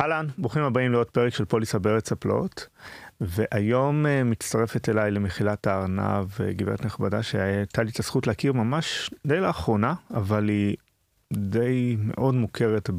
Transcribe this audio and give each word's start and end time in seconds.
אהלן, 0.00 0.26
ברוכים 0.38 0.62
הבאים 0.62 0.92
לעוד 0.92 1.10
פרק 1.10 1.34
של 1.34 1.44
פוליסה 1.44 1.78
בארץ 1.78 2.12
הפלאות, 2.12 2.66
והיום 3.20 4.06
uh, 4.06 4.08
מצטרפת 4.24 4.88
אליי 4.88 5.10
למחילת 5.10 5.66
הארנב 5.66 6.26
גברת 6.50 6.84
נכבדה 6.84 7.22
שהייתה 7.22 7.82
לי 7.82 7.90
את 7.90 7.98
הזכות 7.98 8.26
להכיר 8.26 8.52
ממש 8.52 9.10
די 9.26 9.40
לאחרונה, 9.40 9.94
אבל 10.14 10.48
היא 10.48 10.76
די 11.32 11.96
מאוד 11.98 12.34
מוכרת 12.34 12.90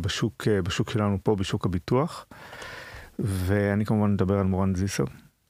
בשוק, 0.00 0.42
uh, 0.42 0.62
בשוק 0.62 0.90
שלנו 0.90 1.18
פה, 1.22 1.36
בשוק 1.36 1.66
הביטוח, 1.66 2.26
ואני 3.18 3.84
כמובן 3.84 4.12
מדבר 4.12 4.38
על 4.38 4.46
מורן 4.46 4.74
זיסר. 4.74 5.04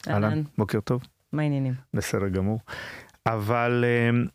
אהלן, 0.08 0.42
בוקר 0.58 0.80
טוב. 0.80 1.02
מה 1.32 1.42
העניינים? 1.42 1.74
בסדר 1.94 2.28
גמור. 2.28 2.60
אבל 3.26 3.84
uh, 3.86 4.30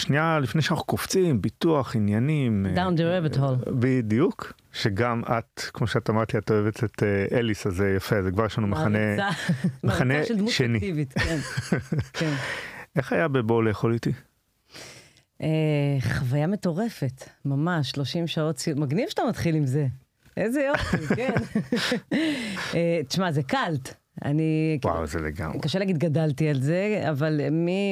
שנייה 0.00 0.38
לפני 0.38 0.62
שאנחנו 0.62 0.84
קופצים, 0.84 1.42
ביטוח, 1.42 1.96
עניינים. 1.96 2.66
down 2.74 2.98
the 2.98 3.34
rabbit 3.34 3.36
hole. 3.36 3.70
בדיוק. 3.70 4.52
שגם 4.72 5.22
את, 5.38 5.60
כמו 5.60 5.86
שאת 5.86 6.10
אמרת 6.10 6.34
לי, 6.34 6.38
את 6.40 6.50
אוהבת 6.50 6.84
את 6.84 7.02
uh, 7.02 7.34
אליס, 7.34 7.66
אז 7.66 7.74
זה 7.74 7.94
יפה, 7.96 8.22
זה 8.22 8.30
כבר 8.30 8.46
יש 8.46 8.58
לנו 8.58 8.66
מחנה, 8.66 8.98
מחנה 9.84 10.14
שני. 10.48 11.04
כן, 11.14 11.36
כן. 12.18 12.32
איך 12.96 13.12
היה 13.12 13.28
בבואו 13.28 13.62
לאכול 13.62 13.94
איתי? 13.94 14.12
חוויה 16.00 16.46
מטורפת, 16.46 17.28
ממש, 17.44 17.90
30 17.90 18.26
שעות, 18.26 18.62
מגניב 18.76 19.08
שאתה 19.08 19.22
מתחיל 19.28 19.54
עם 19.54 19.66
זה. 19.66 19.86
איזה 20.36 20.60
יופי, 20.60 21.14
כן. 21.16 21.34
תשמע, 23.08 23.32
זה 23.32 23.42
קאלט. 23.42 23.99
אני... 24.24 24.78
וואו, 24.84 25.06
זה 25.06 25.18
לגמרי. 25.18 25.58
קשה 25.60 25.78
להגיד 25.78 25.98
גדלתי 25.98 26.48
על 26.48 26.60
זה, 26.60 27.04
אבל 27.10 27.40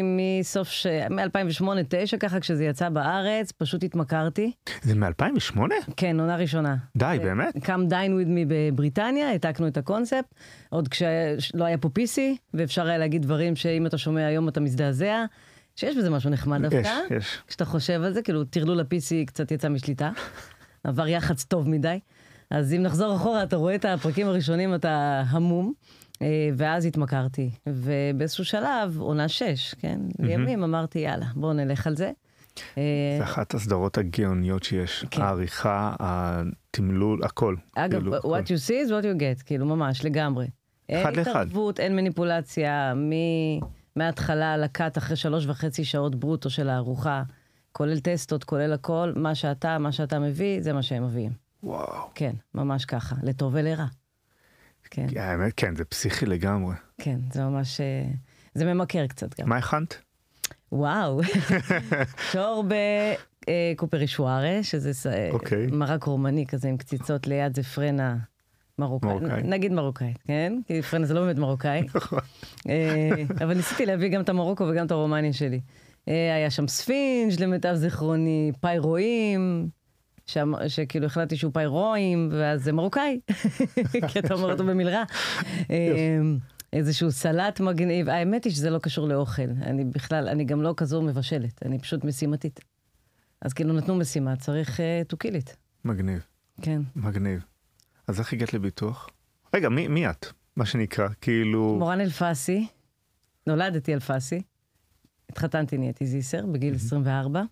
מסוף 0.02 0.68
ש... 0.68 0.86
מ-2008-2009 0.86 2.16
ככה, 2.20 2.40
כשזה 2.40 2.64
יצא 2.64 2.88
בארץ, 2.88 3.52
פשוט 3.52 3.84
התמכרתי. 3.84 4.52
זה 4.82 4.94
מ-2008? 4.94 5.60
כן, 5.96 6.20
עונה 6.20 6.36
ראשונה. 6.36 6.76
די, 6.96 7.18
באמת? 7.22 7.64
קם 7.64 7.84
דיין 7.88 8.14
וויד 8.14 8.28
מי 8.28 8.44
בבריטניה, 8.48 9.28
העתקנו 9.28 9.66
את 9.66 9.76
הקונספט, 9.76 10.34
עוד 10.68 10.88
כשלא 10.88 11.64
היה 11.64 11.78
פה 11.78 11.88
PC, 11.98 12.18
ואפשר 12.54 12.86
היה 12.86 12.98
להגיד 12.98 13.22
דברים 13.22 13.56
שאם 13.56 13.86
אתה 13.86 13.98
שומע 13.98 14.26
היום 14.26 14.48
אתה 14.48 14.60
מזדעזע. 14.60 15.24
שיש 15.76 15.96
בזה 15.96 16.10
משהו 16.10 16.30
נחמד 16.30 16.62
דווקא. 16.62 16.76
יש, 16.76 16.88
יש. 17.10 17.38
כשאתה 17.46 17.64
חושב 17.64 18.02
על 18.02 18.12
זה, 18.12 18.22
כאילו 18.22 18.44
טרלול 18.44 18.80
ה-PC 18.80 19.26
קצת 19.26 19.50
יצא 19.50 19.68
משליטה. 19.68 20.10
עבר 20.84 21.08
יח"צ 21.08 21.44
טוב 21.44 21.68
מדי. 21.68 21.98
אז 22.50 22.74
אם 22.74 22.82
נחזור 22.82 23.16
אחורה, 23.16 23.42
אתה 23.42 23.56
רואה 23.56 23.74
את 23.74 23.84
הפרקים 23.84 24.26
הראשונים, 24.26 24.74
אתה 24.74 25.22
המום. 25.28 25.72
אה, 26.22 26.50
ואז 26.56 26.86
התמכרתי, 26.86 27.50
ובאיזשהו 27.66 28.44
שלב, 28.44 28.96
עונה 28.98 29.28
שש, 29.28 29.74
כן? 29.74 30.00
Mm-hmm. 30.08 30.26
לימים 30.26 30.62
אמרתי, 30.62 30.98
יאללה, 30.98 31.26
בואו 31.34 31.52
נלך 31.52 31.86
על 31.86 31.96
זה. 31.96 32.10
אה, 32.78 32.82
זה 33.18 33.24
אחת 33.24 33.54
הסדרות 33.54 33.98
הגאוניות 33.98 34.62
שיש, 34.62 35.04
כן. 35.10 35.22
העריכה, 35.22 35.94
התמלול, 35.98 37.24
הכל. 37.24 37.56
אגב, 37.76 38.00
כאילו, 38.00 38.16
what 38.16 38.44
you 38.44 38.68
see 38.68 38.88
is 38.88 38.90
what 38.90 39.04
you 39.04 39.20
get, 39.20 39.44
כאילו 39.44 39.66
ממש, 39.66 40.04
לגמרי. 40.04 40.46
אחד 40.90 41.16
לאחד. 41.16 41.18
אין 41.18 41.36
התערבות, 41.36 41.80
אין 41.80 41.96
מניפולציה, 41.96 42.94
מ... 42.94 43.12
מההתחלה 43.96 44.56
לקאט 44.56 44.98
אחרי 44.98 45.16
שלוש 45.16 45.46
וחצי 45.46 45.84
שעות 45.84 46.14
ברוטו 46.14 46.50
של 46.50 46.68
הארוחה, 46.68 47.22
כולל 47.72 48.00
טסטות, 48.00 48.44
כולל 48.44 48.72
הכל, 48.72 49.12
מה 49.16 49.34
שאתה, 49.34 49.78
מה 49.78 49.92
שאתה 49.92 50.18
מביא, 50.18 50.62
זה 50.62 50.72
מה 50.72 50.82
שהם 50.82 51.04
מביאים. 51.04 51.32
וואו. 51.62 52.10
כן, 52.14 52.32
ממש 52.54 52.84
ככה, 52.84 53.16
לטוב 53.22 53.52
ולרע. 53.56 53.86
כן. 54.90 55.06
האמת, 55.16 55.52
כן, 55.56 55.76
זה 55.76 55.84
פסיכי 55.84 56.26
לגמרי. 56.26 56.74
כן, 56.98 57.18
זה 57.32 57.44
ממש, 57.44 57.80
אה, 57.80 58.04
זה 58.54 58.64
ממכר 58.64 59.06
קצת 59.06 59.40
גם. 59.40 59.48
מה 59.48 59.56
הכנת? 59.56 59.98
וואו, 60.72 61.20
שור 62.32 62.64
בקופרי 63.48 64.06
שוארה, 64.06 64.62
שזה 64.62 64.90
okay. 64.90 65.32
אוקיי. 65.32 65.66
מרק 65.66 66.04
רומני 66.04 66.46
כזה 66.46 66.68
עם 66.68 66.76
קציצות 66.76 67.26
ליד 67.26 67.56
זה 67.56 67.62
פרנה 67.62 68.16
מרוקאי, 68.78 69.10
מרוקאי. 69.10 69.42
נגיד 69.42 69.72
מרוקאי, 69.72 70.14
כן? 70.26 70.52
כי 70.66 70.82
פרנה 70.82 71.06
זה 71.06 71.14
לא 71.14 71.20
באמת 71.20 71.38
מרוקאי. 71.38 71.86
נכון. 71.94 72.18
אה, 72.68 73.10
אבל 73.44 73.54
ניסיתי 73.54 73.86
להביא 73.86 74.08
גם 74.08 74.20
את 74.20 74.28
המרוקו 74.28 74.64
וגם 74.64 74.86
את 74.86 74.90
הרומניה 74.90 75.32
שלי. 75.32 75.60
אה, 76.08 76.34
היה 76.34 76.50
שם 76.50 76.68
ספינג' 76.68 77.40
למיטב 77.40 77.74
זיכרוני, 77.74 78.52
פאי 78.60 78.78
רואים, 78.78 79.68
שכאילו 80.68 81.06
החלטתי 81.06 81.36
שהוא 81.36 81.52
פיירואים, 81.52 82.28
ואז 82.32 82.64
זה 82.64 82.72
מרוקאי, 82.72 83.20
כי 84.08 84.18
אתה 84.18 84.34
אומר 84.34 84.52
אותו 84.52 84.64
במלרע. 84.64 85.04
אמ, 85.70 86.38
איזשהו 86.72 87.10
סלט 87.10 87.60
מגניב, 87.60 88.08
האמת 88.08 88.44
היא 88.44 88.52
שזה 88.52 88.70
לא 88.70 88.78
קשור 88.78 89.08
לאוכל, 89.08 89.50
אני 89.62 89.84
בכלל, 89.84 90.28
אני 90.28 90.44
גם 90.44 90.62
לא 90.62 90.74
כזו 90.76 91.02
מבשלת, 91.02 91.62
אני 91.66 91.78
פשוט 91.78 92.04
משימתית. 92.04 92.60
אז 93.42 93.52
כאילו 93.52 93.72
נתנו 93.72 93.94
משימה, 93.96 94.36
צריך 94.36 94.80
to 95.12 95.16
kill 95.26 95.32
it. 95.32 95.50
מגניב. 95.84 96.26
כן. 96.62 96.82
מגניב. 96.96 97.44
אז 98.06 98.20
איך 98.20 98.32
הגעת 98.32 98.54
לביטוח? 98.54 99.08
רגע, 99.54 99.68
מי, 99.68 99.88
מי 99.88 100.10
את? 100.10 100.26
מה 100.56 100.66
שנקרא, 100.66 101.08
כאילו... 101.20 101.76
מורן 101.78 102.00
אלפסי, 102.00 102.66
נולדתי 103.46 103.94
אלפסי, 103.94 104.42
התחתנתי, 105.30 105.78
נהייתי 105.78 106.06
זיסר 106.06 106.46
בגיל 106.46 106.74
24. 106.74 107.42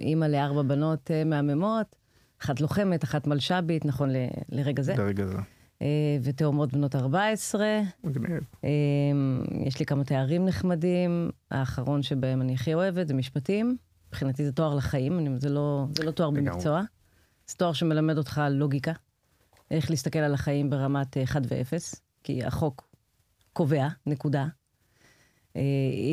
אימא 0.00 0.24
לארבע 0.24 0.62
בנות 0.62 1.10
אה, 1.10 1.24
מהממות, 1.24 1.96
אחת 2.42 2.60
לוחמת, 2.60 3.04
אחת 3.04 3.26
מלש"בית, 3.26 3.84
נכון 3.84 4.10
ל, 4.10 4.16
לרגע 4.48 4.82
זה. 4.82 4.94
לרגע 4.94 5.26
זה. 5.26 5.38
אה, 5.82 6.18
ותאומות 6.22 6.72
בנות 6.72 6.94
14. 6.94 7.80
מגניב. 8.04 8.40
אה, 8.64 8.70
יש 9.66 9.78
לי 9.78 9.86
כמה 9.86 10.04
תארים 10.04 10.44
נחמדים, 10.44 11.30
האחרון 11.50 12.02
שבהם 12.02 12.42
אני 12.42 12.54
הכי 12.54 12.74
אוהבת 12.74 13.08
זה 13.08 13.14
משפטים. 13.14 13.76
מבחינתי 14.08 14.44
זה 14.44 14.52
תואר 14.52 14.74
לחיים, 14.74 15.38
זה 15.38 15.48
לא, 15.48 15.86
זה 15.96 16.04
לא 16.04 16.10
תואר 16.10 16.30
במקצוע. 16.30 16.82
זה 17.46 17.56
תואר 17.56 17.72
שמלמד 17.72 18.18
אותך 18.18 18.42
לוגיקה, 18.50 18.92
איך 19.70 19.90
להסתכל 19.90 20.18
על 20.18 20.34
החיים 20.34 20.70
ברמת 20.70 21.16
1 21.16 21.42
ו-0, 21.48 22.00
כי 22.22 22.44
החוק 22.44 22.88
קובע, 23.52 23.88
נקודה. 24.06 24.46
אה, 25.56 25.62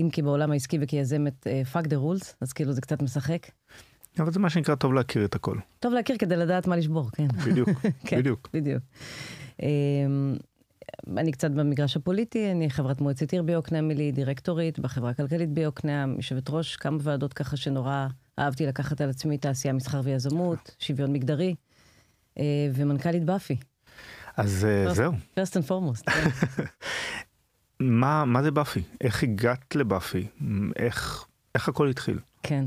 אם 0.02 0.10
כי 0.12 0.22
בעולם 0.22 0.52
העסקי 0.52 0.78
וכיזמת 0.82 1.48
אה, 1.48 1.62
fuck 1.74 1.86
the 1.86 1.92
rules, 1.96 2.34
אז 2.42 2.54
כאילו 2.54 2.74
זה 2.74 2.82
קצת 2.82 3.02
משחק. 3.02 3.48
אבל 4.20 4.32
זה 4.32 4.40
מה 4.40 4.50
שנקרא 4.50 4.76
טוב 4.76 4.94
להכיר 4.94 5.26
את 5.26 5.36
הכל. 5.36 5.58
טוב 5.80 5.94
להכיר 5.94 6.18
כדי 6.18 6.36
לדעת 6.36 6.68
מה 6.68 6.76
לשבור, 6.76 7.10
כן. 7.12 7.28
בדיוק, 7.28 7.70
כן, 8.08 8.20
בדיוק. 8.20 8.50
בדיוק. 8.54 8.84
אמ, 9.62 10.36
אני 11.18 11.32
קצת 11.32 11.52
במגרש 11.52 11.98
הפוליטי, 11.98 12.52
אני 12.52 12.70
חברת 12.70 13.02
מועצת 13.02 13.32
עיר 13.32 13.44
ביוקנעם, 13.44 13.92
לי 13.92 14.12
דירקטורית 14.12 14.80
בחברה 14.80 15.10
הכלכלית 15.10 15.50
ביוקנעם, 15.50 16.16
יושבת 16.16 16.50
ראש 16.50 16.76
כמה 16.76 16.98
ועדות 17.02 17.34
ככה 17.34 17.58
שנורא 17.58 18.08
אהבתי 18.40 18.66
לקחת 18.66 19.02
על 19.02 19.10
עצמי 19.10 19.38
תעשייה, 19.38 19.74
מסחר 19.74 20.02
ויזמות, 20.04 20.76
שוויון 20.80 21.14
מגדרי, 21.14 21.56
אה, 22.40 22.44
ומנכ"לית 22.74 23.24
באפי. 23.24 23.56
אז 24.38 24.68
זהו. 24.92 25.12
first 25.12 25.54
and 25.54 25.68
foremost. 25.70 26.12
כן. 27.80 27.86
מה, 27.86 28.26
מה 28.26 28.44
זה 28.44 28.52
באפי? 28.52 28.82
איך 29.02 29.24
הגעת 29.24 29.76
לבאפי? 29.76 30.28
איך, 30.76 31.26
איך 31.56 31.70
הכל 31.70 31.90
התחיל? 31.90 32.20
כן. 32.44 32.66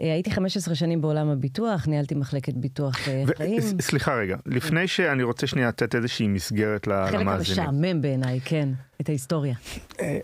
אה, 0.00 0.12
הייתי 0.12 0.30
15 0.30 0.74
שנים 0.74 1.00
בעולם 1.00 1.28
הביטוח, 1.28 1.86
ניהלתי 1.86 2.14
מחלקת 2.14 2.54
ביטוח 2.54 3.08
אה, 3.08 3.22
ו- 3.26 3.36
חיים. 3.36 3.60
סליחה 3.80 4.14
רגע, 4.14 4.36
לפני 4.46 4.88
שאני 4.88 5.22
רוצה 5.22 5.46
שנייה 5.46 5.68
לתת 5.68 5.94
איזושהי 5.94 6.28
מסגרת 6.28 6.86
למאזינים. 6.86 7.26
חלק 7.28 7.38
המשעמם 7.38 8.02
בעיניי, 8.02 8.40
כן, 8.44 8.68
את 9.00 9.08
ההיסטוריה. 9.08 9.54
אה, 10.00 10.18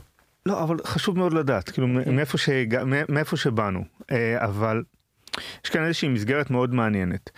לא, 0.46 0.62
אבל 0.62 0.76
חשוב 0.84 1.18
מאוד 1.18 1.32
לדעת, 1.32 1.70
כאילו 1.70 1.86
כן. 2.04 2.16
מאיפה, 2.16 2.38
שהג... 2.38 2.78
מאיפה 3.08 3.36
שבאנו, 3.36 3.84
אבל 4.36 4.82
יש 5.64 5.70
כאן 5.70 5.84
איזושהי 5.84 6.08
מסגרת 6.08 6.50
מאוד 6.50 6.74
מעניינת. 6.74 7.30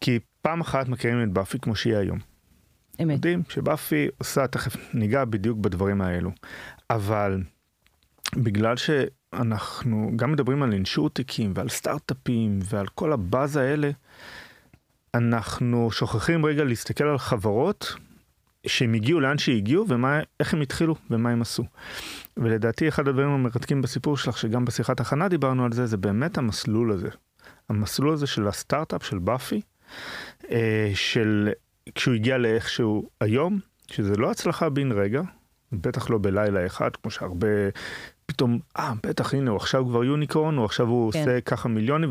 כי 0.00 0.18
פעם 0.42 0.60
אחת 0.60 0.88
מכירים 0.88 1.22
את 1.22 1.28
באפי 1.28 1.58
כמו 1.58 1.76
שהיא 1.76 1.96
היום. 1.96 2.18
אמת. 3.02 3.14
יודעים 3.14 3.42
שבאפי 3.48 4.08
עושה, 4.18 4.46
תכף 4.46 4.94
ניגע 4.94 5.24
בדיוק 5.24 5.58
בדברים 5.58 6.00
האלו. 6.00 6.30
אבל 6.90 7.42
בגלל 8.36 8.76
שאנחנו 8.76 10.12
גם 10.16 10.32
מדברים 10.32 10.62
על 10.62 10.72
אינשורטיקים 10.72 11.52
ועל 11.54 11.68
סטארט-אפים 11.68 12.58
ועל 12.62 12.86
כל 12.86 13.12
הבאז 13.12 13.56
האלה, 13.56 13.90
אנחנו 15.14 15.90
שוכחים 15.90 16.46
רגע 16.46 16.64
להסתכל 16.64 17.04
על 17.04 17.18
חברות 17.18 17.96
שהם 18.66 18.94
הגיעו 18.94 19.20
לאן 19.20 19.38
שהגיעו 19.38 19.86
ואיך 19.88 20.54
הם 20.54 20.60
התחילו 20.60 20.94
ומה 21.10 21.30
הם 21.30 21.42
עשו. 21.42 21.64
ולדעתי 22.36 22.88
אחד 22.88 23.08
הדברים 23.08 23.28
המרתקים 23.28 23.82
בסיפור 23.82 24.16
שלך 24.16 24.38
שגם 24.38 24.64
בשיחת 24.64 25.00
הכנה 25.00 25.28
דיברנו 25.28 25.64
על 25.64 25.72
זה 25.72 25.86
זה 25.86 25.96
באמת 25.96 26.38
המסלול 26.38 26.92
הזה. 26.92 27.08
המסלול 27.68 28.12
הזה 28.12 28.26
של 28.26 28.48
הסטארט-אפ 28.48 29.04
של 29.04 29.18
באפי 29.18 29.60
אה, 30.50 30.90
של 30.94 31.50
כשהוא 31.94 32.14
הגיע 32.14 32.38
לאיכשהו 32.38 33.08
היום, 33.20 33.60
שזה 33.86 34.16
לא 34.16 34.30
הצלחה 34.30 34.68
בן 34.68 34.92
רגע, 34.92 35.22
בטח 35.72 36.10
לא 36.10 36.18
בלילה 36.22 36.66
אחד, 36.66 36.96
כמו 37.02 37.10
שהרבה 37.10 37.48
פתאום, 38.26 38.58
אה, 38.78 38.92
בטח, 39.02 39.34
הנה, 39.34 39.50
הוא 39.50 39.56
עכשיו 39.56 39.84
כבר 39.86 40.04
unicorn, 40.04 40.56
הוא 40.56 40.64
עכשיו 40.64 40.86
הוא 40.86 41.12
כן. 41.12 41.18
עושה 41.18 41.40
ככה 41.40 41.68
מיליונים 41.68 42.10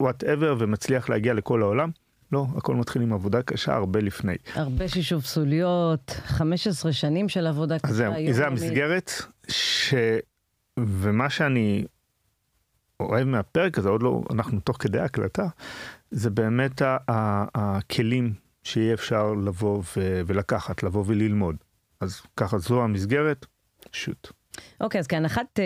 ו 0.00 0.06
whatever, 0.06 0.56
ומצליח 0.58 1.08
להגיע 1.08 1.34
לכל 1.34 1.62
העולם. 1.62 1.90
לא, 2.32 2.46
הכל 2.56 2.74
מתחיל 2.74 3.02
עם 3.02 3.12
עבודה 3.12 3.42
קשה 3.42 3.74
הרבה 3.74 4.00
לפני. 4.00 4.36
הרבה 4.54 4.88
שפשוף 4.88 5.24
סוליות, 5.24 6.10
15 6.24 6.92
שנים 6.92 7.28
של 7.28 7.46
עבודה 7.46 7.78
קשה. 7.78 7.90
אז 7.90 7.96
זהו, 7.96 8.12
זה 8.30 8.46
המסגרת, 8.46 9.12
ש... 9.48 9.94
ומה 10.78 11.30
שאני 11.30 11.84
אוהב 13.00 13.28
מהפרק 13.28 13.78
הזה, 13.78 13.88
עוד 13.88 14.02
לא, 14.02 14.22
אנחנו 14.30 14.60
תוך 14.60 14.76
כדי 14.80 15.00
הקלטה, 15.00 15.46
זה 16.10 16.30
באמת 16.30 16.82
הכלים 17.54 18.32
שיהיה 18.62 18.94
אפשר 18.94 19.34
לבוא 19.34 19.82
ולקחת, 20.26 20.82
לבוא 20.82 21.04
וללמוד. 21.06 21.56
אז 22.00 22.20
ככה 22.36 22.58
זו 22.58 22.82
המסגרת, 22.82 23.46
שוט. 23.92 24.32
אוקיי, 24.80 24.98
okay, 24.98 25.02
אז 25.02 25.06
כהנחת 25.06 25.58
uh, 25.58 25.60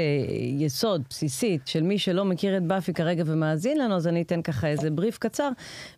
יסוד 0.62 1.02
בסיסית 1.10 1.66
של 1.66 1.82
מי 1.82 1.98
שלא 1.98 2.24
מכיר 2.24 2.56
את 2.56 2.62
באפי 2.62 2.92
כרגע 2.92 3.22
ומאזין 3.26 3.78
לנו, 3.78 3.96
אז 3.96 4.06
אני 4.06 4.22
אתן 4.22 4.42
ככה 4.42 4.66
איזה 4.66 4.90
בריף 4.90 5.18
קצר. 5.18 5.50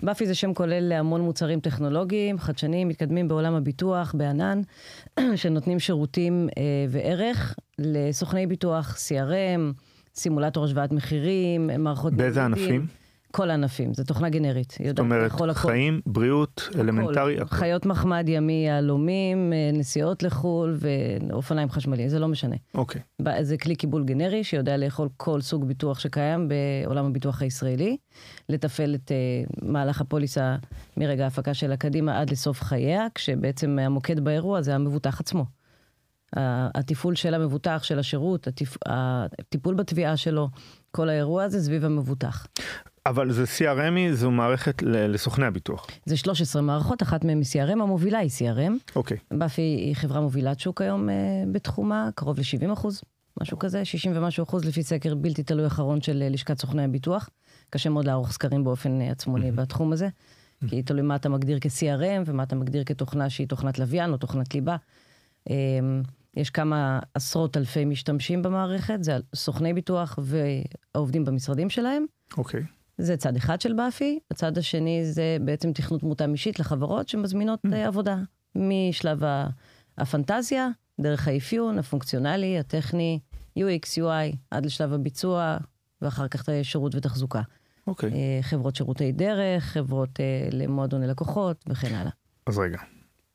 באפי 0.02 0.26
זה 0.26 0.34
שם 0.34 0.54
כולל 0.54 0.81
להמון 0.81 1.20
מוצרים 1.20 1.60
טכנולוגיים, 1.60 2.38
חדשניים, 2.38 2.88
מתקדמים 2.88 3.28
בעולם 3.28 3.54
הביטוח, 3.54 4.14
בענן, 4.19 4.60
שנותנים 5.37 5.78
שירותים 5.81 6.49
uh, 6.50 6.52
וערך 6.88 7.54
לסוכני 7.78 8.46
ביטוח, 8.46 8.96
CRM, 8.96 9.82
סימולטור 10.14 10.64
השוואת 10.64 10.92
מחירים, 10.92 11.70
מערכות... 11.78 12.14
באיזה 12.14 12.44
ענפים? 12.44 12.87
כל 13.37 13.50
הענפים, 13.50 13.94
זו 13.94 14.05
תוכנה 14.05 14.29
גנרית. 14.29 14.79
זאת 14.88 14.99
אומרת, 14.99 15.33
חיים, 15.53 16.00
הכל. 16.05 16.11
בריאות, 16.12 16.69
הכל. 16.71 16.81
אלמנטרי. 16.81 17.41
הכל. 17.41 17.56
חיות 17.56 17.87
מחמד 17.87 18.25
ימי, 18.29 18.65
יהלומים, 18.67 19.53
אה, 19.53 19.71
נסיעות 19.73 20.23
לחו"ל 20.23 20.77
ואופניים 21.31 21.71
חשמליים, 21.71 22.09
זה 22.09 22.19
לא 22.19 22.29
משנה. 22.29 22.56
אוקיי. 22.75 23.00
זה 23.41 23.59
כלי 23.59 23.77
קיבול 23.77 24.05
גנרי 24.05 24.44
שיודע 24.44 24.77
לאכול 24.77 25.09
כל 25.17 25.41
סוג 25.41 25.65
ביטוח 25.65 25.99
שקיים 25.99 26.49
בעולם 26.49 27.06
הביטוח 27.06 27.43
הישראלי, 27.43 27.97
לתפעל 28.49 28.94
את 28.94 29.11
uh, 29.11 29.65
מהלך 29.67 30.00
הפוליסה 30.00 30.56
מרגע 30.97 31.25
ההפקה 31.25 31.55
שלה 31.55 31.77
קדימה 31.77 32.21
עד 32.21 32.31
לסוף 32.31 32.62
חייה, 32.62 33.06
כשבעצם 33.15 33.79
המוקד 33.79 34.21
באירוע 34.21 34.62
זה 34.62 34.75
המבוטח 34.75 35.21
עצמו. 35.21 35.44
התפעול 36.75 37.15
של 37.15 37.35
המבוטח, 37.35 37.83
של 37.83 37.99
השירות, 37.99 38.49
הטיפול 38.87 39.75
בתביעה 39.75 40.17
שלו, 40.17 40.49
כל 40.91 41.09
האירוע 41.09 41.44
הזה 41.44 41.61
סביב 41.61 41.85
המבוטח. 41.85 42.47
אבל 43.08 43.32
זה 43.32 43.44
CRMי, 43.44 44.12
זו 44.14 44.31
מערכת 44.31 44.82
לסוכני 44.82 45.47
הביטוח. 45.47 45.87
זה 46.05 46.17
13 46.17 46.62
מערכות, 46.62 47.03
אחת 47.03 47.25
מהן 47.25 47.38
היא 47.38 47.64
CRM, 47.64 47.82
המובילה 47.82 48.19
היא 48.19 48.31
CRM. 48.31 48.97
אוקיי. 48.97 49.17
Okay. 49.17 49.37
באפי 49.37 49.62
היא 49.62 49.94
חברה 49.94 50.20
מובילת 50.20 50.61
שוק 50.61 50.82
היום 50.82 51.08
uh, 51.08 51.12
בתחומה, 51.53 52.08
קרוב 52.14 52.38
ל-70 52.38 52.73
אחוז, 52.73 53.03
משהו 53.41 53.58
כזה, 53.58 53.85
60 53.85 54.12
ומשהו 54.14 54.43
אחוז 54.44 54.64
לפי 54.64 54.82
סקר 54.82 55.14
בלתי 55.14 55.43
תלוי 55.43 55.67
אחרון 55.67 56.00
של 56.00 56.25
uh, 56.26 56.32
לשכת 56.32 56.61
סוכני 56.61 56.85
הביטוח. 56.85 57.29
קשה 57.70 57.91
מאוד 57.91 58.05
לערוך 58.05 58.32
סקרים 58.32 58.64
באופן 58.64 59.00
uh, 59.00 59.12
עצמוני 59.12 59.49
mm-hmm. 59.49 59.52
בתחום 59.52 59.93
הזה, 59.93 60.09
mm-hmm. 60.09 60.69
כי 60.69 60.82
תלוי 60.82 61.02
מה 61.02 61.17
אתה 61.17 61.29
מגדיר 61.29 61.59
כ-CRM 61.61 62.23
ומה 62.26 62.43
אתה 62.43 62.56
מגדיר 62.56 62.85
כתוכנה 62.85 63.31
שהיא 63.31 63.49
תוכנת 63.49 63.79
לוויין 63.79 64.12
או 64.12 64.17
תוכנת 64.17 64.55
ליבה. 64.55 64.76
Um, 65.49 65.52
יש 66.37 66.50
כמה 66.50 66.99
עשרות 67.14 67.56
אלפי 67.56 67.85
משתמשים 67.85 68.43
במערכת, 68.43 69.05
זה 69.05 69.17
סוכני 69.35 69.75
ביטוח 69.75 70.19
והעובדים 70.23 71.25
במשרדים 71.25 71.70
שלהם. 71.70 72.06
אוקיי. 72.37 72.61
Okay. 72.61 72.75
זה 72.98 73.16
צד 73.16 73.37
אחד 73.37 73.60
של 73.60 73.72
באפי, 73.72 74.19
הצד 74.31 74.58
השני 74.58 75.04
זה 75.04 75.37
בעצם 75.40 75.72
תכנות 75.72 76.02
מותאם 76.02 76.32
אישית 76.32 76.58
לחברות 76.58 77.08
שמזמינות 77.08 77.60
mm. 77.66 77.75
עבודה, 77.75 78.16
משלב 78.54 79.22
הפנטזיה, 79.98 80.69
דרך 81.00 81.28
האפיון, 81.28 81.78
הפונקציונלי, 81.78 82.58
הטכני, 82.58 83.19
UX, 83.58 83.98
UI, 83.98 84.37
עד 84.50 84.66
לשלב 84.66 84.93
הביצוע, 84.93 85.56
ואחר 86.02 86.28
כך 86.28 86.48
שירות 86.62 86.94
ותחזוקה. 86.94 87.43
אוקיי. 87.87 88.10
Okay. 88.10 88.12
אה, 88.12 88.38
חברות 88.43 88.76
שירותי 88.76 89.12
דרך, 89.12 89.64
חברות 89.64 90.20
אה, 90.20 90.49
למועדוני 90.52 91.06
לקוחות 91.06 91.64
וכן 91.69 91.94
הלאה. 91.94 92.10
אז 92.46 92.58
רגע, 92.58 92.78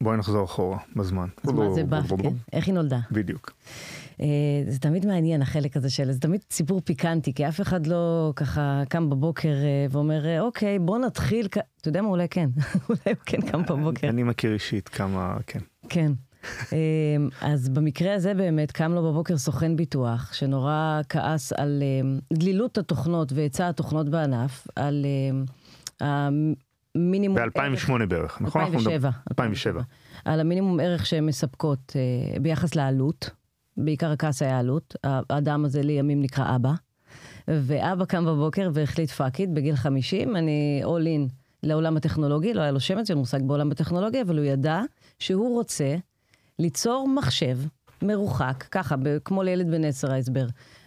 בואי 0.01 0.17
נחזור 0.17 0.45
אחורה 0.45 0.77
בזמן. 0.95 1.27
אז 1.43 1.51
מה 1.51 1.73
זה 1.73 1.83
בא, 1.83 2.01
כן? 2.01 2.33
איך 2.53 2.67
היא 2.67 2.73
נולדה? 2.73 2.99
בדיוק. 3.11 3.51
אה, 4.21 4.27
זה 4.67 4.79
תמיד 4.79 5.05
מעניין 5.05 5.41
החלק 5.41 5.77
הזה 5.77 5.89
של, 5.89 6.11
זה 6.11 6.19
תמיד 6.19 6.41
סיפור 6.51 6.81
פיקנטי, 6.81 7.33
כי 7.33 7.47
אף 7.47 7.61
אחד 7.61 7.87
לא 7.87 8.33
ככה 8.35 8.83
קם 8.89 9.09
בבוקר 9.09 9.49
אה, 9.49 9.85
ואומר, 9.91 10.25
אה, 10.25 10.41
אוקיי, 10.41 10.79
בוא 10.79 10.97
נתחיל, 10.97 11.47
אתה 11.81 11.89
יודע 11.89 12.01
מה, 12.01 12.07
אולי 12.07 12.27
כן, 12.29 12.49
אולי 12.89 12.99
הוא 13.05 13.15
כן 13.25 13.41
קם 13.41 13.63
בבוקר. 13.63 14.09
אני 14.09 14.23
מכיר 14.23 14.53
אישית 14.53 14.89
כמה, 14.89 15.37
כן. 15.47 15.59
כן. 15.89 16.11
אז 17.41 17.69
במקרה 17.69 18.13
הזה 18.15 18.33
באמת 18.33 18.71
קם 18.71 18.91
לו 18.91 19.03
בבוקר 19.03 19.37
סוכן 19.37 19.75
ביטוח, 19.75 20.33
שנורא 20.33 21.01
כעס 21.09 21.53
על 21.53 21.83
דלילות 22.33 22.77
התוכנות 22.77 23.31
והיצע 23.31 23.69
התוכנות 23.69 24.09
בענף, 24.09 24.67
על 24.75 25.05
המינימום... 25.99 27.37
ב-2008 27.37 28.05
בערך, 28.05 28.41
נכון? 28.41 28.61
2007. 28.61 29.09
2007. 29.31 29.81
על 30.25 30.39
המינימום 30.39 30.79
ערך 30.79 31.05
שהן 31.05 31.25
מספקות 31.25 31.95
ביחס 32.41 32.75
לעלות. 32.75 33.29
בעיקר 33.77 34.11
הכעס 34.11 34.41
היה 34.41 34.59
עלות. 34.59 34.95
האדם 35.03 35.65
הזה 35.65 35.81
לימים 35.81 36.21
נקרא 36.21 36.55
אבא. 36.55 36.71
ואבא 37.47 38.05
קם 38.05 38.25
בבוקר 38.25 38.69
והחליט 38.73 39.09
fuck 39.09 39.39
it, 39.39 39.49
בגיל 39.53 39.75
50, 39.75 40.35
אני 40.35 40.81
all 40.83 41.07
in 41.07 41.27
לעולם 41.63 41.97
הטכנולוגי, 41.97 42.53
לא 42.53 42.61
היה 42.61 42.71
לו 42.71 42.79
שמץ 42.79 43.07
של 43.07 43.15
מושג 43.15 43.41
בעולם 43.41 43.71
הטכנולוגי, 43.71 44.21
אבל 44.21 44.37
הוא 44.37 44.45
ידע 44.45 44.81
שהוא 45.19 45.53
רוצה 45.53 45.95
ליצור 46.59 47.07
מחשב 47.07 47.57
מרוחק, 48.01 48.65
ככה, 48.71 48.95
כמו 49.25 49.43
לילד 49.43 49.71
בן 49.71 49.83
עשר 49.83 50.11
ההסבר. 50.11 50.45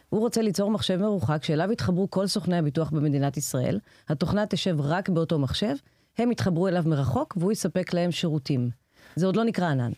הוא 0.09 0.21
רוצה 0.21 0.43
ליצור 0.43 0.71
מחשב 0.71 0.97
מרוחק 0.97 1.45
שאליו 1.45 1.73
יתחברו 1.73 2.11
כל 2.11 2.27
סוכני 2.27 2.57
הביטוח 2.57 2.91
במדינת 2.91 3.37
ישראל, 3.37 3.79
התוכנה 4.09 4.47
תשב 4.47 4.77
רק 4.81 5.09
באותו 5.09 5.39
מחשב, 5.39 5.75
הם 6.19 6.33
יתחברו 6.33 6.69
אליו 6.69 6.83
מרחוק 6.87 7.35
והוא 7.41 7.53
יספק 7.53 7.95
להם 7.95 8.11
שירותים. 8.11 8.71
זה 9.17 9.27
עוד 9.27 9.37
לא 9.37 9.45
נקרא 9.45 9.69
ענן. 9.69 9.93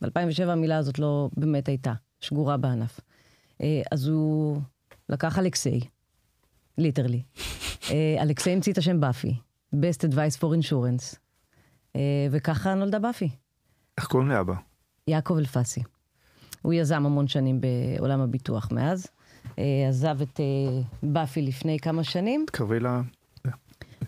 ב-2007 0.00 0.44
המילה 0.46 0.76
הזאת 0.76 0.98
לא 0.98 1.28
באמת 1.36 1.68
הייתה. 1.68 1.92
שגורה 2.22 2.56
בענף. 2.56 3.00
אה, 3.62 3.82
אז 3.92 4.08
הוא 4.08 4.60
לקח 5.08 5.38
אלכסיי, 5.38 5.80
ליטרלי. 6.78 7.22
אה, 7.90 8.16
אלכסיי 8.22 8.52
המציא 8.52 8.72
את 8.72 8.78
השם 8.78 9.00
באפי, 9.00 9.34
best 9.74 10.10
advice 10.10 10.38
for 10.40 10.44
insurance, 10.44 11.16
אה, 11.96 12.00
וככה 12.30 12.74
נולדה 12.74 12.98
באפי. 12.98 13.28
איך 13.98 14.06
קוראים 14.06 14.28
לאבא? 14.28 14.54
יעקב 15.08 15.36
אלפסי. 15.36 15.82
הוא 16.62 16.72
יזם 16.72 17.06
המון 17.06 17.28
שנים 17.28 17.60
בעולם 17.60 18.20
הביטוח 18.20 18.72
מאז. 18.72 19.06
עזב 19.88 20.22
את 20.22 20.40
באפי 21.02 21.42
לפני 21.42 21.78
כמה 21.78 22.04
שנים. 22.04 22.44
תקרבי 22.46 22.80
ל... 22.80 22.86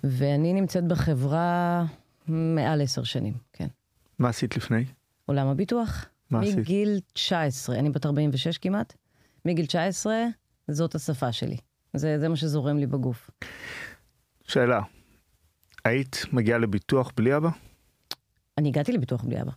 ואני 0.04 0.52
נמצאת 0.52 0.84
בחברה 0.84 1.84
מעל 2.28 2.82
עשר 2.82 3.04
שנים, 3.04 3.34
כן. 3.52 3.66
מה 4.18 4.28
עשית 4.28 4.56
לפני? 4.56 4.84
עולם 5.26 5.46
הביטוח. 5.46 6.06
מה 6.34 6.40
עשית? 6.40 6.58
מגיל 6.58 7.00
19, 7.12 7.78
אני 7.78 7.90
בת 7.90 8.06
46 8.06 8.58
כמעט, 8.58 8.94
מגיל 9.44 9.66
19 9.66 10.14
זאת 10.68 10.94
השפה 10.94 11.32
שלי. 11.32 11.56
זה, 11.94 12.18
זה 12.18 12.28
מה 12.28 12.36
שזורם 12.36 12.78
לי 12.78 12.86
בגוף. 12.86 13.30
שאלה, 14.44 14.80
היית 15.84 16.24
מגיעה 16.32 16.58
לביטוח 16.58 17.12
בלי 17.16 17.36
אבא? 17.36 17.48
אני 18.58 18.68
הגעתי 18.68 18.92
לביטוח 18.92 19.24
בלי 19.24 19.40
אבא. 19.42 19.52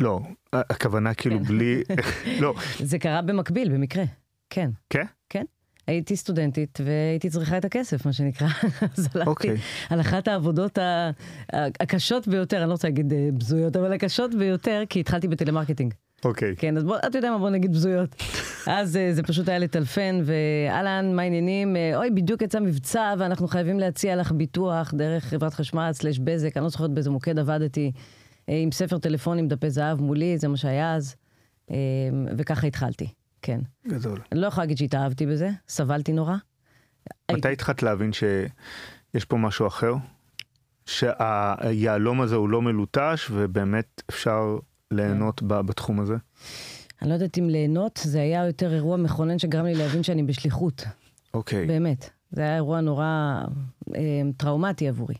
לא, 0.00 0.20
הכוונה 0.52 1.14
כאילו 1.14 1.38
כן. 1.38 1.44
בלי... 1.44 1.82
לא. 2.42 2.54
זה 2.78 2.98
קרה 2.98 3.22
במקביל, 3.22 3.72
במקרה, 3.72 4.04
כן. 4.50 4.70
כן? 4.90 5.04
כן. 5.28 5.44
הייתי 5.88 6.16
סטודנטית 6.16 6.78
והייתי 6.84 7.30
צריכה 7.30 7.58
את 7.58 7.64
הכסף, 7.64 8.06
מה 8.06 8.12
שנקרא. 8.12 8.48
אז 8.96 9.08
הלכתי. 9.14 9.30
אוקיי. 9.30 9.56
על 9.90 10.00
אחת 10.00 10.28
העבודות 10.28 10.78
הקשות 11.52 12.28
ביותר, 12.28 12.58
אני 12.60 12.66
לא 12.66 12.72
רוצה 12.72 12.88
להגיד 12.88 13.12
אה, 13.12 13.28
בזויות, 13.32 13.76
אבל 13.76 13.92
הקשות 13.92 14.34
ביותר, 14.34 14.82
כי 14.88 15.00
התחלתי 15.00 15.28
בטלמרקטינג. 15.28 15.94
אוקיי. 16.24 16.54
כן, 16.56 16.76
אז 16.76 16.84
בוא, 16.84 16.96
אתה 17.06 17.18
יודע 17.18 17.30
מה, 17.30 17.38
בוא 17.38 17.50
נגיד 17.50 17.72
בזויות. 17.72 18.22
אז 18.80 18.96
אה, 18.96 19.12
זה 19.12 19.22
פשוט 19.22 19.48
היה 19.48 19.58
לטלפן, 19.58 20.20
ואהלן, 20.24 21.12
מה 21.16 21.22
העניינים? 21.22 21.76
אה, 21.76 21.96
אוי, 21.96 22.10
בדיוק 22.10 22.42
יצא 22.42 22.60
מבצע, 22.60 23.14
ואנחנו 23.18 23.48
חייבים 23.48 23.78
להציע 23.78 24.16
לך 24.16 24.32
ביטוח 24.32 24.94
דרך 24.94 25.24
חברת 25.24 25.54
חשמל 25.54 25.90
סלש 25.92 26.18
בזק, 26.18 26.56
אני 26.56 26.62
לא 26.62 26.68
זוכרת 26.68 26.90
באיזה 26.90 27.10
מוקד 27.10 27.38
עבדתי, 27.38 27.92
עם 28.46 28.72
ספר 28.72 28.98
טלפונים, 28.98 29.48
דפי 29.48 29.70
זהב 29.70 30.00
מולי, 30.00 30.38
זה 30.38 30.48
מה 30.48 30.56
שהיה 30.56 30.94
אז, 30.94 31.16
וככה 32.36 32.66
התחלתי. 32.66 33.08
כן. 33.42 33.60
גדול. 33.88 34.20
אני 34.32 34.40
לא 34.40 34.46
יכולה 34.46 34.64
להגיד 34.64 34.78
שהתאהבתי 34.78 35.26
בזה, 35.26 35.50
סבלתי 35.68 36.12
נורא. 36.12 36.36
מתי 37.32 37.52
התחלת 37.52 37.82
להבין 37.82 38.12
שיש 38.12 39.24
פה 39.24 39.36
משהו 39.36 39.66
אחר? 39.66 39.94
שהיהלום 40.86 42.20
הזה 42.20 42.34
הוא 42.36 42.48
לא 42.48 42.62
מלוטש 42.62 43.30
ובאמת 43.30 44.02
אפשר 44.10 44.58
ליהנות 44.90 45.40
כן. 45.40 45.66
בתחום 45.66 46.00
הזה? 46.00 46.14
אני 47.02 47.08
לא 47.08 47.14
יודעת 47.14 47.38
אם 47.38 47.50
ליהנות, 47.50 48.00
זה 48.02 48.20
היה 48.20 48.46
יותר 48.46 48.74
אירוע 48.74 48.96
מכונן 48.96 49.38
שגרם 49.38 49.64
לי 49.64 49.74
להבין 49.74 50.02
שאני 50.02 50.22
בשליחות. 50.22 50.84
אוקיי. 51.34 51.66
באמת. 51.66 52.10
זה 52.30 52.40
היה 52.40 52.54
אירוע 52.56 52.80
נורא 52.80 53.42
אה, 53.94 54.20
טראומטי 54.36 54.88
עבורי. 54.88 55.14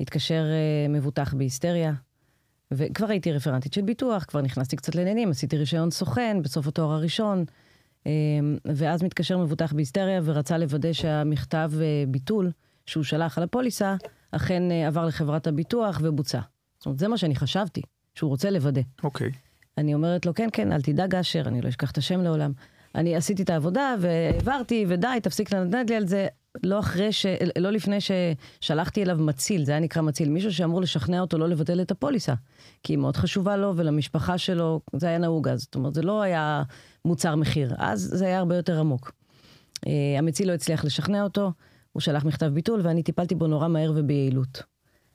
התקשר 0.00 0.44
אה, 0.44 0.88
מבוטח 0.88 1.34
בהיסטריה, 1.34 1.92
וכבר 2.76 3.06
הייתי 3.10 3.32
רפרנטית 3.32 3.72
של 3.72 3.82
ביטוח, 3.82 4.24
כבר 4.24 4.40
נכנסתי 4.40 4.76
קצת 4.76 4.94
לעניינים, 4.94 5.30
עשיתי 5.30 5.56
רישיון 5.56 5.90
סוכן 5.90 6.42
בסוף 6.42 6.66
התואר 6.66 6.92
הראשון, 6.92 7.44
אמ, 8.06 8.10
ואז 8.64 9.02
מתקשר 9.02 9.38
מבוטח 9.38 9.72
בהיסטריה 9.72 10.20
ורצה 10.24 10.58
לוודא 10.58 10.92
שהמכתב 10.92 11.72
אה, 11.80 12.04
ביטול 12.08 12.50
שהוא 12.86 13.04
שלח 13.04 13.38
על 13.38 13.44
הפוליסה, 13.44 13.96
אכן 14.30 14.70
אה, 14.70 14.86
עבר 14.86 15.06
לחברת 15.06 15.46
הביטוח 15.46 16.00
ובוצע. 16.02 16.40
זאת 16.78 16.86
אומרת, 16.86 16.98
זה 16.98 17.08
מה 17.08 17.18
שאני 17.18 17.36
חשבתי, 17.36 17.82
שהוא 18.14 18.28
רוצה 18.28 18.50
לוודא. 18.50 18.80
אוקיי. 19.02 19.28
Okay. 19.28 19.32
אני 19.78 19.94
אומרת 19.94 20.26
לו, 20.26 20.34
כן, 20.34 20.48
כן, 20.52 20.72
אל 20.72 20.82
תדאג 20.82 21.14
אשר, 21.14 21.42
אני 21.46 21.60
לא 21.60 21.68
אשכח 21.68 21.90
את 21.90 21.98
השם 21.98 22.20
לעולם. 22.20 22.52
אני 22.94 23.16
עשיתי 23.16 23.42
את 23.42 23.50
העבודה 23.50 23.94
והעברתי, 24.00 24.84
ודי, 24.88 25.18
תפסיק 25.22 25.54
לנדנד 25.54 25.90
לי 25.90 25.96
על 25.96 26.06
זה. 26.06 26.28
לא 26.62 26.78
אחרי 26.78 27.12
ש... 27.12 27.26
לא 27.58 27.70
לפני 27.70 27.98
ששלחתי 28.00 29.02
אליו 29.02 29.16
מציל, 29.16 29.64
זה 29.64 29.72
היה 29.72 29.80
נקרא 29.80 30.02
מציל, 30.02 30.28
מישהו 30.28 30.52
שאמור 30.52 30.80
לשכנע 30.80 31.20
אותו 31.20 31.38
לא 31.38 31.48
לבטל 31.48 31.80
את 31.80 31.90
הפוליסה. 31.90 32.34
כי 32.82 32.92
היא 32.92 32.98
מאוד 32.98 33.16
חשובה 33.16 33.56
לו 33.56 33.72
ולמשפחה 33.76 34.38
שלו, 34.38 34.80
זה 34.96 35.08
היה 35.08 35.18
נהוג 35.18 35.48
אז. 35.48 35.60
זאת 35.60 35.74
אומרת, 35.74 35.94
זה 35.94 36.02
לא 36.02 36.22
היה 36.22 36.62
מוצר 37.04 37.36
מחיר, 37.36 37.74
אז 37.78 38.00
זה 38.14 38.26
היה 38.26 38.38
הרבה 38.38 38.56
יותר 38.56 38.80
עמוק. 38.80 39.12
אה, 39.86 40.18
המציל 40.18 40.48
לא 40.48 40.52
הצליח 40.52 40.84
לשכנע 40.84 41.22
אותו, 41.22 41.52
הוא 41.92 42.00
שלח 42.00 42.24
מכתב 42.24 42.46
ביטול 42.46 42.80
ואני 42.84 43.02
טיפלתי 43.02 43.34
בו 43.34 43.46
נורא 43.46 43.68
מהר 43.68 43.92
וביעילות. 43.96 44.62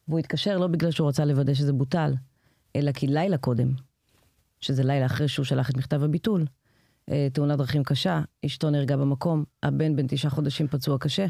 והוא 0.07 0.19
התקשר 0.19 0.57
לא 0.57 0.67
בגלל 0.67 0.91
שהוא 0.91 1.07
רצה 1.07 1.25
לוודא 1.25 1.53
שזה 1.53 1.73
בוטל, 1.73 2.13
אלא 2.75 2.91
כי 2.91 3.07
לילה 3.07 3.37
קודם, 3.37 3.71
שזה 4.59 4.83
לילה 4.83 5.05
אחרי 5.05 5.27
שהוא 5.27 5.45
שלח 5.45 5.69
את 5.69 5.77
מכתב 5.77 6.03
הביטול, 6.03 6.45
תאונת 7.33 7.57
דרכים 7.57 7.83
קשה, 7.83 8.21
אשתו 8.45 8.69
נהרגה 8.69 8.97
במקום, 8.97 9.43
הבן 9.63 9.95
בן 9.95 10.07
תשעה 10.07 10.31
חודשים 10.31 10.67
פצוע 10.67 10.97
קשה. 10.97 11.25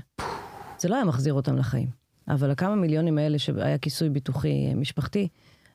זה 0.79 0.89
לא 0.89 0.95
היה 0.95 1.05
מחזיר 1.05 1.33
אותם 1.33 1.57
לחיים. 1.57 1.89
אבל 2.27 2.51
הכמה 2.51 2.75
מיליונים 2.75 3.17
האלה 3.17 3.39
שהיה 3.39 3.77
כיסוי 3.77 4.09
ביטוחי 4.09 4.73
משפחתי, 4.75 5.27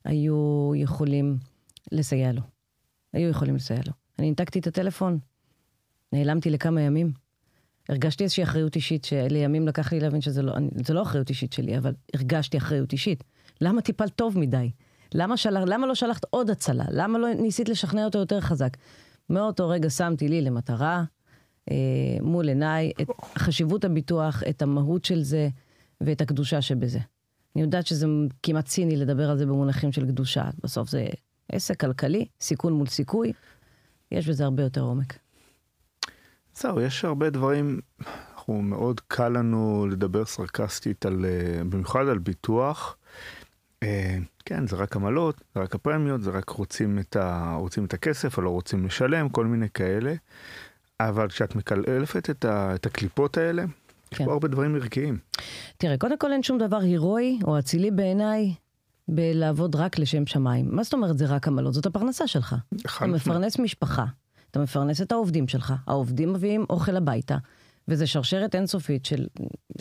היו 0.04 0.72
יכולים 0.76 1.36
לסייע 1.92 2.32
לו. 2.32 2.42
היו 3.12 3.28
יכולים 3.28 3.56
לסייע 3.56 3.80
לו. 3.86 3.92
אני 4.18 4.28
ניתקתי 4.28 4.58
את 4.58 4.66
הטלפון, 4.66 5.18
נעלמתי 6.12 6.50
לכמה 6.50 6.80
ימים. 6.80 7.12
הרגשתי 7.88 8.24
איזושהי 8.24 8.42
אחריות 8.42 8.76
אישית, 8.76 9.04
שלימים 9.04 9.68
לקח 9.68 9.92
לי 9.92 10.00
להבין 10.00 10.20
שזה 10.20 10.42
לא, 10.42 10.54
זה 10.84 10.94
לא 10.94 11.02
אחריות 11.02 11.28
אישית 11.28 11.52
שלי, 11.52 11.78
אבל 11.78 11.94
הרגשתי 12.14 12.58
אחריות 12.58 12.92
אישית. 12.92 13.24
למה 13.60 13.82
טיפלת 13.82 14.14
טוב 14.16 14.38
מדי? 14.38 14.70
למה, 15.14 15.36
של... 15.36 15.50
למה 15.50 15.86
לא 15.86 15.94
שלחת 15.94 16.24
עוד 16.30 16.50
הצלה? 16.50 16.84
למה 16.90 17.18
לא 17.18 17.34
ניסית 17.34 17.68
לשכנע 17.68 18.04
אותו 18.04 18.18
יותר 18.18 18.40
חזק? 18.40 18.76
מאותו 19.30 19.68
רגע 19.68 19.90
שמתי 19.90 20.28
לי 20.28 20.42
למטרה, 20.42 21.04
אה, 21.70 21.76
מול 22.20 22.48
עיניי, 22.48 22.92
את 23.00 23.08
חשיבות 23.38 23.84
הביטוח, 23.84 24.42
את 24.50 24.62
המהות 24.62 25.04
של 25.04 25.22
זה 25.22 25.48
ואת 26.00 26.20
הקדושה 26.20 26.62
שבזה. 26.62 26.98
אני 27.56 27.62
יודעת 27.62 27.86
שזה 27.86 28.06
כמעט 28.42 28.64
ציני 28.66 28.96
לדבר 28.96 29.30
על 29.30 29.38
זה 29.38 29.46
במונחים 29.46 29.92
של 29.92 30.06
קדושה. 30.06 30.44
בסוף 30.62 30.90
זה 30.90 31.06
עסק 31.52 31.80
כלכלי, 31.80 32.26
סיכון 32.40 32.72
מול 32.72 32.86
סיכוי, 32.86 33.32
יש 34.12 34.28
בזה 34.28 34.44
הרבה 34.44 34.62
יותר 34.62 34.80
עומק. 34.80 35.18
זהו, 36.54 36.80
יש 36.80 37.04
הרבה 37.04 37.30
דברים, 37.30 37.80
אנחנו 38.34 38.62
מאוד 38.62 39.00
קל 39.00 39.28
לנו 39.28 39.86
לדבר 39.90 40.24
סרקסטית 40.24 41.06
על, 41.06 41.24
אה, 41.24 41.64
במיוחד 41.64 42.08
על 42.08 42.18
ביטוח. 42.18 42.96
אה, 43.82 44.16
כן, 44.44 44.66
זה 44.66 44.76
רק 44.76 44.96
עמלות, 44.96 45.42
זה 45.54 45.60
רק 45.60 45.74
הפרמיות, 45.74 46.22
זה 46.22 46.30
רק 46.30 46.50
רוצים 46.50 46.98
את, 46.98 47.16
ה, 47.16 47.56
רוצים 47.58 47.84
את 47.84 47.94
הכסף 47.94 48.36
או 48.36 48.42
לא 48.42 48.50
רוצים 48.50 48.86
לשלם, 48.86 49.28
כל 49.28 49.46
מיני 49.46 49.66
כאלה. 49.74 50.14
אבל 51.00 51.28
כשאת 51.28 51.56
מקלפת 51.56 52.30
את, 52.30 52.44
ה, 52.44 52.74
את 52.74 52.86
הקליפות 52.86 53.38
האלה, 53.38 53.64
יש 54.12 54.18
כן. 54.18 54.24
פה 54.24 54.32
הרבה 54.32 54.48
דברים 54.48 54.74
ערכיים. 54.74 55.18
תראה, 55.76 55.98
קודם 55.98 56.18
כל 56.18 56.32
אין 56.32 56.42
שום 56.42 56.58
דבר 56.58 56.76
הירואי 56.76 57.38
או 57.44 57.58
אצילי 57.58 57.90
בעיניי 57.90 58.54
בלעבוד 59.08 59.76
רק 59.76 59.98
לשם 59.98 60.26
שמיים. 60.26 60.76
מה 60.76 60.82
זאת 60.82 60.92
אומרת 60.92 61.18
זה 61.18 61.26
רק 61.26 61.48
עמלות? 61.48 61.74
זאת 61.74 61.86
הפרנסה 61.86 62.26
שלך. 62.26 62.56
אתה 62.96 63.06
מפרנס 63.06 63.58
משפחה, 63.58 64.04
אתה 64.50 64.60
מפרנס 64.60 65.02
את 65.02 65.12
העובדים 65.12 65.48
שלך, 65.48 65.74
העובדים 65.86 66.32
מביאים 66.32 66.64
אוכל 66.70 66.96
הביתה, 66.96 67.36
וזה 67.88 68.06
שרשרת 68.06 68.54
אינסופית 68.54 69.06
של, 69.06 69.26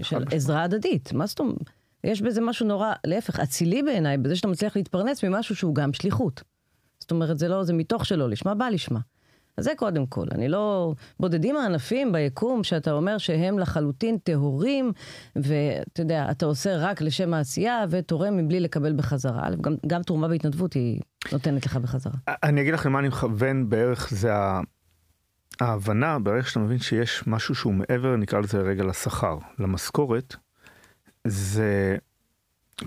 של 0.01 0.23
עזרה 0.31 0.63
הדדית. 0.63 1.13
מה 1.13 1.25
זאת 1.25 1.39
אומרת? 1.39 1.69
יש 2.03 2.21
בזה 2.21 2.41
משהו 2.41 2.67
נורא, 2.67 2.93
להפך, 3.07 3.39
אצילי 3.39 3.83
בעיניי, 3.83 4.17
בזה 4.17 4.35
שאתה 4.35 4.47
מצליח 4.47 4.75
להתפרנס 4.75 5.23
ממשהו 5.23 5.55
שהוא 5.55 5.75
גם 5.75 5.93
שליחות. 5.93 6.43
זאת 6.99 7.11
אומרת, 7.11 7.39
זה 7.39 7.47
לא, 7.47 7.63
זה 7.63 7.73
מתוך 7.73 8.05
שלא 8.05 8.29
לשמה, 8.29 8.55
בא 8.55 8.65
לשמה. 8.65 8.99
אז 9.57 9.65
זה 9.65 9.71
קודם 9.77 10.05
כל. 10.05 10.25
אני 10.31 10.49
לא... 10.49 10.93
בודדים 11.19 11.55
הענפים 11.55 12.11
ביקום 12.11 12.63
שאתה 12.63 12.91
אומר 12.91 13.17
שהם 13.17 13.59
לחלוטין 13.59 14.17
טהורים, 14.17 14.91
ואתה 15.35 16.01
יודע, 16.01 16.27
אתה 16.31 16.45
עושה 16.45 16.77
רק 16.77 17.01
לשם 17.01 17.33
העשייה 17.33 17.85
ותורם 17.89 18.37
מבלי 18.37 18.59
לקבל 18.59 18.93
בחזרה. 18.93 19.49
גם, 19.61 19.75
גם 19.87 20.03
תרומה 20.03 20.27
בהתנדבות 20.27 20.73
היא 20.73 21.01
נותנת 21.31 21.65
לך 21.65 21.77
בחזרה. 21.77 22.13
אני 22.27 22.61
אגיד 22.61 22.73
לך 22.73 22.85
למה 22.85 22.99
אני 22.99 23.07
מכוון 23.07 23.69
בערך, 23.69 24.09
זה 24.11 24.31
ההבנה, 25.61 26.19
בערך 26.19 26.49
שאתה 26.49 26.59
מבין 26.59 26.79
שיש 26.79 27.23
משהו 27.27 27.55
שהוא 27.55 27.73
מעבר, 27.73 28.15
נקרא 28.15 28.39
לזה 28.39 28.57
רגע 28.57 28.83
לשכר, 28.83 29.37
למשכורת, 29.59 30.35
זה 31.27 31.97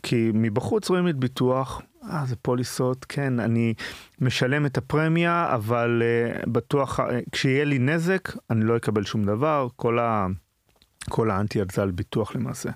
כי 0.03 0.31
מבחוץ 0.35 0.89
רואים 0.91 1.09
את 1.09 1.17
ביטוח, 1.17 1.83
אה, 2.11 2.23
זה 2.27 2.37
פוליסות, 2.37 3.05
כן, 3.09 3.41
אני 3.41 3.75
משלם 4.21 4.67
את 4.67 4.79
הפרמיה, 4.79 5.55
אבל 5.55 6.03
uh, 6.03 6.51
בטוח, 6.51 7.01
uh, 7.01 7.03
כשיהיה 7.33 7.65
לי 7.65 7.79
נזק, 7.79 8.29
אני 8.51 8.65
לא 8.65 8.77
אקבל 8.77 9.05
שום 9.05 9.25
דבר, 9.25 9.69
כל, 9.77 9.99
ה, 9.99 10.27
כל 11.11 11.31
האנטי 11.31 11.61
על 11.61 11.67
זה 11.73 11.83
על 11.83 11.91
ביטוח 11.91 12.37
למעשה. 12.37 12.71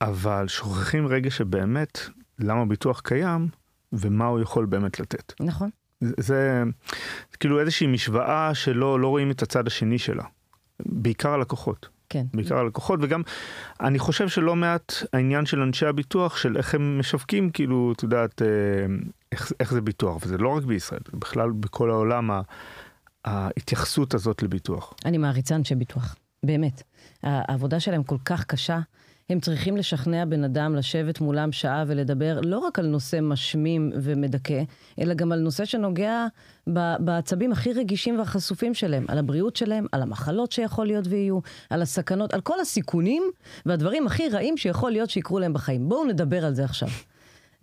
אבל 0.00 0.48
שוכחים 0.48 1.06
רגע 1.06 1.30
שבאמת, 1.30 1.98
למה 2.38 2.66
ביטוח 2.66 3.00
קיים, 3.00 3.48
ומה 3.92 4.26
הוא 4.26 4.40
יכול 4.40 4.66
באמת 4.66 5.00
לתת. 5.00 5.32
נכון. 5.40 5.70
זה, 6.00 6.12
זה 7.30 7.36
כאילו 7.40 7.60
איזושהי 7.60 7.86
משוואה 7.86 8.54
שלא 8.54 9.00
לא 9.00 9.08
רואים 9.08 9.30
את 9.30 9.42
הצד 9.42 9.66
השני 9.66 9.98
שלה, 9.98 10.24
בעיקר 10.80 11.30
הלקוחות. 11.30 11.93
כן. 12.14 12.26
בעיקר 12.34 12.58
הלקוחות, 12.58 13.00
וגם 13.02 13.22
אני 13.80 13.98
חושב 13.98 14.28
שלא 14.28 14.56
מעט 14.56 14.92
העניין 15.12 15.46
של 15.46 15.60
אנשי 15.60 15.86
הביטוח, 15.86 16.36
של 16.36 16.56
איך 16.56 16.74
הם 16.74 16.98
משווקים, 16.98 17.50
כאילו, 17.50 17.92
את 17.96 18.02
יודעת, 18.02 18.42
אה, 18.42 18.46
איך, 19.32 19.52
איך 19.60 19.72
זה 19.72 19.80
ביטוח, 19.80 20.22
וזה 20.22 20.38
לא 20.38 20.48
רק 20.48 20.64
בישראל, 20.64 21.00
בכלל 21.12 21.50
בכל 21.50 21.90
העולם 21.90 22.30
ההתייחסות 23.24 24.14
הזאת 24.14 24.42
לביטוח. 24.42 24.94
אני 25.04 25.18
מעריצה 25.18 25.54
אנשי 25.54 25.74
ביטוח, 25.74 26.16
באמת. 26.42 26.82
העבודה 27.22 27.80
שלהם 27.80 28.02
כל 28.02 28.18
כך 28.24 28.44
קשה. 28.44 28.80
הם 29.30 29.40
צריכים 29.40 29.76
לשכנע 29.76 30.24
בן 30.24 30.44
אדם 30.44 30.74
לשבת 30.74 31.20
מולם 31.20 31.52
שעה 31.52 31.84
ולדבר 31.86 32.40
לא 32.40 32.58
רק 32.58 32.78
על 32.78 32.86
נושא 32.86 33.18
משמים 33.22 33.92
ומדכא, 33.94 34.62
אלא 34.98 35.14
גם 35.14 35.32
על 35.32 35.40
נושא 35.40 35.64
שנוגע 35.64 36.26
בעצבים 36.98 37.52
הכי 37.52 37.72
רגישים 37.72 38.18
והחשופים 38.18 38.74
שלהם, 38.74 39.04
על 39.08 39.18
הבריאות 39.18 39.56
שלהם, 39.56 39.86
על 39.92 40.02
המחלות 40.02 40.52
שיכול 40.52 40.86
להיות 40.86 41.04
ויהיו, 41.08 41.38
על 41.70 41.82
הסכנות, 41.82 42.34
על 42.34 42.40
כל 42.40 42.60
הסיכונים 42.60 43.22
והדברים 43.66 44.06
הכי 44.06 44.28
רעים 44.28 44.56
שיכול 44.56 44.90
להיות 44.90 45.10
שיקרו 45.10 45.38
להם 45.38 45.52
בחיים. 45.52 45.88
בואו 45.88 46.04
נדבר 46.04 46.44
על 46.44 46.54
זה 46.54 46.64
עכשיו. 46.64 46.88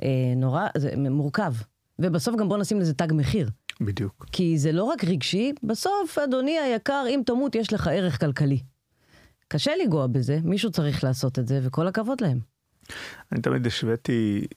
אה, 0.04 0.08
נורא, 0.36 0.68
זה 0.78 0.94
מורכב. 0.98 1.54
ובסוף 2.00 2.36
גם 2.36 2.50
בואו 2.50 2.60
נשים 2.60 2.80
לזה 2.80 2.94
תג 2.94 3.14
מחיר. 3.14 3.50
בדיוק. 3.82 4.26
כי 4.32 4.58
זה 4.58 4.72
לא 4.72 4.84
רק 4.84 5.04
רגשי, 5.04 5.54
בסוף, 5.64 6.18
אדוני 6.18 6.60
היקר, 6.60 7.06
אם 7.10 7.22
תמות, 7.26 7.56
יש 7.56 7.74
לך 7.74 7.88
ערך 7.88 8.20
כלכלי. 8.20 8.60
קשה 9.52 9.72
לנגוע 9.76 10.08
בזה, 10.08 10.40
מישהו 10.44 10.72
צריך 10.72 11.04
לעשות 11.04 11.40
את 11.40 11.48
זה, 11.48 11.60
וכל 11.64 11.88
הכבוד 11.88 12.22
להם. 12.22 12.40
אני 13.32 13.42
תמיד 13.42 13.68
השוויתי, 13.68 14.48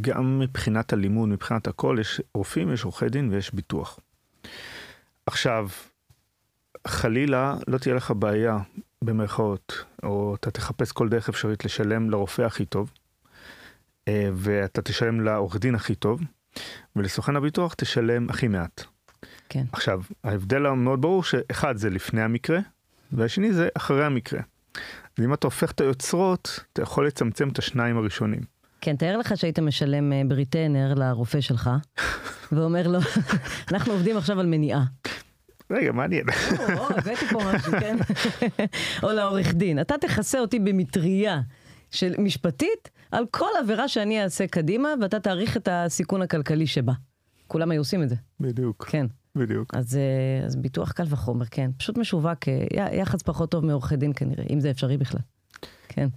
גם 0.00 0.38
מבחינת 0.38 0.92
הלימוד, 0.92 1.28
מבחינת 1.28 1.66
הכל, 1.66 1.96
יש 2.00 2.20
רופאים, 2.34 2.72
יש 2.72 2.84
עורכי 2.84 3.08
דין 3.08 3.32
ויש 3.32 3.54
ביטוח. 3.54 3.98
עכשיו, 5.26 5.68
חלילה 6.86 7.56
לא 7.68 7.78
תהיה 7.78 7.94
לך 7.94 8.12
בעיה, 8.18 8.58
במרכאות, 9.04 9.84
או 10.02 10.34
אתה 10.34 10.50
תחפש 10.50 10.92
כל 10.92 11.08
דרך 11.08 11.28
אפשרית 11.28 11.64
לשלם 11.64 12.10
לרופא 12.10 12.42
הכי 12.42 12.64
טוב, 12.64 12.92
אה, 14.08 14.30
ואתה 14.34 14.82
תשלם 14.82 15.20
לעורך 15.20 15.56
דין 15.56 15.74
הכי 15.74 15.94
טוב, 15.94 16.20
ולסוכן 16.96 17.36
הביטוח 17.36 17.74
תשלם 17.74 18.30
הכי 18.30 18.48
מעט. 18.48 18.84
כן. 19.48 19.64
עכשיו, 19.72 20.02
ההבדל 20.24 20.66
המאוד 20.66 21.00
ברור 21.00 21.24
שאחד 21.24 21.76
זה 21.76 21.90
לפני 21.90 22.22
המקרה, 22.22 22.60
והשני 23.12 23.52
זה 23.52 23.68
אחרי 23.74 24.04
המקרה. 24.04 24.40
ואם 25.18 25.34
אתה 25.34 25.46
הופך 25.46 25.70
את 25.70 25.80
היוצרות, 25.80 26.60
אתה 26.72 26.82
יכול 26.82 27.06
לצמצם 27.06 27.48
את 27.48 27.58
השניים 27.58 27.96
הראשונים. 27.96 28.40
כן, 28.80 28.96
תאר 28.96 29.16
לך 29.16 29.36
שהיית 29.36 29.58
משלם 29.58 30.12
אה, 30.12 30.22
בריטנר 30.28 30.94
לרופא 30.94 31.40
שלך, 31.40 31.70
ואומר 32.52 32.88
לו, 32.88 32.98
אנחנו 33.72 33.92
עובדים 33.92 34.16
עכשיו 34.16 34.40
על 34.40 34.46
מניעה. 34.46 34.84
רגע, 35.70 35.92
מעניין. 35.92 36.24
או, 36.78 36.88
הבאתי 36.96 37.26
פה 37.26 37.38
משהו, 37.54 37.72
כן? 37.80 37.96
או 39.02 39.12
לעורך 39.12 39.54
דין. 39.54 39.80
אתה 39.80 39.98
תכסה 39.98 40.38
אותי 40.38 40.58
במטריה 40.58 41.40
של 41.90 42.14
משפטית 42.18 42.90
על 43.10 43.24
כל 43.30 43.48
עבירה 43.62 43.88
שאני 43.88 44.22
אעשה 44.22 44.46
קדימה, 44.46 44.88
ואתה 45.00 45.20
תעריך 45.20 45.56
את 45.56 45.68
הסיכון 45.72 46.22
הכלכלי 46.22 46.66
שבה. 46.66 46.92
כולם 47.46 47.70
היו 47.70 47.80
עושים 47.80 48.02
את 48.02 48.08
זה. 48.08 48.14
בדיוק. 48.40 48.86
כן. 48.88 49.06
בדיוק. 49.36 49.74
אז, 49.74 49.96
אה, 49.96 50.46
אז 50.46 50.56
ביטוח 50.56 50.92
קל 50.92 51.04
וחומר, 51.08 51.44
כן. 51.50 51.70
פשוט 51.78 51.98
משווק, 51.98 52.48
אה, 52.48 52.88
יחס 52.92 53.22
פחות 53.22 53.50
טוב 53.50 53.64
מעורכי 53.64 53.96
דין 53.96 54.12
כנראה, 54.16 54.44
אם 54.50 54.60
זה 54.60 54.70
אפשרי 54.70 54.96
בכלל. 54.96 55.20
כן. 55.88 56.08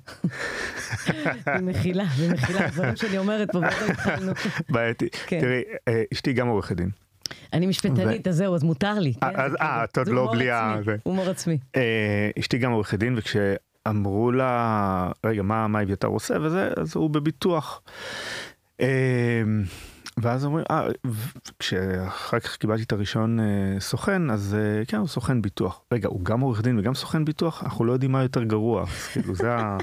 במחילה, 1.57 2.03
במחילה, 2.21 2.67
דברים 2.67 2.95
שאני 2.95 3.17
אומרת 3.17 3.51
פה, 3.51 3.57
ועוד 3.57 3.89
התחלנו. 3.89 4.31
בעייתי. 4.69 5.09
כן. 5.27 5.39
תראי, 5.39 5.61
אה, 5.87 6.03
אשתי 6.13 6.33
גם 6.33 6.47
עורכת 6.47 6.75
דין. 6.75 6.89
אני 7.53 7.65
משפטנית, 7.65 8.27
אז 8.27 8.35
זהו, 8.35 8.55
אז 8.55 8.63
מותר 8.63 8.99
לי. 8.99 9.13
כן? 9.13 9.27
אז 9.35 9.55
אה, 9.61 9.83
את 9.83 9.97
עוד 9.97 10.07
לא 10.07 10.29
בלי 10.31 10.51
ה... 10.51 10.75
זה 10.85 10.95
הומור 11.03 11.29
עצמי. 11.29 11.57
אשתי 12.39 12.57
גם 12.57 12.71
עורכת 12.71 12.99
דין, 12.99 13.15
וכשאמרו 13.17 14.31
לה, 14.31 15.11
רגע, 15.25 15.41
מה 15.41 15.81
אביתר 15.81 16.07
עושה 16.07 16.35
וזה, 16.41 16.69
אז 16.77 16.95
הוא 16.95 17.09
בביטוח. 17.09 17.81
ואז 20.17 20.45
אומרים, 20.45 20.65
אה, 20.71 20.87
כשאחר 21.59 22.39
כך 22.39 22.57
קיבלתי 22.57 22.83
את 22.83 22.91
הרישיון 22.91 23.39
אה, 23.39 23.79
סוכן, 23.79 24.29
אז 24.29 24.55
אה, 24.59 24.85
כן, 24.85 24.97
הוא 24.97 25.07
סוכן 25.07 25.41
ביטוח. 25.41 25.81
רגע, 25.91 26.07
הוא 26.07 26.25
גם 26.25 26.41
עורך 26.41 26.61
דין 26.61 26.79
וגם 26.79 26.95
סוכן 26.95 27.25
ביטוח? 27.25 27.63
אנחנו 27.63 27.85
לא 27.85 27.93
יודעים 27.93 28.11
מה 28.11 28.23
יותר 28.23 28.43
גרוע. 28.43 28.81
אז 28.81 29.07
כאילו, 29.13 29.35
זה 29.35 29.53
ה... 29.53 29.77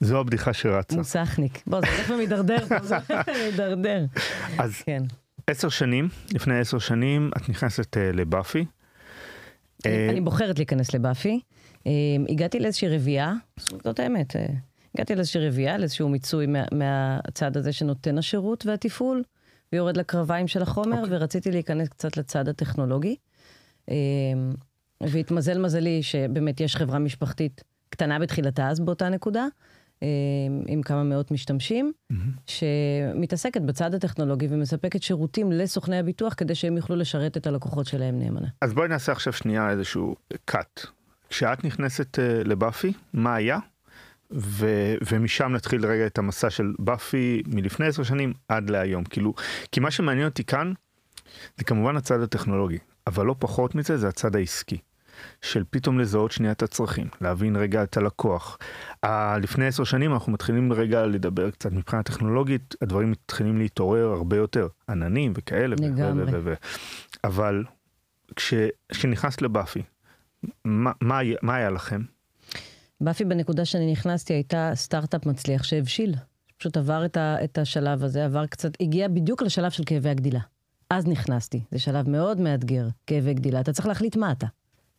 זו 0.00 0.20
הבדיחה 0.20 0.52
שרצה. 0.52 0.96
מוסכניק. 0.96 1.62
בוא, 1.66 1.80
זה 1.80 1.86
הולך 1.86 2.10
ומידרדר 2.10 2.64
זה 2.82 2.96
הולך 3.08 3.28
ומידרדר. 3.28 4.04
אז 4.58 4.82
כן. 4.86 5.02
עשר 5.46 5.68
שנים, 5.68 6.08
לפני 6.34 6.58
עשר 6.58 6.78
שנים, 6.78 7.30
את 7.36 7.48
נכנסת 7.48 7.96
אה, 7.96 8.12
לבאפי. 8.12 8.64
אני 9.86 10.20
בוחרת 10.20 10.58
להיכנס 10.58 10.94
לבאפי. 10.94 11.40
הגעתי 12.28 12.60
לאיזושהי 12.60 12.88
רביעייה, 12.88 13.32
זאת 13.84 14.00
האמת. 14.00 14.36
הגעתי 14.94 15.14
לאיזושהי 15.14 15.48
רביעייה, 15.48 15.78
לאיזשהו 15.78 16.08
מיצוי 16.08 16.46
מה, 16.46 16.64
מהצד 16.72 17.56
הזה 17.56 17.72
שנותן 17.72 18.18
השירות 18.18 18.66
והתפעול, 18.66 19.22
ויורד 19.72 19.96
לקרביים 19.96 20.48
של 20.48 20.62
החומר, 20.62 20.96
okay. 20.96 21.00
אוקיי. 21.00 21.16
ורציתי 21.16 21.50
להיכנס 21.50 21.88
קצת 21.88 22.16
לצד 22.16 22.48
הטכנולוגי. 22.48 23.16
אמ, 23.90 23.94
והתמזל 25.00 25.58
מזלי 25.58 26.02
שבאמת 26.02 26.60
יש 26.60 26.76
חברה 26.76 26.98
משפחתית 26.98 27.64
קטנה 27.90 28.18
בתחילתה 28.18 28.68
אז 28.68 28.80
באותה 28.80 29.08
נקודה, 29.08 29.46
אמ, 30.02 30.08
עם 30.66 30.82
כמה 30.82 31.04
מאות 31.04 31.30
משתמשים, 31.30 31.92
mm-hmm. 32.12 32.16
שמתעסקת 32.46 33.60
בצד 33.60 33.94
הטכנולוגי 33.94 34.46
ומספקת 34.50 35.02
שירותים 35.02 35.52
לסוכני 35.52 35.98
הביטוח 35.98 36.34
כדי 36.36 36.54
שהם 36.54 36.76
יוכלו 36.76 36.96
לשרת 36.96 37.36
את 37.36 37.46
הלקוחות 37.46 37.86
שלהם 37.86 38.18
נאמנה. 38.18 38.48
אז 38.62 38.74
בואי 38.74 38.88
נעשה 38.88 39.12
עכשיו 39.12 39.32
שנייה 39.32 39.70
איזשהו 39.70 40.16
cut. 40.50 40.86
כשאת 41.28 41.64
נכנסת 41.64 42.18
uh, 42.18 42.48
לבאפי, 42.48 42.92
מה 43.12 43.34
היה? 43.34 43.58
ו- 44.32 44.94
ומשם 45.10 45.52
נתחיל 45.52 45.86
רגע 45.86 46.06
את 46.06 46.18
המסע 46.18 46.50
של 46.50 46.72
באפי 46.78 47.42
מלפני 47.46 47.86
עשר 47.86 48.02
שנים 48.02 48.32
עד 48.48 48.70
להיום. 48.70 49.04
כאילו, 49.04 49.34
כי 49.72 49.80
מה 49.80 49.90
שמעניין 49.90 50.26
אותי 50.28 50.44
כאן, 50.44 50.72
זה 51.56 51.64
כמובן 51.64 51.96
הצד 51.96 52.20
הטכנולוגי, 52.20 52.78
אבל 53.06 53.26
לא 53.26 53.34
פחות 53.38 53.74
מזה 53.74 53.96
זה 53.96 54.08
הצד 54.08 54.36
העסקי. 54.36 54.78
של 55.42 55.64
פתאום 55.70 55.98
לזהות 55.98 56.30
שנייה 56.32 56.52
את 56.52 56.62
הצרכים, 56.62 57.06
להבין 57.20 57.56
רגע 57.56 57.82
את 57.82 57.96
הלקוח. 57.96 58.58
ה- 59.02 59.38
לפני 59.38 59.66
עשר 59.66 59.84
שנים 59.84 60.12
אנחנו 60.12 60.32
מתחילים 60.32 60.72
רגע 60.72 61.06
לדבר 61.06 61.50
קצת 61.50 61.72
מבחינה 61.72 62.02
טכנולוגית, 62.02 62.74
הדברים 62.82 63.10
מתחילים 63.10 63.58
להתעורר 63.58 64.06
הרבה 64.06 64.36
יותר, 64.36 64.68
עננים 64.88 65.32
וכאלה. 65.36 65.76
לגמרי. 65.78 66.24
ו- 66.24 66.26
ו- 66.32 66.40
ו- 66.44 66.54
אבל 67.24 67.64
כש- 68.36 68.54
כשנכנסת 68.88 69.42
לבאפי, 69.42 69.82
מה, 70.64 70.92
מה, 71.00 71.18
מה 71.42 71.54
היה 71.54 71.70
לכם? 71.70 72.00
באפי 73.00 73.24
בנקודה 73.24 73.64
שאני 73.64 73.92
נכנסתי 73.92 74.32
הייתה 74.32 74.70
סטארט-אפ 74.74 75.26
מצליח 75.26 75.62
שהבשיל. 75.62 76.14
פשוט 76.58 76.76
עבר 76.76 77.04
את, 77.04 77.16
ה, 77.16 77.44
את 77.44 77.58
השלב 77.58 78.04
הזה, 78.04 78.24
עבר 78.24 78.46
קצת, 78.46 78.70
הגיע 78.80 79.08
בדיוק 79.08 79.42
לשלב 79.42 79.70
של 79.70 79.82
כאבי 79.86 80.08
הגדילה. 80.08 80.40
אז 80.90 81.06
נכנסתי. 81.06 81.62
זה 81.70 81.78
שלב 81.78 82.08
מאוד 82.08 82.40
מאתגר, 82.40 82.88
כאבי 83.06 83.34
גדילה. 83.34 83.60
אתה 83.60 83.72
צריך 83.72 83.86
להחליט 83.86 84.16
מה 84.16 84.32
אתה 84.32 84.46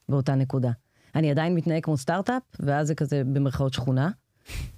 באותה 0.10 0.36
נקודה. 0.36 0.72
אני 1.16 1.32
עדיין 1.32 1.56
מתנהג 1.56 1.84
כמו 1.84 1.98
סטארט-אפ, 1.98 2.44
ואז 2.60 2.88
זה 2.88 2.96
כזה 2.96 3.22
במרכאות 3.25 3.74
שכונה. 3.74 4.10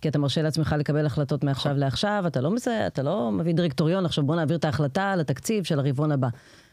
כי 0.01 0.09
אתה 0.09 0.19
מרשה 0.19 0.41
לעצמך 0.41 0.75
לקבל 0.79 1.05
החלטות 1.05 1.43
מעכשיו 1.43 1.77
לעכשיו, 1.77 2.23
אתה 2.27 2.41
לא, 2.41 2.51
מזה, 2.51 2.87
אתה 2.87 3.03
לא 3.03 3.31
מביא 3.31 3.53
דירקטוריון, 3.53 4.05
עכשיו 4.05 4.25
בוא 4.25 4.35
נעביר 4.35 4.57
את 4.57 4.65
ההחלטה 4.65 5.15
לתקציב 5.15 5.63
של 5.63 5.79
הרבעון 5.79 6.11
הבא. 6.11 6.27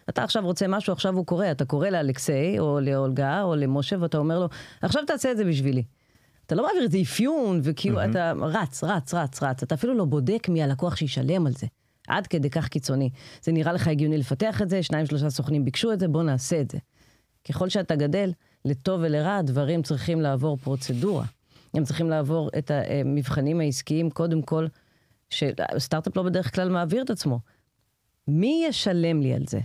אתה 0.08 0.24
עכשיו 0.24 0.44
רוצה 0.44 0.66
משהו, 0.68 0.92
עכשיו 0.92 1.16
הוא 1.16 1.26
קורה, 1.26 1.50
אתה 1.50 1.64
קורא 1.64 1.88
לאלכסיי, 1.88 2.58
או 2.58 2.80
לאולגה, 2.80 3.42
או 3.42 3.56
למשה, 3.56 3.96
ואתה 4.00 4.18
אומר 4.18 4.38
לו, 4.38 4.48
עכשיו 4.82 5.02
תעשה 5.06 5.32
את 5.32 5.36
זה 5.36 5.44
בשבילי. 5.44 5.82
אתה 6.46 6.54
לא 6.54 6.66
מעביר 6.66 6.82
איזה 6.82 6.98
אפיון, 6.98 7.60
וכאילו 7.62 8.00
mm-hmm. 8.00 8.10
אתה 8.10 8.32
רץ, 8.40 8.84
רץ, 8.84 9.14
רץ, 9.14 9.42
רץ. 9.42 9.62
אתה 9.62 9.74
אפילו 9.74 9.94
לא 9.94 10.04
בודק 10.04 10.48
מי 10.48 10.62
הלקוח 10.62 10.96
שישלם 10.96 11.46
על 11.46 11.52
זה. 11.52 11.66
עד 12.08 12.26
כדי 12.26 12.50
כך 12.50 12.68
קיצוני. 12.68 13.10
זה 13.42 13.52
נראה 13.52 13.72
לך 13.72 13.88
הגיוני 13.88 14.18
לפתח 14.18 14.62
את 14.62 14.68
זה, 14.68 14.82
שניים 14.82 15.06
שלושה 15.06 15.30
סוכנים 15.30 15.64
ביקשו 15.64 15.92
את 15.92 16.00
זה, 16.00 16.08
בוא 16.08 16.22
נעשה 16.22 16.60
את 16.60 16.70
זה. 16.70 16.78
ככל 17.48 17.68
שאתה 17.68 17.96
גדל, 17.96 18.32
לטוב 18.64 19.00
ולרע, 19.04 19.42
דברים 19.42 19.82
צריכים 19.82 20.20
לעבור 20.20 20.56
פרוצדורה. 20.56 21.24
הם 21.74 21.84
צריכים 21.84 22.10
לעבור 22.10 22.50
את 22.58 22.70
המבחנים 22.70 23.60
העסקיים, 23.60 24.10
קודם 24.10 24.42
כל, 24.42 24.66
שסטארט-אפ 25.30 26.16
לא 26.16 26.22
בדרך 26.22 26.54
כלל 26.54 26.68
מעביר 26.68 27.02
את 27.02 27.10
עצמו. 27.10 27.40
מי 28.28 28.64
ישלם 28.68 29.20
לי 29.20 29.34
על 29.34 29.42
זה? 29.48 29.60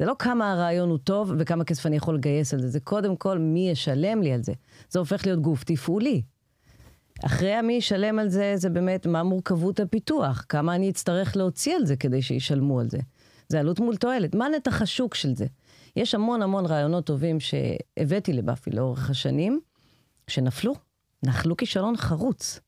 זה 0.00 0.06
לא 0.06 0.16
כמה 0.18 0.52
הרעיון 0.52 0.90
הוא 0.90 0.98
טוב 0.98 1.32
וכמה 1.38 1.64
כסף 1.64 1.86
אני 1.86 1.96
יכול 1.96 2.14
לגייס 2.14 2.54
על 2.54 2.60
זה, 2.60 2.68
זה 2.68 2.80
קודם 2.80 3.16
כל 3.16 3.38
מי 3.38 3.70
ישלם 3.70 4.22
לי 4.22 4.32
על 4.32 4.42
זה. 4.42 4.52
זה 4.90 4.98
הופך 4.98 5.26
להיות 5.26 5.40
גוף 5.40 5.64
תפעולי. 5.64 6.22
אחרי 7.24 7.52
המי 7.52 7.72
ישלם 7.72 8.18
על 8.18 8.28
זה, 8.28 8.52
זה 8.56 8.70
באמת 8.70 9.06
מה 9.06 9.22
מורכבות 9.22 9.80
הפיתוח, 9.80 10.44
כמה 10.48 10.74
אני 10.74 10.90
אצטרך 10.90 11.36
להוציא 11.36 11.76
על 11.76 11.86
זה 11.86 11.96
כדי 11.96 12.22
שישלמו 12.22 12.80
על 12.80 12.90
זה. 12.90 12.98
זה 13.48 13.60
עלות 13.60 13.80
מול 13.80 13.96
תועלת, 13.96 14.34
מה 14.34 14.48
נתח 14.48 14.82
השוק 14.82 15.14
של 15.14 15.34
זה? 15.34 15.46
יש 15.96 16.14
המון 16.14 16.42
המון 16.42 16.66
רעיונות 16.66 17.06
טובים 17.06 17.38
שהבאתי 17.40 18.32
לבאפי 18.32 18.70
לאורך 18.70 19.10
השנים, 19.10 19.60
שנפלו, 20.28 20.74
נחלו 21.22 21.56
כישלון 21.56 21.96
חרוץ. 21.96 22.60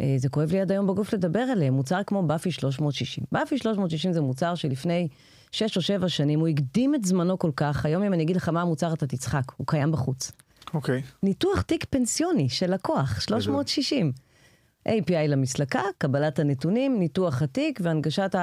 אה, 0.00 0.14
זה 0.16 0.28
כואב 0.28 0.52
לי 0.52 0.60
עד 0.60 0.72
היום 0.72 0.86
בגוף 0.86 1.12
לדבר 1.14 1.40
עליהם, 1.40 1.74
מוצר 1.74 2.02
כמו 2.06 2.22
באפי 2.22 2.50
360. 2.50 3.24
באפי 3.32 3.58
360 3.58 4.12
זה 4.12 4.20
מוצר 4.20 4.54
שלפני 4.54 5.08
שש 5.52 5.76
או 5.76 5.82
שבע 5.82 6.08
שנים, 6.08 6.40
הוא 6.40 6.48
הקדים 6.48 6.94
את 6.94 7.04
זמנו 7.04 7.38
כל 7.38 7.50
כך, 7.56 7.86
היום 7.86 8.02
אם 8.02 8.12
אני 8.12 8.22
אגיד 8.22 8.36
לך 8.36 8.48
מה 8.48 8.62
המוצר 8.62 8.92
אתה 8.92 9.06
תצחק, 9.06 9.42
הוא 9.56 9.66
קיים 9.66 9.92
בחוץ. 9.92 10.32
אוקיי. 10.74 10.98
Okay. 10.98 11.02
ניתוח 11.22 11.62
תיק 11.62 11.86
פנסיוני 11.90 12.48
של 12.48 12.74
לקוח, 12.74 13.20
360. 13.20 14.12
API 14.88 15.28
למסלקה, 15.28 15.82
קבלת 15.98 16.38
הנתונים, 16.38 16.98
ניתוח 16.98 17.42
התיק 17.42 17.80
והנגשת 17.82 18.34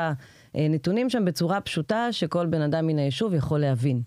הנתונים 0.54 1.10
שם 1.10 1.26
בצורה 1.26 1.62
פשוטה 1.62 2.08
שכל 2.12 2.46
בן 2.46 2.62
אדם 2.62 2.88
מן 2.88 3.00
היישוב 3.00 3.34
יכול 3.34 3.60
להבין. 3.60 4.02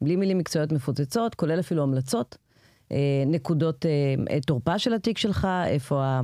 בלי 0.00 0.16
מילים 0.16 0.38
מקצועיות 0.38 0.72
מפוצצות, 0.72 1.34
כולל 1.34 1.60
אפילו 1.60 1.82
המלצות, 1.82 2.36
אה, 2.92 2.96
נקודות 3.26 3.86
אה, 3.86 4.40
תורפה 4.40 4.78
של 4.78 4.94
התיק 4.94 5.18
שלך, 5.18 5.48
איפה 5.66 6.20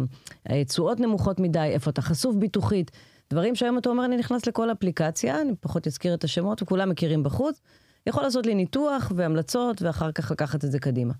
התשואות 0.47 1.01
נמוכות 1.01 1.41
מדי, 1.41 1.59
איפה 1.59 1.91
אתה 1.91 2.03
חשוף 2.03 2.37
ביטוחית. 2.37 2.91
דברים 3.33 3.55
שהיום 3.55 3.79
אתה 3.79 3.89
אומר, 3.89 4.05
אני 4.05 4.17
נכנס 4.17 4.47
לכל 4.47 4.73
אפליקציה, 4.73 5.41
אני 5.41 5.53
פחות 5.61 5.87
אזכיר 5.87 6.15
את 6.15 6.25
השמות, 6.25 6.63
וכולם 6.63 6.91
מכירים 6.91 7.23
בחוץ. 7.23 7.61
יכול 8.07 8.23
לעשות 8.23 8.47
לי 8.47 8.55
ניתוח 8.55 9.13
והמלצות, 9.17 9.83
ואחר 9.83 10.13
כך 10.13 10.31
לקחת 10.31 10.65
את 10.65 10.73
זה 10.73 10.79
קדימה. 10.79 11.13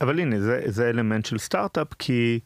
אבל 0.00 0.20
הנה, 0.20 0.40
זה, 0.40 0.60
זה 0.66 0.88
אלמנט 0.88 1.26
של 1.26 1.38
סטארט-אפ, 1.38 1.88
כי 1.98 2.40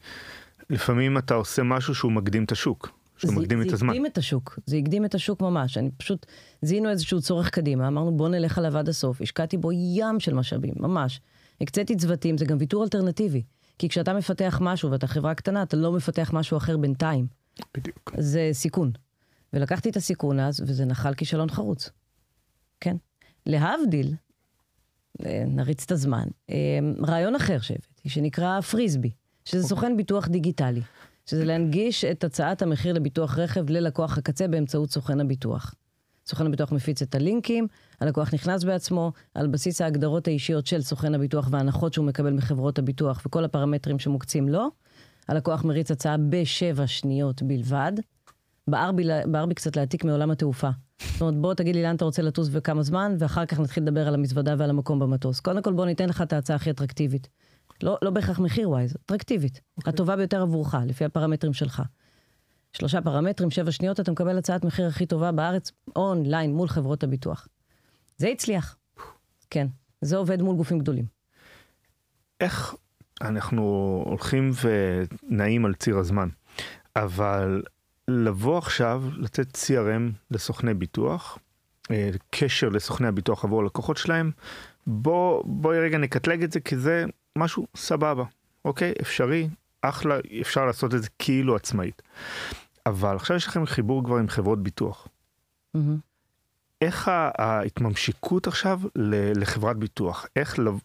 לפעמים 0.69 1.17
אתה 1.17 1.33
עושה 1.33 1.63
משהו 1.63 1.95
שהוא 1.95 2.11
מקדים 2.11 2.43
את 2.43 2.51
השוק. 2.51 2.89
שהוא 3.17 3.33
מקדים 3.33 3.61
את 3.61 3.73
הזמן. 3.73 3.87
זה 3.87 3.93
הקדים 3.93 4.05
את 4.05 4.17
השוק, 4.17 4.59
זה 4.65 4.77
הקדים 4.77 5.05
את 5.05 5.15
השוק 5.15 5.41
ממש. 5.41 5.77
אני 5.77 5.91
פשוט, 5.97 6.25
זיהינו 6.61 6.89
איזשהו 6.89 7.21
צורך 7.21 7.49
קדימה, 7.49 7.87
אמרנו 7.87 8.17
בוא 8.17 8.29
נלך 8.29 8.57
עליו 8.57 8.77
עד 8.77 8.89
הסוף, 8.89 9.21
השקעתי 9.21 9.57
בו 9.57 9.71
ים 9.71 10.19
של 10.19 10.33
משאבים, 10.33 10.73
ממש. 10.77 11.21
הקציתי 11.61 11.95
צוותים, 11.95 12.37
זה 12.37 12.45
גם 12.45 12.57
ויתור 12.59 12.83
אלטרנטיבי. 12.83 13.43
כי 13.79 13.89
כשאתה 13.89 14.13
מפתח 14.13 14.59
משהו 14.61 14.91
ואתה 14.91 15.07
חברה 15.07 15.35
קטנה, 15.35 15.63
אתה 15.63 15.77
לא 15.77 15.91
מפתח 15.91 16.29
משהו 16.33 16.57
אחר 16.57 16.77
בינתיים. 16.77 17.42
בדיוק. 17.77 18.11
זה 18.17 18.49
סיכון. 18.53 18.91
ולקחתי 19.53 19.89
את 19.89 19.95
הסיכון 19.95 20.39
אז, 20.39 20.59
וזה 20.67 20.85
נחל 20.85 21.13
כישלון 21.13 21.49
חרוץ. 21.49 21.89
כן. 22.79 22.95
להבדיל, 23.45 24.15
נריץ 25.47 25.83
את 25.83 25.91
הזמן, 25.91 26.27
אה, 26.49 26.55
רעיון 27.07 27.35
אחר 27.35 27.59
שהבאתי, 27.59 28.09
שנקרא 28.09 28.61
פריסבי, 28.61 29.11
שזה 29.45 29.67
סוכן 29.67 29.97
ביטוח 29.97 30.27
דיגיטלי. 30.27 30.81
שזה 31.25 31.45
להנגיש 31.45 32.05
את 32.05 32.23
הצעת 32.23 32.61
המחיר 32.61 32.93
לביטוח 32.93 33.39
רכב 33.39 33.69
ללקוח 33.69 34.17
הקצה 34.17 34.47
באמצעות 34.47 34.91
סוכן 34.91 35.19
הביטוח. 35.19 35.75
סוכן 36.25 36.45
הביטוח 36.45 36.71
מפיץ 36.71 37.01
את 37.01 37.15
הלינקים, 37.15 37.67
הלקוח 37.99 38.33
נכנס 38.33 38.63
בעצמו, 38.63 39.11
על 39.33 39.47
בסיס 39.47 39.81
ההגדרות 39.81 40.27
האישיות 40.27 40.67
של 40.67 40.81
סוכן 40.81 41.15
הביטוח 41.15 41.47
וההנחות 41.51 41.93
שהוא 41.93 42.05
מקבל 42.05 42.33
מחברות 42.33 42.79
הביטוח 42.79 43.21
וכל 43.25 43.43
הפרמטרים 43.43 43.99
שמוקצים 43.99 44.49
לו, 44.49 44.67
הלקוח 45.27 45.63
מריץ 45.63 45.91
הצעה 45.91 46.15
בשבע 46.29 46.87
שניות 46.87 47.41
בלבד. 47.41 47.91
בער 48.67 48.91
בי, 48.91 49.03
בער 49.25 49.45
בי 49.45 49.53
קצת 49.53 49.75
להעתיק 49.75 50.03
מעולם 50.03 50.31
התעופה. 50.31 50.69
זאת 51.11 51.21
אומרת, 51.21 51.35
בוא 51.35 51.53
תגיד 51.53 51.75
לי 51.75 51.83
לאן 51.83 51.95
אתה 51.95 52.05
רוצה 52.05 52.21
לטוס 52.21 52.49
וכמה 52.51 52.83
זמן, 52.83 53.15
ואחר 53.19 53.45
כך 53.45 53.59
נתחיל 53.59 53.83
לדבר 53.83 54.07
על 54.07 54.13
המזוודה 54.13 54.55
ועל 54.57 54.69
המקום 54.69 54.99
במטוס. 54.99 55.39
קודם 55.39 55.61
כל 55.61 55.73
בוא 55.73 55.85
ניתן 55.85 56.09
לך 56.09 56.21
את 56.21 56.33
ההצעה 56.33 56.55
הכי 56.55 56.69
אטרקטיבית. 56.69 57.29
לא, 57.83 57.97
לא 58.01 58.09
בהכרח 58.09 58.39
מחיר 58.39 58.69
ווייז, 58.69 58.95
אטרקטיבית. 59.05 59.57
Okay. 59.57 59.89
הטובה 59.89 60.15
ביותר 60.15 60.41
עבורך, 60.41 60.75
לפי 60.87 61.05
הפרמטרים 61.05 61.53
שלך. 61.53 61.81
שלושה 62.73 63.01
פרמטרים, 63.01 63.51
שבע 63.51 63.71
שניות, 63.71 63.99
אתה 63.99 64.11
מקבל 64.11 64.37
הצעת 64.37 64.65
מחיר 64.65 64.87
הכי 64.87 65.05
טובה 65.05 65.31
בארץ, 65.31 65.71
אונליין, 65.95 66.53
מול 66.53 66.67
חברות 66.67 67.03
הביטוח. 67.03 67.47
זה 68.17 68.27
הצליח. 68.27 68.75
כן, 69.49 69.67
זה 70.01 70.17
עובד 70.17 70.41
מול 70.41 70.55
גופים 70.55 70.79
גדולים. 70.79 71.05
איך 72.39 72.75
אנחנו 73.21 73.61
הולכים 74.05 74.51
ונעים 74.61 75.65
על 75.65 75.73
ציר 75.73 75.97
הזמן, 75.97 76.29
אבל 76.95 77.63
לבוא 78.07 78.57
עכשיו, 78.57 79.03
לתת 79.17 79.57
CRM 79.57 80.11
לסוכני 80.31 80.73
ביטוח, 80.73 81.37
אה, 81.91 82.09
קשר 82.29 82.69
לסוכני 82.69 83.07
הביטוח 83.07 83.45
עבור 83.45 83.61
הלקוחות 83.61 83.97
שלהם, 83.97 84.31
בוא, 84.87 85.43
בואי 85.45 85.79
רגע 85.79 85.97
נקטלג 85.97 86.43
את 86.43 86.51
זה 86.51 86.59
כי 86.59 86.77
זה 86.77 87.05
משהו 87.37 87.67
סבבה, 87.75 88.23
אוקיי? 88.65 88.93
אפשרי, 89.01 89.49
אחלה, 89.81 90.17
אפשר 90.41 90.65
לעשות 90.65 90.93
את 90.93 91.03
זה 91.03 91.09
כאילו 91.19 91.55
עצמאית. 91.55 92.01
אבל 92.85 93.15
עכשיו 93.15 93.37
יש 93.37 93.47
לכם 93.47 93.65
חיבור 93.65 94.03
כבר 94.03 94.17
עם 94.17 94.27
חברות 94.27 94.63
ביטוח. 94.63 95.07
Mm-hmm. 95.77 95.79
איך 96.81 97.11
ההתממשקות 97.37 98.47
עכשיו 98.47 98.79
לחברת 99.35 99.77
ביטוח? 99.77 100.25
איך 100.35 100.59
לב... 100.59 100.79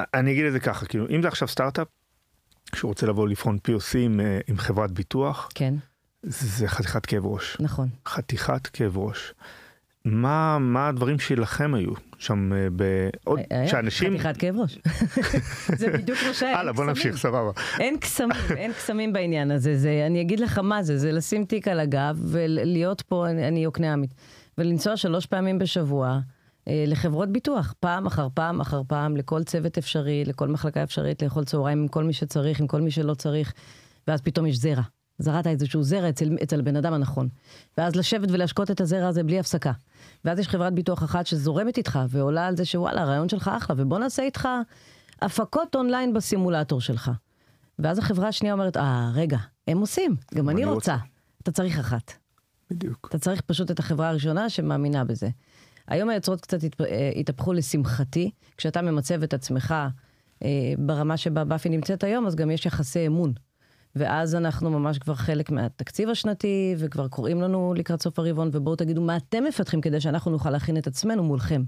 אני 0.00 0.32
אגיד 0.32 0.44
את 0.44 0.52
זה 0.52 0.60
ככה, 0.60 0.86
כאילו, 0.86 1.06
אם 1.10 1.22
זה 1.22 1.28
עכשיו 1.28 1.48
סטארט-אפ, 1.48 1.88
שהוא 2.74 2.88
רוצה 2.88 3.06
לבוא 3.06 3.28
לבחון 3.28 3.58
POC 3.68 3.98
עם, 3.98 4.20
אה, 4.20 4.40
עם 4.48 4.58
חברת 4.58 4.90
ביטוח, 4.90 5.48
כן. 5.54 5.74
זה 6.22 6.68
חתיכת 6.68 7.06
כאב 7.06 7.26
ראש. 7.26 7.56
נכון. 7.60 7.88
חתיכת 8.06 8.66
כאב 8.66 8.98
ראש. 8.98 9.34
מה, 10.04 10.58
מה 10.58 10.88
הדברים 10.88 11.18
שלכם 11.18 11.74
היו 11.74 11.92
שם 12.18 12.52
אה, 12.52 12.68
בעוד 12.70 13.40
היה, 13.50 13.68
שאנשים... 13.68 14.18
חתיכת 14.18 14.36
כאב 14.36 14.56
ראש. 14.56 14.78
זה 15.78 15.90
בדיוק 15.90 16.18
כמו 16.18 16.34
שהיה, 16.34 16.58
הלאה, 16.58 16.72
בוא 16.72 16.84
נמשיך, 16.84 17.16
סבבה. 17.16 17.50
אין 17.80 17.98
קסמים, 17.98 18.36
אין 18.56 18.72
קסמים 18.72 19.12
בעניין 19.12 19.50
הזה. 19.50 19.78
זה, 19.78 20.04
אני 20.06 20.20
אגיד 20.20 20.40
לך 20.40 20.58
מה 20.58 20.82
זה, 20.82 20.98
זה 20.98 21.12
לשים 21.12 21.44
תיק 21.44 21.68
על 21.68 21.80
הגב 21.80 22.18
ולהיות 22.22 23.02
פה, 23.02 23.26
אני, 23.30 23.48
אני 23.48 23.64
יוקנעמית, 23.64 24.14
ולנסוע 24.58 24.96
שלוש 24.96 25.26
פעמים 25.26 25.58
בשבוע. 25.58 26.20
אה, 26.68 26.84
לחברות 26.86 27.28
ביטוח, 27.28 27.74
פעם 27.80 28.06
אחר 28.06 28.28
פעם 28.34 28.60
אחר 28.60 28.82
פעם, 28.86 29.16
לכל 29.16 29.42
צוות 29.42 29.78
אפשרי, 29.78 30.24
לכל 30.24 30.48
מחלקה 30.48 30.82
אפשרית, 30.82 31.22
לאכול 31.22 31.44
צהריים 31.44 31.78
עם 31.78 31.88
כל 31.88 32.04
מי 32.04 32.12
שצריך, 32.12 32.60
עם 32.60 32.66
כל 32.66 32.80
מי 32.80 32.90
שלא 32.90 33.14
צריך, 33.14 33.52
ואז 34.08 34.20
פתאום 34.20 34.46
יש 34.46 34.56
זרע. 34.56 34.82
זרעת 35.18 35.46
איזשהו 35.46 35.82
זרע 35.82 36.08
אצל, 36.08 36.36
אצל 36.42 36.60
הבן 36.60 36.76
אדם 36.76 36.92
הנכון. 36.92 37.28
ואז 37.78 37.96
לשבת 37.96 38.28
ולהשקות 38.30 38.70
את 38.70 38.80
הזרע 38.80 39.08
הזה 39.08 39.22
בלי 39.22 39.38
הפסקה. 39.38 39.72
ואז 40.24 40.38
יש 40.38 40.48
חברת 40.48 40.72
ביטוח 40.72 41.04
אחת 41.04 41.26
שזורמת 41.26 41.78
איתך 41.78 41.98
ועולה 42.08 42.46
על 42.46 42.56
זה 42.56 42.64
שוואלה, 42.64 43.02
הרעיון 43.02 43.28
שלך 43.28 43.50
אחלה, 43.56 43.76
ובוא 43.78 43.98
נעשה 43.98 44.22
איתך 44.22 44.48
הפקות 45.22 45.76
אונליין 45.76 46.12
בסימולטור 46.12 46.80
שלך. 46.80 47.10
ואז 47.78 47.98
החברה 47.98 48.28
השנייה 48.28 48.54
אומרת, 48.54 48.76
אה, 48.76 49.10
רגע, 49.14 49.38
הם 49.68 49.78
עושים, 49.78 50.16
גם 50.34 50.48
אני 50.48 50.64
רוצה. 50.64 50.94
רוצה. 50.94 51.04
אתה 51.42 51.52
צריך 51.52 51.78
אחת. 51.78 52.12
בדיוק. 52.70 53.06
אתה 53.10 53.18
צריך 53.18 53.40
פשוט 53.40 53.70
את 53.70 53.78
החברה 53.78 54.08
הראשונה 54.08 54.50
שמאמינה 54.50 55.04
בזה. 55.04 55.28
היום 55.88 56.08
היוצרות 56.08 56.40
קצת 56.40 56.58
אה, 56.80 57.10
התהפכו 57.16 57.52
לשמחתי, 57.52 58.30
כשאתה 58.56 58.82
ממצב 58.82 59.22
את 59.22 59.34
עצמך 59.34 59.74
אה, 60.42 60.48
ברמה 60.78 61.16
שבה 61.16 61.44
באפי 61.44 61.68
נמצאת 61.68 62.04
היום, 62.04 62.26
אז 62.26 62.34
גם 62.34 62.50
יש 62.50 62.66
יחסי 62.66 63.06
אמון. 63.06 63.32
ואז 63.96 64.34
אנחנו 64.34 64.70
ממש 64.70 64.98
כבר 64.98 65.14
חלק 65.14 65.50
מהתקציב 65.50 66.08
השנתי, 66.08 66.74
וכבר 66.78 67.08
קוראים 67.08 67.40
לנו 67.40 67.74
לקראת 67.76 68.02
סוף 68.02 68.18
הרבעון, 68.18 68.50
ובואו 68.52 68.76
תגידו 68.76 69.00
מה 69.00 69.16
אתם 69.16 69.44
מפתחים 69.44 69.80
כדי 69.80 70.00
שאנחנו 70.00 70.30
נוכל 70.30 70.50
להכין 70.50 70.76
את 70.76 70.86
עצמנו 70.86 71.22
מולכם. 71.24 71.62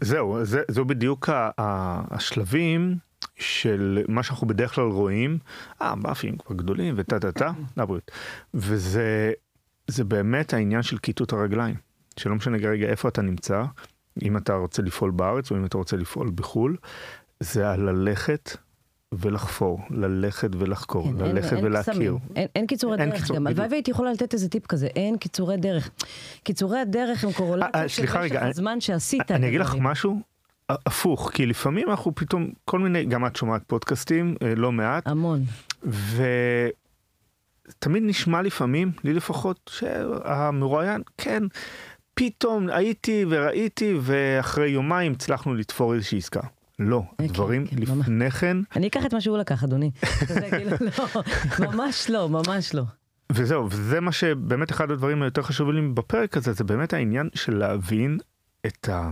זהו, 0.00 0.44
זה, 0.44 0.62
זו 0.70 0.84
בדיוק 0.84 1.28
השלבים 1.58 2.96
של 3.36 4.04
מה 4.08 4.22
שאנחנו 4.22 4.46
בדרך 4.46 4.74
כלל 4.74 4.84
רואים, 4.84 5.38
אה, 5.82 5.94
באפים 5.96 6.36
כבר 6.38 6.56
גדולים 6.56 6.94
וטה 6.98 7.18
טה 7.18 7.32
טה, 7.32 7.50
לבריאות. 7.76 8.10
וזה 8.54 9.32
זה 9.86 10.04
באמת 10.04 10.54
העניין 10.54 10.82
של 10.82 10.98
כיתות 10.98 11.32
הרגליים. 11.32 11.74
שלא 12.16 12.34
משנה 12.34 12.58
כרגע 12.58 12.86
איפה 12.86 13.08
אתה 13.08 13.22
נמצא, 13.22 13.64
אם 14.22 14.36
אתה 14.36 14.54
רוצה 14.54 14.82
לפעול 14.82 15.10
בארץ 15.10 15.50
או 15.50 15.56
אם 15.56 15.64
אתה 15.64 15.78
רוצה 15.78 15.96
לפעול 15.96 16.30
בחו"ל, 16.34 16.76
זה 17.40 17.68
הללכת 17.68 18.56
ולחפור, 19.12 19.80
ללכת 19.90 20.50
ולחקור, 20.58 21.04
כן, 21.04 21.16
ללכת 21.16 21.52
אין, 21.52 21.64
ולהכיר. 21.64 22.12
אין, 22.12 22.18
אין, 22.36 22.48
אין 22.54 22.66
קיצורי 22.66 22.98
אין 22.98 23.10
דרך 23.10 23.20
קיצור, 23.20 23.36
גם, 23.36 23.46
הלוואי 23.46 23.68
והייתי 23.68 23.90
יכולה 23.90 24.12
לתת 24.12 24.34
איזה 24.34 24.48
טיפ 24.48 24.66
כזה, 24.66 24.86
אין 24.86 25.18
קיצורי 25.18 25.56
דרך. 25.56 25.90
קיצורי 26.42 26.78
הדרך 26.78 27.24
הם 27.24 27.32
קורולציה 27.32 27.82
אה, 27.82 27.88
של 27.88 28.02
משך 28.02 28.16
הזמן 28.40 28.80
שעשית. 28.80 29.30
אני 29.30 29.48
אגיד 29.48 29.60
לך 29.60 29.74
משהו, 29.80 30.20
הפוך, 30.68 31.30
כי 31.34 31.46
לפעמים 31.46 31.90
אנחנו 31.90 32.14
פתאום, 32.14 32.50
כל 32.64 32.78
מיני, 32.78 33.04
גם 33.04 33.26
את 33.26 33.36
שומעת 33.36 33.62
פודקאסטים, 33.66 34.36
אה, 34.42 34.54
לא 34.54 34.72
מעט. 34.72 35.06
המון. 35.06 35.42
ותמיד 35.82 38.02
נשמע 38.06 38.42
לפעמים, 38.42 38.92
לי 39.04 39.12
לפחות, 39.12 39.70
שהמרואיין, 39.74 41.02
כן, 41.18 41.42
פתאום 42.14 42.68
הייתי 42.70 43.24
וראיתי, 43.28 43.94
ואחרי 44.00 44.68
יומיים 44.68 45.12
הצלחנו 45.12 45.54
לתפור 45.54 45.94
איזושהי 45.94 46.18
עסקה. 46.18 46.40
לא, 46.78 47.02
אה, 47.20 47.28
כן, 47.28 47.66
כן, 47.66 47.76
לפני 47.78 48.30
כן... 48.30 48.56
אני 48.76 48.86
אקח 48.86 49.06
את 49.06 49.14
מה 49.14 49.20
שהוא 49.20 49.38
לקח, 49.38 49.64
אדוני. 49.64 49.90
כאילו, 50.50 50.70
לא, 50.80 51.72
ממש 51.72 52.10
לא, 52.10 52.28
ממש 52.28 52.74
לא. 52.74 52.82
וזהו, 53.32 53.70
וזה 53.70 54.00
מה 54.00 54.12
שבאמת 54.12 54.70
אחד 54.70 54.90
הדברים 54.90 55.22
היותר 55.22 55.42
חשובים 55.42 55.74
לי 55.74 55.92
בפרק 55.94 56.36
הזה, 56.36 56.52
זה 56.52 56.64
באמת 56.64 56.92
העניין 56.92 57.28
של 57.34 57.56
להבין 57.56 58.18
את, 58.66 58.88
ה, 58.88 59.10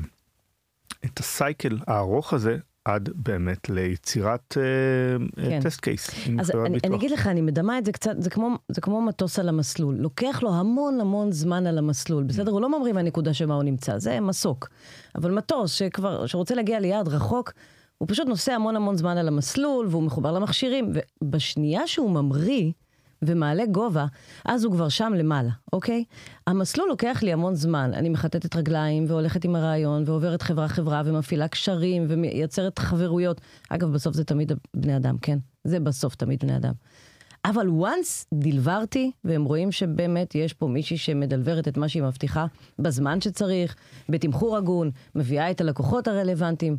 את 1.05 1.21
הסייקל 1.21 1.79
הארוך 1.87 2.33
הזה 2.33 2.59
עד 2.85 3.09
באמת 3.14 3.71
ליצירת 3.71 4.57
אה, 4.57 5.45
כן. 5.45 5.61
טסט 5.61 5.81
קייס. 5.81 6.11
אז 6.40 6.51
אני, 6.51 6.79
אני 6.85 6.97
אגיד 6.97 7.11
לך, 7.11 7.27
אני 7.27 7.40
מדמה 7.40 7.79
את 7.79 7.85
זה 7.85 7.92
קצת, 7.92 8.14
זה 8.18 8.31
כמו, 8.31 8.49
זה 8.68 8.81
כמו 8.81 9.03
מטוס 9.03 9.38
על 9.38 9.49
המסלול. 9.49 9.95
לוקח 9.95 10.42
לו 10.42 10.55
המון 10.55 11.01
המון 11.01 11.33
זמן 11.33 11.66
על 11.66 11.79
המסלול, 11.79 12.25
בסדר? 12.25 12.53
הוא 12.53 12.61
לא 12.61 12.79
ממריא 12.79 12.92
מהנקודה 12.92 13.35
שבה 13.35 13.55
הוא 13.55 13.62
נמצא, 13.62 13.99
זה 13.99 14.21
מסוק. 14.21 14.68
אבל 15.14 15.31
מטוס 15.31 15.73
שכבר, 15.73 16.27
שרוצה 16.27 16.55
להגיע 16.55 16.81
ליעד 16.81 17.09
רחוק, 17.09 17.53
הוא 17.99 18.09
פשוט 18.09 18.29
נוסע 18.29 18.55
המון 18.55 18.77
המון 18.77 18.97
זמן 18.97 19.16
על 19.16 19.29
המסלול, 19.29 19.87
והוא 19.90 20.03
מחובר 20.03 20.33
למכשירים, 20.33 20.92
ובשנייה 21.23 21.87
שהוא 21.87 22.11
ממריא, 22.11 22.73
ומעלה 23.23 23.67
גובה, 23.67 24.07
אז 24.45 24.65
הוא 24.65 24.73
כבר 24.73 24.89
שם 24.89 25.13
למעלה, 25.17 25.51
אוקיי? 25.73 26.05
המסלול 26.47 26.89
לוקח 26.89 27.23
לי 27.23 27.33
המון 27.33 27.55
זמן. 27.55 27.91
אני 27.95 28.09
מחטטת 28.09 28.57
רגליים 28.57 29.05
והולכת 29.09 29.45
עם 29.45 29.57
הרעיון 29.57 30.03
ועוברת 30.07 30.43
חברה-חברה 30.43 31.03
ומפעילה 31.05 31.49
קשרים 31.49 32.07
ומייצרת 32.09 32.79
חברויות. 32.79 33.41
אגב, 33.69 33.93
בסוף 33.93 34.15
זה 34.15 34.25
תמיד 34.25 34.53
בני 34.75 34.97
אדם, 34.97 35.19
כן? 35.19 35.39
זה 35.65 35.81
בסוף 35.81 36.15
תמיד 36.15 36.41
בני 36.41 36.57
אדם. 36.57 36.73
אבל 37.45 37.67
once 37.69 38.27
דלברתי, 38.35 39.11
והם 39.25 39.45
רואים 39.45 39.73
שבאמת 39.73 40.35
יש 40.35 40.53
פה 40.53 40.69
מישהי 40.69 40.97
שמדלברת 40.97 41.69
את 41.69 41.77
מה 41.77 41.89
שהיא 41.89 42.03
מבטיחה 42.03 42.47
בזמן 42.79 43.21
שצריך, 43.21 43.77
בתמחור 44.09 44.57
הגון, 44.57 44.91
מביאה 45.15 45.51
את 45.51 45.61
הלקוחות 45.61 46.09
הרלוונטיים. 46.09 46.77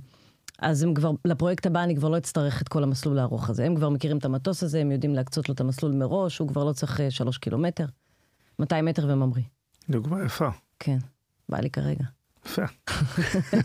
אז 0.60 0.84
הם 0.84 0.94
כבר, 0.94 1.12
לפרויקט 1.26 1.66
הבא 1.66 1.84
אני 1.84 1.96
כבר 1.96 2.10
לא 2.10 2.18
אצטרך 2.18 2.62
את 2.62 2.68
כל 2.68 2.84
המסלול 2.84 3.20
הארוך 3.20 3.50
הזה. 3.50 3.66
הם 3.66 3.76
כבר 3.76 3.90
מכירים 3.90 4.18
את 4.18 4.26
המטוס 4.26 4.64
הזה, 4.64 4.82
הם 4.82 4.92
יודעים 4.92 5.16
להקצות 5.16 5.50
לו 5.50 5.54
את 5.56 5.60
המסלול 5.60 5.92
מראש, 5.92 6.38
הוא 6.38 6.48
כבר 6.48 6.64
לא 6.64 6.74
צריך 6.74 7.02
אה, 7.02 7.12
שלוש 7.12 7.38
קילומטר, 7.38 7.86
200 8.60 8.86
מטר 8.86 9.06
וממריא. 9.10 9.44
דוגמה 9.90 10.24
יפה. 10.26 10.50
כן, 10.80 10.98
בא 11.50 11.60
לי 11.60 11.70
כרגע. 11.70 12.04
יפה. 12.46 12.62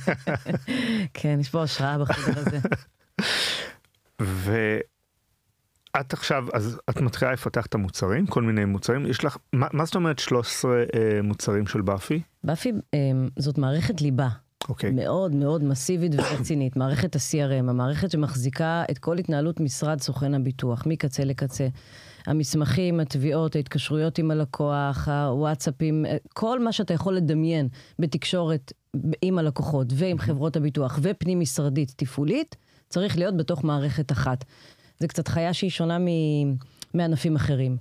כן, 1.15 1.39
יש 1.41 1.49
פה 1.49 1.63
השראה 1.63 1.99
בחדר 1.99 2.41
הזה. 2.41 2.59
ואת 4.45 6.13
עכשיו, 6.13 6.45
אז 6.53 6.81
את 6.91 7.01
מתחילה 7.01 7.33
לפתח 7.33 7.67
את 7.67 7.75
המוצרים, 7.75 8.27
כל 8.27 8.43
מיני 8.43 8.65
מוצרים, 8.65 9.07
יש 9.07 9.25
לך, 9.25 9.37
מה, 9.53 9.67
מה 9.73 9.85
זאת 9.85 9.95
אומרת 9.95 10.19
13 10.19 10.73
אה, 10.95 11.23
מוצרים 11.23 11.67
של 11.67 11.81
באפי? 11.81 12.23
באפי 12.45 12.73
אה, 12.95 12.99
זאת 13.39 13.59
מערכת 13.59 14.01
ליבה. 14.01 14.29
Okay. 14.69 14.71
אוקיי. 14.71 14.91
מאוד 14.91 15.35
מאוד 15.35 15.65
מסיבית 15.65 16.13
ורצינית, 16.17 16.77
מערכת 16.77 17.17
ה-CRM, 17.17 17.71
המערכת 17.71 18.11
שמחזיקה 18.11 18.85
את 18.91 18.99
כל 18.99 19.19
התנהלות 19.19 19.61
משרד 19.61 20.01
סוכן 20.01 20.35
הביטוח, 20.35 20.87
מקצה 20.87 21.25
לקצה. 21.25 21.69
המסמכים, 22.27 23.01
התביעות, 23.01 23.57
ההתקשרויות 23.57 24.19
עם 24.19 24.31
הלקוח, 24.31 25.09
הוואטסאפים, 25.09 26.05
כל 26.35 26.61
מה 26.61 26.73
שאתה 26.73 26.95
יכול 26.95 27.17
לדמיין 27.17 27.69
בתקשורת 27.99 28.73
עם 29.23 29.39
הלקוחות 29.39 29.87
ועם 29.95 30.19
חברות 30.19 30.57
הביטוח 30.57 30.99
ופנים 31.03 31.41
משרדית 31.41 31.93
תפעולית, 31.97 32.57
צריך 32.89 33.19
להיות 33.19 33.37
בתוך 33.37 33.65
מערכת 33.65 34.13
אחת. 34.13 34.45
זה 34.99 35.09
קצת 35.09 35.29
חיה 35.29 35.53
שהיא 35.53 35.71
שונה 35.71 35.99
מענפים 36.95 37.37
אחרים. 37.37 37.77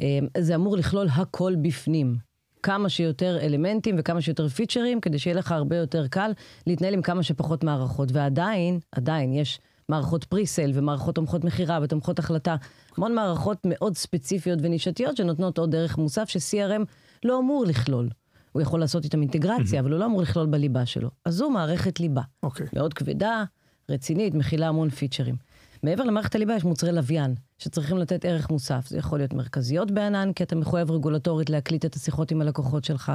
אה, 0.00 0.18
זה 0.38 0.54
אמור 0.54 0.76
לכלול 0.76 1.08
הכל 1.12 1.54
בפנים. 1.62 2.29
כמה 2.62 2.88
שיותר 2.88 3.38
אלמנטים 3.40 3.96
וכמה 3.98 4.20
שיותר 4.20 4.48
פיצ'רים, 4.48 5.00
כדי 5.00 5.18
שיהיה 5.18 5.36
לך 5.36 5.52
הרבה 5.52 5.76
יותר 5.76 6.06
קל 6.08 6.30
להתנהל 6.66 6.94
עם 6.94 7.02
כמה 7.02 7.22
שפחות 7.22 7.64
מערכות. 7.64 8.08
ועדיין, 8.12 8.78
עדיין 8.92 9.32
יש 9.32 9.60
מערכות 9.88 10.24
פריסל 10.24 10.70
ומערכות 10.74 11.14
תומכות 11.14 11.44
מכירה 11.44 11.78
ותומכות 11.82 12.18
החלטה, 12.18 12.56
המון 12.96 13.14
מערכות 13.14 13.58
מאוד 13.64 13.96
ספציפיות 13.96 14.58
ונישתיות 14.62 15.16
שנותנות 15.16 15.58
עוד 15.58 15.70
דרך 15.70 15.98
מוסף 15.98 16.28
ש-CRM 16.28 16.84
לא 17.24 17.38
אמור 17.38 17.64
לכלול. 17.66 18.08
הוא 18.52 18.62
יכול 18.62 18.80
לעשות 18.80 19.04
איתם 19.04 19.20
אינטגרציה, 19.20 19.80
אבל 19.80 19.92
הוא 19.92 20.00
לא 20.00 20.04
אמור 20.04 20.22
לכלול 20.22 20.46
בליבה 20.46 20.86
שלו. 20.86 21.10
אז 21.24 21.34
זו 21.34 21.50
מערכת 21.50 22.00
ליבה. 22.00 22.22
אוקיי. 22.42 22.66
Okay. 22.66 22.70
מאוד 22.72 22.94
כבדה, 22.94 23.44
רצינית, 23.90 24.34
מכילה 24.34 24.68
המון 24.68 24.90
פיצ'רים. 24.90 25.34
מעבר 25.82 26.04
למערכת 26.04 26.34
הליבה 26.34 26.54
יש 26.54 26.64
מוצרי 26.64 26.92
לוויין, 26.92 27.34
שצריכים 27.58 27.98
לתת 27.98 28.24
ערך 28.24 28.50
מוסף. 28.50 28.86
זה 28.88 28.98
יכול 28.98 29.18
להיות 29.18 29.32
מרכזיות 29.32 29.90
בענן, 29.90 30.32
כי 30.32 30.42
אתה 30.42 30.56
מחויב 30.56 30.90
רגולטורית 30.90 31.50
להקליט 31.50 31.84
את 31.84 31.94
השיחות 31.94 32.30
עם 32.30 32.40
הלקוחות 32.40 32.84
שלך. 32.84 33.12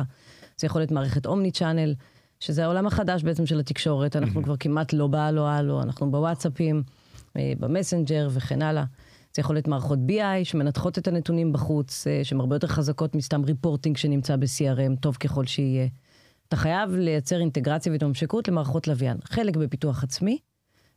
זה 0.58 0.68
יכול 0.68 0.82
להיות 0.82 0.92
מערכת 0.92 1.26
אומני 1.26 1.52
צ'אנל, 1.52 1.94
שזה 2.40 2.64
העולם 2.64 2.88
החדש 2.88 3.24
בעצם 3.24 3.46
של 3.46 3.60
התקשורת. 3.60 4.16
אנחנו 4.16 4.44
כבר 4.44 4.58
כמעט 4.58 4.94
לא 4.94 5.08
בהלו 5.08 5.48
הלו, 5.48 5.82
אנחנו 5.82 6.12
בוואטסאפים, 6.12 6.84
אה, 7.38 7.54
במסנג'ר 7.60 8.30
וכן 8.32 8.62
הלאה. 8.62 8.84
זה 9.36 9.40
יכול 9.40 9.56
להיות 9.56 9.68
מערכות 9.68 10.00
BI 10.10 10.44
שמנתחות 10.44 10.98
את 10.98 11.08
הנתונים 11.08 11.54
בחוץ, 11.54 12.08
אה, 12.08 12.20
שהן 12.24 12.40
הרבה 12.40 12.56
יותר 12.56 12.68
חזקות 12.68 13.16
מסתם 13.16 13.44
ריפורטינג 13.44 13.98
שנמצא 13.98 14.36
ב-CRM, 14.36 15.00
טוב 15.00 15.16
ככל 15.16 15.46
שיהיה. 15.46 15.88
אתה 16.48 16.56
חייב 16.56 16.92
לייצר 16.96 17.40
אינטגרציה 17.40 17.92
והתממשקות 17.92 18.48
למערכות 18.48 18.88
לוויין. 18.88 19.18
חלק 19.24 19.58
בפיתוח 19.58 20.04
עצמי, 20.04 20.38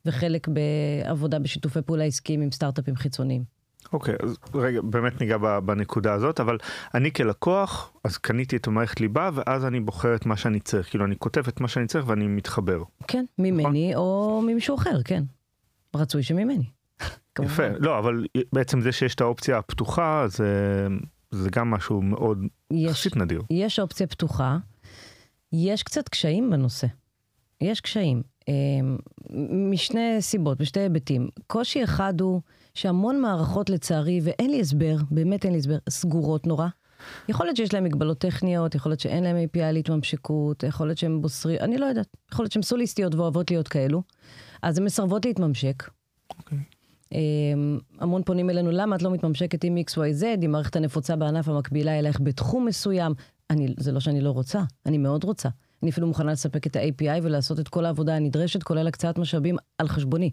וחלק 0.06 0.48
בעבודה 0.48 1.38
בשיתופי 1.38 1.82
פעולה 1.82 2.04
עסקיים 2.04 2.40
עם 2.40 2.52
סטארט-אפים 2.52 2.96
חיצוניים. 2.96 3.58
אוקיי, 3.92 4.14
okay, 4.14 4.24
אז 4.24 4.36
רגע, 4.54 4.80
באמת 4.80 5.20
ניגע 5.20 5.36
בנקודה 5.60 6.12
הזאת, 6.12 6.40
אבל 6.40 6.58
אני 6.94 7.12
כלקוח, 7.12 7.92
אז 8.04 8.16
קניתי 8.18 8.56
את 8.56 8.66
המערכת 8.66 9.00
ליבה, 9.00 9.30
ואז 9.34 9.64
אני 9.64 9.80
בוחר 9.80 10.14
את 10.14 10.26
מה 10.26 10.36
שאני 10.36 10.60
צריך. 10.60 10.90
כאילו, 10.90 11.04
אני 11.04 11.16
כותב 11.18 11.48
את 11.48 11.60
מה 11.60 11.68
שאני 11.68 11.86
צריך 11.86 12.08
ואני 12.08 12.26
מתחבר. 12.26 12.82
כן, 13.08 13.24
ממני 13.38 13.90
נכון? 13.90 14.04
או 14.04 14.42
ממישהו 14.46 14.76
אחר, 14.76 15.02
כן. 15.04 15.24
רצוי 15.96 16.22
שממני. 16.22 16.64
יפה, 17.44 17.68
לא, 17.78 17.98
אבל 17.98 18.24
בעצם 18.52 18.80
זה 18.80 18.92
שיש 18.92 19.14
את 19.14 19.20
האופציה 19.20 19.58
הפתוחה, 19.58 20.24
זה, 20.28 20.86
זה 21.30 21.50
גם 21.50 21.70
משהו 21.70 22.02
מאוד 22.02 22.38
יחסית 22.70 23.16
נדיר. 23.16 23.42
יש 23.50 23.78
אופציה 23.78 24.06
פתוחה, 24.06 24.58
יש 25.52 25.82
קצת 25.82 26.08
קשיים 26.08 26.50
בנושא. 26.50 26.86
יש 27.60 27.80
קשיים. 27.80 28.22
אמ, 28.48 28.96
משני 29.70 30.16
סיבות, 30.20 30.60
משתי 30.60 30.80
היבטים. 30.80 31.28
קושי 31.46 31.84
אחד 31.84 32.20
הוא 32.20 32.40
שהמון 32.74 33.20
מערכות 33.20 33.70
לצערי, 33.70 34.20
ואין 34.22 34.50
לי 34.50 34.60
הסבר, 34.60 34.96
באמת 35.10 35.44
אין 35.44 35.52
לי 35.52 35.58
הסבר, 35.58 35.76
סגורות 35.88 36.46
נורא. 36.46 36.66
יכול 37.28 37.46
להיות 37.46 37.56
שיש 37.56 37.74
להם 37.74 37.84
מגבלות 37.84 38.18
טכניות, 38.18 38.74
יכול 38.74 38.90
להיות 38.90 39.00
שאין 39.00 39.24
להם 39.24 39.36
API 39.36 39.72
להתממשקות, 39.72 40.62
יכול 40.62 40.86
להיות 40.86 40.98
שהם 40.98 41.22
בוסרי, 41.22 41.60
אני 41.60 41.78
לא 41.78 41.86
יודעת. 41.86 42.06
יכול 42.32 42.42
להיות 42.42 42.52
שהן 42.52 42.62
סוליסטיות 42.62 43.14
ואוהבות 43.14 43.50
להיות 43.50 43.68
כאלו. 43.68 44.02
אז 44.62 44.78
הן 44.78 44.84
מסרבות 44.84 45.24
להתממשק. 45.24 45.82
Okay. 45.82 46.34
אוקיי. 46.38 46.58
אמ, 47.12 47.78
המון 47.98 48.22
פונים 48.22 48.50
אלינו, 48.50 48.70
למה 48.70 48.96
את 48.96 49.02
לא 49.02 49.10
מתממשקת 49.10 49.64
עם 49.64 49.78
XYZ, 49.78 50.24
עם 50.42 50.50
מערכת 50.50 50.76
הנפוצה 50.76 51.16
בענף 51.16 51.48
המקבילה 51.48 51.98
אלייך 51.98 52.20
בתחום 52.20 52.66
מסוים? 52.66 53.14
אני, 53.50 53.74
זה 53.78 53.92
לא 53.92 54.00
שאני 54.00 54.20
לא 54.20 54.30
רוצה, 54.30 54.62
אני 54.86 54.98
מאוד 54.98 55.24
רוצה. 55.24 55.48
אני 55.82 55.90
אפילו 55.90 56.06
מוכנה 56.06 56.32
לספק 56.32 56.66
את 56.66 56.76
ה-API 56.76 57.20
ולעשות 57.22 57.60
את 57.60 57.68
כל 57.68 57.84
העבודה 57.84 58.16
הנדרשת, 58.16 58.62
כולל 58.62 58.86
הקצאת 58.86 59.18
משאבים 59.18 59.56
על 59.78 59.88
חשבוני. 59.88 60.30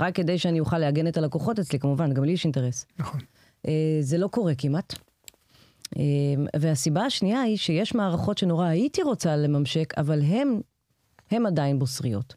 רק 0.00 0.14
כדי 0.14 0.38
שאני 0.38 0.60
אוכל 0.60 0.78
לעגן 0.78 1.06
את 1.06 1.16
הלקוחות 1.16 1.58
אצלי, 1.58 1.78
כמובן, 1.78 2.12
גם 2.12 2.24
לי 2.24 2.32
יש 2.32 2.44
אינטרס. 2.44 2.86
נכון. 2.98 3.20
אה, 3.66 3.70
זה 4.00 4.18
לא 4.18 4.28
קורה 4.28 4.54
כמעט. 4.54 4.94
אה, 5.94 5.98
והסיבה 6.56 7.04
השנייה 7.04 7.40
היא 7.40 7.56
שיש 7.56 7.94
מערכות 7.94 8.38
שנורא 8.38 8.66
הייתי 8.66 9.02
רוצה 9.02 9.36
לממשק, 9.36 9.98
אבל 9.98 10.22
הן, 10.22 10.60
הן 11.30 11.46
עדיין 11.46 11.78
בוסריות. 11.78 12.34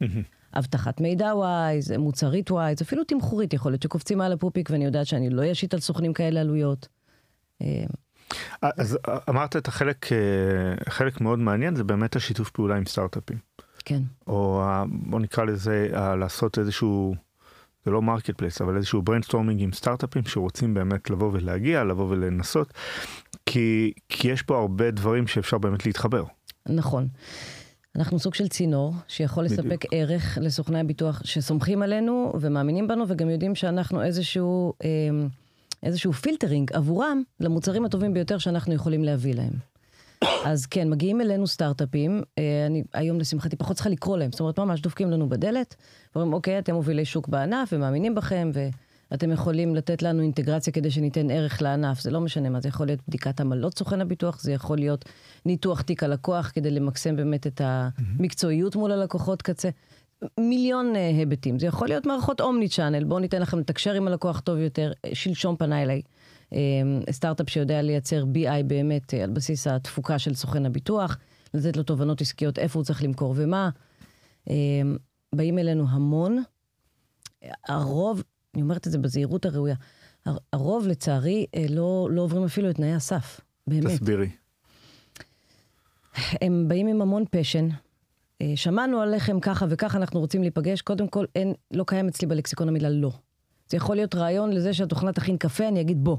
אבטחת 0.54 1.02
מידע 1.02 1.36
wise, 1.36 1.92
מוצרית 1.92 2.52
wise, 2.52 2.82
אפילו 2.82 3.04
תמחורית 3.04 3.54
יכול 3.54 3.72
להיות 3.72 3.84
שקופצים 3.84 4.22
על 4.22 4.32
הפופיק 4.32 4.70
ואני 4.70 4.86
יודעת 4.86 5.08
שאני 5.08 5.30
לא 5.30 5.52
אשית 5.52 5.74
על 5.74 5.80
סוכנים 5.80 6.14
כאלה 6.14 6.42
עלויות. 6.42 6.88
אה, 8.64 8.70
אז 8.78 8.98
אמרת 9.30 9.56
את 9.56 9.68
החלק, 9.68 10.14
אה, 10.14 10.18
חלק 10.90 11.22
מאוד 11.22 11.40
מעניין, 11.40 11.76
זה 11.76 11.84
באמת 11.84 12.16
השיתוף 12.16 12.50
פעולה 12.50 12.76
עם 12.76 12.86
סטארט-אפים. 12.86 13.38
כן. 13.86 14.02
או 14.28 14.64
בוא 14.90 15.20
נקרא 15.20 15.44
לזה 15.44 15.88
לעשות 16.20 16.60
איזשהו, 16.60 17.16
זה 17.86 17.92
לא 17.92 18.02
marketplace, 18.02 18.62
אבל 18.62 18.78
איזשהו 18.78 19.02
brainstorming 19.02 19.62
עם 19.62 19.74
סטארט-אפים 19.74 20.24
שרוצים 20.26 20.74
באמת 20.74 21.10
לבוא 21.10 21.30
ולהגיע, 21.34 21.84
לבוא 21.84 22.08
ולנסות, 22.10 22.74
כי, 23.46 23.94
כי 24.10 24.28
יש 24.28 24.42
פה 24.42 24.58
הרבה 24.58 24.92
דברים 24.92 25.28
שאפשר 25.28 25.58
באמת 25.58 25.86
להתחבר. 25.86 26.24
נכון. 26.66 27.08
אנחנו 27.96 28.20
סוג 28.20 28.34
של 28.34 28.48
צינור 28.48 28.94
שיכול 29.08 29.46
בדיוק. 29.46 29.60
לספק 29.60 29.86
ערך 29.92 30.38
לסוכני 30.42 30.80
הביטוח 30.80 31.22
שסומכים 31.26 31.82
עלינו 31.82 32.34
ומאמינים 32.40 32.88
בנו 32.88 33.06
וגם 33.08 33.30
יודעים 33.30 33.56
שאנחנו 33.56 34.04
איזשהו... 34.04 34.74
אה, 34.84 34.90
איזשהו 35.84 36.14
filtering 36.14 36.74
עבורם 36.74 37.22
למוצרים 37.40 37.86
הטובים 37.86 38.14
ביותר 38.14 38.38
שאנחנו 38.38 38.74
יכולים 38.74 39.04
להביא 39.04 39.36
להם. 39.36 39.54
אז 40.46 40.66
כן, 40.66 40.90
מגיעים 40.90 41.22
אלינו 41.22 41.48
סטארט-אפים, 41.48 42.24
אה, 42.38 42.66
אני 42.66 42.84
היום 42.94 43.20
לשמחתי 43.20 43.56
פחות 43.56 43.76
צריכה 43.76 43.90
לקרוא 43.90 44.18
להם, 44.18 44.32
זאת 44.32 44.40
אומרת 44.40 44.60
ממש 44.60 44.82
דופקים 44.82 45.12
לנו 45.12 45.30
בדלת, 45.30 45.76
ואומרים 46.16 46.34
אוקיי, 46.34 46.60
אתם 46.60 46.76
מובילי 46.76 47.06
שוק 47.06 47.28
בענף 47.28 47.70
ומאמינים 47.74 48.16
בכם, 48.16 48.52
ואתם 49.12 49.32
יכולים 49.32 49.76
לתת 49.76 50.02
לנו 50.02 50.22
אינטגרציה 50.22 50.74
כדי 50.74 50.92
שניתן 50.92 51.32
ערך 51.32 51.62
לענף, 51.62 52.02
זה 52.02 52.12
לא 52.12 52.22
משנה 52.22 52.50
מה, 52.50 52.62
זה 52.62 52.68
יכול 52.68 52.86
להיות 52.86 53.00
בדיקת 53.08 53.42
עמלות 53.42 53.78
סוכן 53.78 54.02
הביטוח, 54.02 54.42
זה 54.42 54.52
יכול 54.52 54.78
להיות 54.78 55.06
ניתוח 55.46 55.82
תיק 55.82 56.04
הלקוח 56.04 56.52
כדי 56.56 56.72
למקסם 56.72 57.16
באמת 57.16 57.48
את 57.48 57.62
המקצועיות 57.64 58.76
מול 58.76 58.92
הלקוחות 58.92 59.42
קצה. 59.42 59.70
מיליון 60.40 60.94
uh, 60.96 60.98
היבטים. 60.98 61.60
זה 61.60 61.68
יכול 61.68 61.88
להיות 61.88 62.06
מערכות 62.06 62.42
אומני 62.42 62.70
צ'אנל, 62.70 63.04
בואו 63.04 63.20
ניתן 63.20 63.42
לכם 63.42 63.60
לתקשר 63.60 63.94
עם 63.94 64.08
הלקוח 64.08 64.40
טוב 64.40 64.58
יותר. 64.58 64.92
שלשום 65.14 65.56
פנה 65.56 65.84
אליי 65.84 66.02
uh, 66.50 66.56
סטארט-אפ 67.12 67.50
שיודע 67.50 67.82
לייצר 67.82 68.24
BI 68.34 68.64
באמת 68.68 69.14
על 69.14 69.30
בסיס 69.30 69.68
התפוקה 69.68 70.20
של 70.20 70.36
סוכן 70.36 70.66
הביטוח, 70.66 71.18
לתת 71.54 71.78
לו 71.78 71.84
תובנות 71.84 72.22
עסקיות 72.22 72.60
איפה 72.60 72.80
הוא 72.80 72.86
צריך 72.86 73.04
למכור 73.04 73.34
ומה. 73.38 73.70
באים 75.36 75.60
אלינו 75.60 75.86
המון. 75.90 76.44
הרוב, 77.68 78.24
אני 78.54 78.62
אומרת 78.62 78.88
את 78.88 78.92
זה 78.92 78.98
בזהירות 78.98 79.46
הראויה, 79.46 79.76
הרוב 80.54 80.88
לצערי 80.88 81.46
לא, 81.70 82.08
לא 82.12 82.22
עוברים 82.22 82.44
אפילו 82.44 82.70
את 82.70 82.76
תנאי 82.76 82.94
הסף, 82.94 83.42
באמת. 83.68 83.86
תסבירי. 83.86 84.30
הם 86.42 86.66
באים 86.68 86.88
עם 86.88 87.02
המון 87.02 87.24
פשן, 87.32 87.68
אה, 87.72 87.76
שמענו 88.56 89.02
עליכם 89.02 89.40
ככה 89.40 89.66
וככה, 89.70 89.98
אנחנו 89.98 90.20
רוצים 90.20 90.42
להיפגש, 90.42 90.82
קודם 90.82 91.08
כל, 91.08 91.26
אין, 91.36 91.54
לא 91.72 91.84
קיים 91.88 92.08
אצלי 92.08 92.28
בלקסיקון 92.28 92.68
המילה 92.68 92.90
לא. 92.90 93.12
זה 93.70 93.78
יכול 93.78 93.96
להיות 93.96 94.16
רעיון 94.16 94.54
לזה 94.54 94.74
שהתוכנה 94.74 95.14
תכין 95.14 95.38
קפה, 95.38 95.68
אני 95.68 95.82
אגיד 95.82 96.04
בוא. 96.04 96.18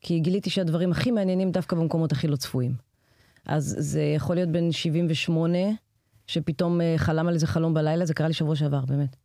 כי 0.00 0.20
גיליתי 0.20 0.50
שהדברים 0.50 0.90
הכי 0.90 1.10
מעניינים 1.10 1.50
דווקא 1.50 1.76
במקומות 1.76 2.12
הכי 2.12 2.28
לא 2.28 2.36
צפויים. 2.36 2.74
אז 3.46 3.76
זה 3.78 4.02
יכול 4.02 4.36
להיות 4.36 4.48
בן 4.48 4.72
78, 4.72 5.58
שפתאום 6.26 6.80
אה, 6.80 6.94
חלם 6.96 7.28
על 7.28 7.34
איזה 7.34 7.46
חלום 7.46 7.74
בלילה, 7.74 8.06
זה 8.06 8.14
קרה 8.14 8.28
לי 8.28 8.34
שבוע 8.34 8.56
שעבר, 8.56 8.84
באמת. 8.84 9.16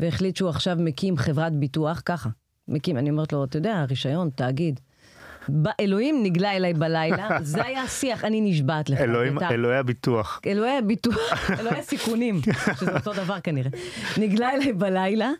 והחליט 0.00 0.36
שהוא 0.36 0.50
עכשיו 0.50 0.76
מקים 0.80 1.16
חברת 1.16 1.52
ביטוח, 1.52 2.02
ככה. 2.04 2.28
מקים, 2.68 2.98
אני 2.98 3.10
אומרת 3.10 3.32
לו, 3.32 3.44
אתה 3.44 3.58
יודע, 3.58 3.84
רישיון, 3.88 4.30
תאגיד. 4.30 4.80
אלוהים 5.80 6.22
נגלה 6.22 6.56
אליי 6.56 6.74
בלילה, 6.74 7.28
זה 7.42 7.64
היה 7.64 7.82
השיח, 7.82 8.24
אני 8.24 8.40
נשבעת 8.40 8.90
לך. 8.90 9.00
אלוהים, 9.00 9.38
אלוהי 9.50 9.76
הביטוח. 9.76 10.40
אלוהי 10.46 10.78
הביטוח, 10.78 11.50
אלוהי 11.60 11.78
הסיכונים, 11.78 12.40
שזה 12.80 12.92
אותו 12.94 13.12
דבר 13.12 13.40
כנראה. 13.40 13.70
נגלה 14.18 14.52
אליי 14.52 14.72
בלילה. 14.72 15.30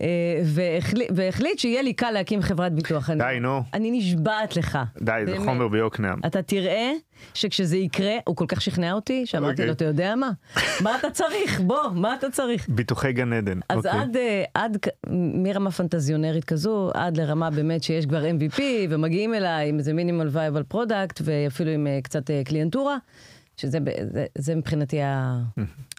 אה, 0.00 0.06
והחליט, 0.44 1.10
והחליט 1.14 1.58
שיהיה 1.58 1.82
לי 1.82 1.92
קל 1.92 2.10
להקים 2.10 2.42
חברת 2.42 2.72
ביטוח. 2.72 3.10
די, 3.10 3.38
נו. 3.40 3.62
אני 3.74 3.90
נשבעת 3.90 4.56
לך. 4.56 4.78
די, 5.00 5.12
באמת. 5.26 5.40
זה 5.40 5.44
חומר 5.44 5.68
ביוקנעם. 5.68 6.18
אתה 6.26 6.42
תראה 6.42 6.92
שכשזה 7.34 7.76
יקרה, 7.76 8.12
הוא 8.26 8.36
כל 8.36 8.44
כך 8.48 8.60
שכנע 8.60 8.92
אותי, 8.92 9.26
שאמרתי 9.26 9.62
okay. 9.62 9.66
לו, 9.66 9.72
אוקיי. 9.72 9.72
אתה 9.72 9.84
יודע 9.84 10.14
מה? 10.14 10.30
מה 10.80 10.96
אתה 10.96 11.10
צריך? 11.10 11.60
בוא, 11.60 11.88
מה 11.94 12.14
אתה 12.14 12.30
צריך? 12.30 12.68
ביטוחי 12.68 13.12
גן 13.12 13.32
עדן. 13.32 13.58
אז 13.68 13.86
okay. 13.86 13.88
אוקיי. 13.88 14.00
עד, 14.00 14.16
אה, 14.16 14.44
עד, 14.54 14.76
מרמה 15.34 15.70
פנטזיונרית 15.70 16.44
כזו, 16.44 16.90
עד 16.94 17.16
לרמה 17.16 17.50
באמת 17.50 17.82
שיש 17.82 18.06
כבר 18.06 18.22
MVP, 18.24 18.60
ומגיעים 18.90 19.34
אליי 19.34 19.68
עם 19.68 19.78
איזה 19.78 19.92
minimal 19.92 20.28
viable 20.30 20.62
product, 20.62 21.20
ואפילו 21.24 21.70
עם 21.70 21.86
אה, 21.86 21.98
קצת 22.02 22.30
קליינטורה, 22.44 22.96
שזה 23.56 23.78
זה, 24.12 24.26
זה 24.38 24.54
מבחינתי 24.54 24.98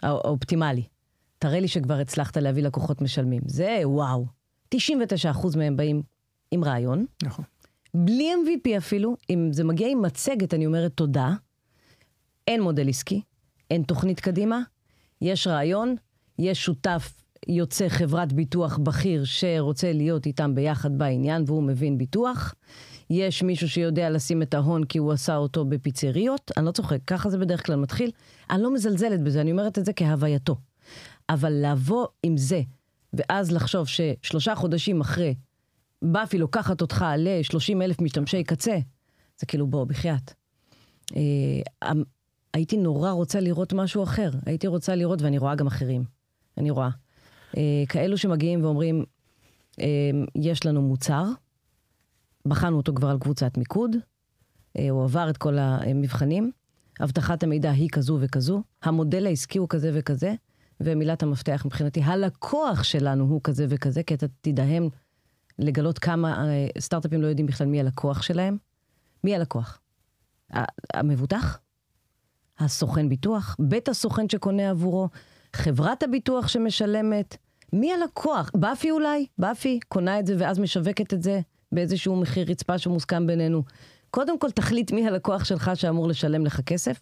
האופטימלי. 0.02 0.82
תראה 1.38 1.60
לי 1.60 1.68
שכבר 1.68 1.94
הצלחת 1.94 2.36
להביא 2.36 2.62
לקוחות 2.62 3.02
משלמים. 3.02 3.42
זה 3.46 3.80
וואו. 3.84 4.26
99% 4.74 4.78
מהם 5.56 5.76
באים 5.76 6.02
עם 6.50 6.64
רעיון. 6.64 7.06
נכון. 7.22 7.44
בלי 7.94 8.32
MVP 8.34 8.78
אפילו, 8.78 9.16
אם 9.30 9.48
זה 9.52 9.64
מגיע 9.64 9.88
עם 9.88 10.02
מצגת, 10.02 10.54
אני 10.54 10.66
אומרת 10.66 10.92
תודה. 10.92 11.34
אין 12.48 12.62
מודל 12.62 12.88
עסקי, 12.88 13.20
אין 13.70 13.82
תוכנית 13.82 14.20
קדימה, 14.20 14.60
יש 15.20 15.46
רעיון, 15.46 15.96
יש 16.38 16.64
שותף 16.64 17.12
יוצא 17.48 17.88
חברת 17.88 18.32
ביטוח 18.32 18.78
בכיר 18.78 19.24
שרוצה 19.24 19.92
להיות 19.92 20.26
איתם 20.26 20.54
ביחד 20.54 20.98
בעניין 20.98 21.44
והוא 21.46 21.62
מבין 21.62 21.98
ביטוח. 21.98 22.54
יש 23.10 23.42
מישהו 23.42 23.68
שיודע 23.68 24.10
לשים 24.10 24.42
את 24.42 24.54
ההון 24.54 24.84
כי 24.84 24.98
הוא 24.98 25.12
עשה 25.12 25.36
אותו 25.36 25.64
בפיצריות, 25.64 26.50
אני 26.56 26.66
לא 26.66 26.70
צוחק, 26.70 26.98
ככה 27.06 27.30
זה 27.30 27.38
בדרך 27.38 27.66
כלל 27.66 27.76
מתחיל. 27.76 28.10
אני 28.50 28.62
לא 28.62 28.74
מזלזלת 28.74 29.22
בזה, 29.22 29.40
אני 29.40 29.50
אומרת 29.50 29.78
את 29.78 29.84
זה 29.84 29.92
כהווייתו. 29.92 30.56
אבל 31.30 31.52
לבוא 31.52 32.06
עם 32.22 32.36
זה, 32.36 32.62
ואז 33.12 33.52
לחשוב 33.52 33.86
ששלושה 33.88 34.54
חודשים 34.54 35.00
אחרי, 35.00 35.34
באפי 36.02 36.38
לוקחת 36.38 36.80
אותך 36.80 37.04
ל-30 37.18 37.82
אלף 37.82 38.00
משתמשי 38.00 38.44
קצה, 38.44 38.78
זה 39.40 39.46
כאילו 39.46 39.66
בוא, 39.66 39.84
בחייאת. 39.84 40.32
אה, 41.16 41.90
אמ, 41.90 42.02
הייתי 42.54 42.76
נורא 42.76 43.10
רוצה 43.10 43.40
לראות 43.40 43.72
משהו 43.72 44.02
אחר. 44.02 44.30
הייתי 44.46 44.66
רוצה 44.66 44.94
לראות, 44.94 45.22
ואני 45.22 45.38
רואה 45.38 45.54
גם 45.54 45.66
אחרים. 45.66 46.04
אני 46.58 46.70
רואה. 46.70 46.88
אה, 47.56 47.84
כאלו 47.88 48.18
שמגיעים 48.18 48.64
ואומרים, 48.64 49.04
אה, 49.80 50.10
יש 50.34 50.66
לנו 50.66 50.82
מוצר, 50.82 51.24
בחנו 52.46 52.76
אותו 52.76 52.94
כבר 52.94 53.08
על 53.08 53.18
קבוצת 53.18 53.58
מיקוד, 53.58 53.96
הוא 54.90 55.04
עבר 55.04 55.30
את 55.30 55.36
כל 55.36 55.58
המבחנים, 55.58 56.50
אבטחת 57.02 57.42
המידע 57.42 57.70
היא 57.70 57.88
כזו 57.92 58.18
וכזו, 58.20 58.62
המודל 58.82 59.26
העסקי 59.26 59.58
הוא 59.58 59.68
כזה 59.68 59.90
וכזה, 59.94 60.34
ומילת 60.80 61.22
המפתח 61.22 61.62
מבחינתי, 61.66 62.02
הלקוח 62.02 62.82
שלנו 62.82 63.24
הוא 63.24 63.40
כזה 63.44 63.66
וכזה, 63.68 64.02
כי 64.02 64.14
אתה 64.14 64.26
תדהם 64.40 64.88
לגלות 65.58 65.98
כמה 65.98 66.48
אה, 66.48 66.68
סטארט-אפים 66.78 67.22
לא 67.22 67.26
יודעים 67.26 67.46
בכלל 67.46 67.66
מי 67.66 67.80
הלקוח 67.80 68.22
שלהם. 68.22 68.56
מי 69.24 69.34
הלקוח? 69.34 69.80
המבוטח? 70.94 71.58
הסוכן 72.58 73.08
ביטוח? 73.08 73.56
בית 73.58 73.88
הסוכן 73.88 74.28
שקונה 74.28 74.70
עבורו? 74.70 75.08
חברת 75.52 76.02
הביטוח 76.02 76.48
שמשלמת? 76.48 77.36
מי 77.72 77.92
הלקוח? 77.92 78.50
באפי 78.54 78.90
אולי? 78.90 79.26
באפי 79.38 79.80
קונה 79.88 80.18
את 80.18 80.26
זה 80.26 80.34
ואז 80.38 80.58
משווקת 80.58 81.14
את 81.14 81.22
זה 81.22 81.40
באיזשהו 81.72 82.16
מחיר 82.16 82.50
רצפה 82.50 82.78
שמוסכם 82.78 83.26
בינינו. 83.26 83.62
קודם 84.10 84.38
כל 84.38 84.50
תחליט 84.50 84.92
מי 84.92 85.08
הלקוח 85.08 85.44
שלך 85.44 85.70
שאמור 85.74 86.08
לשלם 86.08 86.46
לך 86.46 86.60
כסף, 86.60 87.00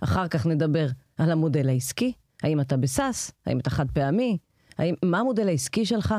אחר 0.00 0.28
כך 0.28 0.46
נדבר 0.46 0.86
על 1.16 1.30
המודל 1.30 1.68
העסקי, 1.68 2.12
האם 2.42 2.60
אתה 2.60 2.76
בסאס, 2.76 3.32
האם 3.46 3.58
אתה 3.58 3.70
חד 3.70 3.90
פעמי, 3.90 4.38
האם, 4.78 4.94
מה 5.04 5.18
המודל 5.18 5.48
העסקי 5.48 5.86
שלך? 5.86 6.14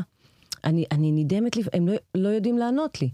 אני, 0.63 0.85
אני 0.91 1.11
נדהמת, 1.11 1.55
לי, 1.55 1.63
הם 1.73 1.87
לא, 1.87 1.93
לא 2.15 2.29
יודעים 2.29 2.57
לענות 2.57 3.01
לי. 3.01 3.09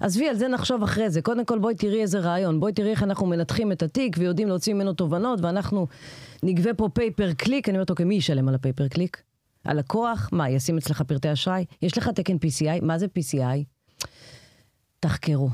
עזבי, 0.00 0.28
על 0.28 0.36
זה 0.36 0.48
נחשוב 0.48 0.82
אחרי 0.82 1.10
זה. 1.10 1.22
קודם 1.22 1.44
כל 1.44 1.58
בואי 1.58 1.74
תראי 1.74 2.02
איזה 2.02 2.18
רעיון, 2.18 2.60
בואי 2.60 2.72
תראי 2.72 2.90
איך 2.90 3.02
אנחנו 3.02 3.26
מנתחים 3.26 3.72
את 3.72 3.82
התיק 3.82 4.16
ויודעים 4.18 4.48
להוציא 4.48 4.74
ממנו 4.74 4.92
תובנות, 4.92 5.40
ואנחנו 5.42 5.86
נגבה 6.42 6.74
פה 6.74 6.88
pay 6.94 7.13
per 7.13 7.32
click. 7.32 7.68
אני 7.68 7.78
אומרת, 7.78 7.90
אוקיי, 7.90 8.06
מי 8.06 8.14
ישלם 8.14 8.48
על 8.48 8.54
ה 8.54 8.59
pay 8.59 8.73
per 8.73 8.88
click? 8.88 9.22
הלקוח? 9.64 10.28
מה, 10.32 10.50
ישים 10.50 10.78
אצלך 10.78 11.02
פרטי 11.02 11.32
אשראי? 11.32 11.64
יש 11.82 11.98
לך 11.98 12.08
תקן 12.08 12.36
PCI? 12.36 12.84
מה 12.84 12.98
זה 12.98 13.06
PCI? 13.18 13.64
תחקרו. 15.00 15.48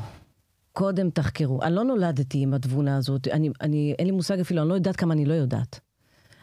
קודם 0.72 1.10
תחקרו. 1.10 1.62
אני 1.62 1.74
לא 1.74 1.84
נולדתי 1.84 2.38
עם 2.38 2.54
התבונה 2.54 2.96
הזאת, 2.96 3.28
אני, 3.28 3.50
אני, 3.60 3.94
אין 3.98 4.06
לי 4.06 4.12
מושג 4.12 4.40
אפילו, 4.40 4.62
אני 4.62 4.68
לא 4.68 4.74
יודעת 4.74 4.96
כמה 4.96 5.14
אני 5.14 5.24
לא 5.24 5.34
יודעת. 5.34 5.80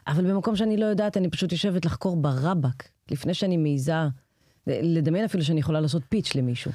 אבל 0.08 0.32
במקום 0.32 0.56
שאני 0.56 0.78
לא 0.78 0.86
יודעת, 0.86 1.18
אני 1.18 1.30
פשוט 1.30 1.52
יושבת 1.52 1.86
לחקור 1.86 2.18
ברבאק, 2.18 2.84
לפני 3.12 3.34
שאני 3.34 3.58
מעיזה, 3.58 3.94
לדמיין 4.68 5.26
אפילו 5.26 5.44
שאני 5.44 5.60
יכולה 5.60 5.82
לעשות 5.82 6.04
pitch 6.10 6.36
למישהו. 6.36 6.72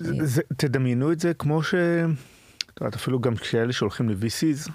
זה, 0.00 0.26
זה, 0.26 0.42
תדמיינו 0.56 1.12
את 1.12 1.20
זה 1.20 1.34
כמו 1.34 1.62
ש... 1.62 1.74
את 1.74 2.80
יודעת, 2.80 2.94
אפילו 2.94 3.20
גם 3.20 3.36
כשאלה 3.36 3.72
שהולכים 3.72 4.08
ל-VCs, 4.08 4.70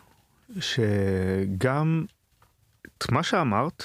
שגם 0.59 2.05
את 2.97 3.11
מה 3.11 3.23
שאמרת, 3.23 3.83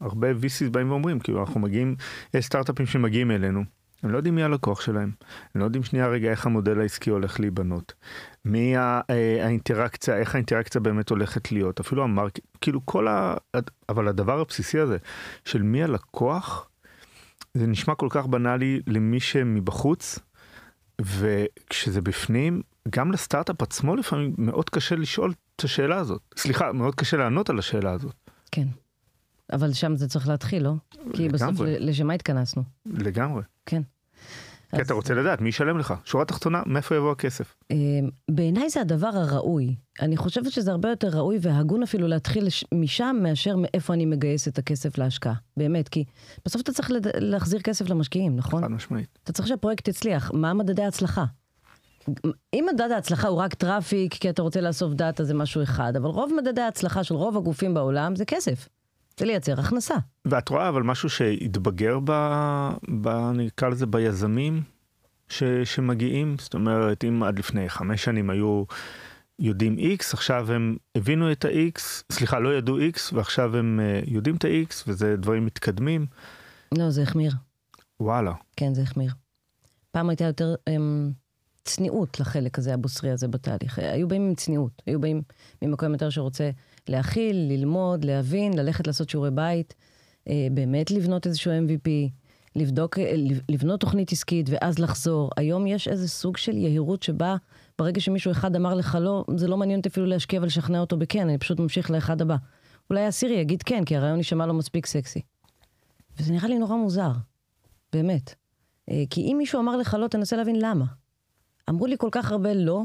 הרבה 0.00 0.28
VCs 0.30 0.70
באים 0.70 0.90
ואומרים, 0.90 1.20
כאילו 1.20 1.40
אנחנו 1.40 1.60
מגיעים, 1.60 1.96
יש 2.34 2.46
סטארט-אפים 2.46 2.86
שמגיעים 2.86 3.30
אלינו, 3.30 3.64
הם 4.02 4.10
לא 4.10 4.16
יודעים 4.16 4.34
מי 4.34 4.42
הלקוח 4.42 4.80
שלהם, 4.80 5.10
הם 5.54 5.60
לא 5.60 5.64
יודעים 5.64 5.84
שנייה 5.84 6.08
רגע 6.08 6.30
איך 6.30 6.46
המודל 6.46 6.80
העסקי 6.80 7.10
הולך 7.10 7.40
להיבנות, 7.40 7.92
מי 8.48 8.76
אה, 8.76 9.00
האינטראקציה, 9.44 10.16
איך 10.16 10.34
האינטראקציה 10.34 10.80
באמת 10.80 11.10
הולכת 11.10 11.52
להיות, 11.52 11.80
אפילו 11.80 12.04
המרק, 12.04 12.38
כאילו 12.60 12.80
כל 12.86 13.08
ה... 13.08 13.34
אבל 13.88 14.08
הדבר 14.08 14.40
הבסיסי 14.40 14.78
הזה 14.78 14.96
של 15.44 15.62
מי 15.62 15.82
הלקוח, 15.82 16.68
זה 17.54 17.66
נשמע 17.66 17.94
כל 17.94 18.08
כך 18.10 18.26
בנאלי 18.26 18.80
למי 18.86 19.20
שמבחוץ, 19.20 20.18
וכשזה 21.00 22.00
בפנים, 22.00 22.62
גם 22.90 23.12
לסטארט-אפ 23.12 23.62
עצמו 23.62 23.96
לפעמים 23.96 24.34
מאוד 24.38 24.70
קשה 24.70 24.96
לשאול 24.96 25.32
את 25.56 25.64
השאלה 25.64 25.96
הזאת. 25.96 26.22
סליחה, 26.36 26.72
מאוד 26.72 26.94
קשה 26.94 27.16
לענות 27.16 27.50
על 27.50 27.58
השאלה 27.58 27.92
הזאת. 27.92 28.14
כן. 28.50 28.68
אבל 29.52 29.72
שם 29.72 29.96
זה 29.96 30.08
צריך 30.08 30.28
להתחיל, 30.28 30.62
לא? 30.62 30.74
כי 31.12 31.28
בסוף 31.28 31.56
לשם 31.60 32.06
מה 32.06 32.12
התכנסנו? 32.12 32.62
לגמרי. 32.86 33.42
כן. 33.66 33.82
כי 34.76 34.82
אתה 34.82 34.94
רוצה 34.94 35.14
לדעת 35.14 35.40
מי 35.40 35.48
ישלם 35.48 35.78
לך. 35.78 35.94
שורה 36.04 36.24
תחתונה, 36.24 36.62
מאיפה 36.66 36.96
יבוא 36.96 37.12
הכסף? 37.12 37.54
אמ, 37.70 37.76
בעיניי 38.30 38.70
זה 38.70 38.80
הדבר 38.80 39.10
הראוי. 39.14 39.76
אני 40.00 40.16
חושבת 40.16 40.52
שזה 40.52 40.70
הרבה 40.70 40.90
יותר 40.90 41.08
ראוי 41.08 41.38
והגון 41.42 41.82
אפילו 41.82 42.08
להתחיל 42.08 42.48
משם 42.74 43.16
מאשר 43.22 43.56
מאיפה 43.56 43.94
אני 43.94 44.06
מגייס 44.06 44.48
את 44.48 44.58
הכסף 44.58 44.98
להשקעה. 44.98 45.34
באמת, 45.56 45.88
כי 45.88 46.04
בסוף 46.44 46.62
אתה 46.62 46.72
צריך 46.72 46.90
להחזיר 47.14 47.60
כסף 47.60 47.90
למשקיעים, 47.90 48.36
נכון? 48.36 48.62
חד 48.62 48.70
משמעית. 48.70 49.18
אתה 49.24 49.32
צריך 49.32 49.48
שהפרויקט 49.48 49.88
יצליח. 49.88 50.30
מה 50.34 50.54
מדדי 50.54 50.82
ההצלחה? 50.82 51.24
אם 52.54 52.66
מדד 52.72 52.90
ההצלחה 52.90 53.28
הוא 53.28 53.38
רק 53.38 53.54
traffic, 53.54 54.14
כי 54.14 54.30
אתה 54.30 54.42
רוצה 54.42 54.60
לאסוף 54.60 54.92
דאטה 54.92 55.24
זה 55.24 55.34
משהו 55.34 55.62
אחד, 55.62 55.92
אבל 55.96 56.08
רוב 56.08 56.32
מדדי 56.36 56.60
ההצלחה 56.60 57.04
של 57.04 57.14
רוב 57.14 57.36
הגופים 57.36 57.74
בעולם 57.74 58.16
זה 58.16 58.24
כסף. 58.24 58.68
זה 59.18 59.24
לייצר 59.24 59.60
הכנסה. 59.60 59.94
ואת 60.24 60.48
רואה 60.48 60.68
אבל 60.68 60.82
משהו 60.82 61.10
שהתבגר 61.10 61.98
ב... 62.04 62.10
ב... 63.00 63.30
נקרא 63.34 63.68
לזה 63.68 63.86
ביזמים 63.86 64.62
ש... 65.28 65.42
שמגיעים? 65.64 66.36
זאת 66.38 66.54
אומרת, 66.54 67.04
אם 67.04 67.22
עד 67.22 67.38
לפני 67.38 67.68
חמש 67.68 68.04
שנים 68.04 68.30
היו 68.30 68.64
יודעים 69.38 69.76
X, 69.78 70.02
עכשיו 70.12 70.52
הם 70.52 70.76
הבינו 70.94 71.32
את 71.32 71.44
ה-X, 71.44 71.80
סליחה, 72.12 72.38
לא 72.38 72.58
ידעו 72.58 72.78
X, 72.78 72.98
ועכשיו 73.12 73.56
הם 73.56 73.80
אה, 73.80 74.10
יודעים 74.10 74.36
את 74.36 74.44
ה-X, 74.44 74.74
וזה 74.86 75.16
דברים 75.16 75.46
מתקדמים. 75.46 76.06
לא, 76.78 76.90
זה 76.90 77.02
החמיר. 77.02 77.32
וואלה. 78.00 78.32
כן, 78.56 78.74
זה 78.74 78.82
החמיר. 78.82 79.12
פעם 79.90 80.10
הייתה 80.10 80.24
יותר 80.24 80.54
um, 80.68 80.72
צניעות 81.64 82.20
לחלק 82.20 82.58
הזה, 82.58 82.74
הבוסרי 82.74 83.10
הזה 83.10 83.28
בתהליך. 83.28 83.78
היו 83.78 84.08
באים 84.08 84.22
עם 84.22 84.34
צניעות, 84.34 84.82
היו 84.86 85.00
באים 85.00 85.22
ממקום 85.62 85.92
יותר 85.92 86.10
שרוצה 86.10 86.50
להכיל, 86.88 87.36
ללמוד, 87.36 88.04
להבין, 88.04 88.58
ללכת 88.58 88.86
לעשות 88.86 89.08
שיעורי 89.08 89.30
בית, 89.30 89.74
אה, 90.28 90.48
באמת 90.50 90.90
לבנות 90.90 91.26
איזשהו 91.26 91.52
MVP, 91.52 91.88
לבדוק, 92.56 92.98
אה, 92.98 93.14
לבנות 93.48 93.80
תוכנית 93.80 94.12
עסקית 94.12 94.46
ואז 94.50 94.78
לחזור. 94.78 95.30
היום 95.36 95.66
יש 95.66 95.88
איזה 95.88 96.08
סוג 96.08 96.36
של 96.36 96.56
יהירות 96.56 97.02
שבה 97.02 97.36
ברגע 97.78 98.00
שמישהו 98.00 98.32
אחד 98.32 98.56
אמר 98.56 98.74
לך 98.74 98.98
לא, 99.00 99.24
זה 99.36 99.48
לא 99.48 99.56
מעניין 99.56 99.78
אותי 99.78 99.88
אפילו 99.88 100.06
להשקיע 100.06 100.40
ולשכנע 100.40 100.80
אותו 100.80 100.96
בכן, 100.96 101.28
אני 101.28 101.38
פשוט 101.38 101.60
ממשיך 101.60 101.90
לאחד 101.90 102.22
הבא. 102.22 102.36
אולי 102.90 103.04
הסירי 103.04 103.34
יגיד 103.34 103.62
כן, 103.62 103.84
כי 103.84 103.96
הרעיון 103.96 104.18
יישמע 104.18 104.46
לו 104.46 104.54
מספיק 104.54 104.86
סקסי. 104.86 105.20
וזה 106.18 106.32
נראה 106.32 106.48
לי 106.48 106.58
נורא 106.58 106.76
מוזר, 106.76 107.12
באמת. 107.92 108.34
אה, 108.90 109.04
כי 109.10 109.20
אם 109.20 109.34
מישהו 109.38 109.60
אמר 109.60 109.76
לך 109.76 109.96
לא, 110.00 110.08
תנסה 110.08 110.36
להבין 110.36 110.56
למה. 110.58 110.84
אמרו 111.70 111.86
לי 111.86 111.96
כל 111.98 112.08
כך 112.12 112.32
הרבה 112.32 112.54
לא, 112.54 112.82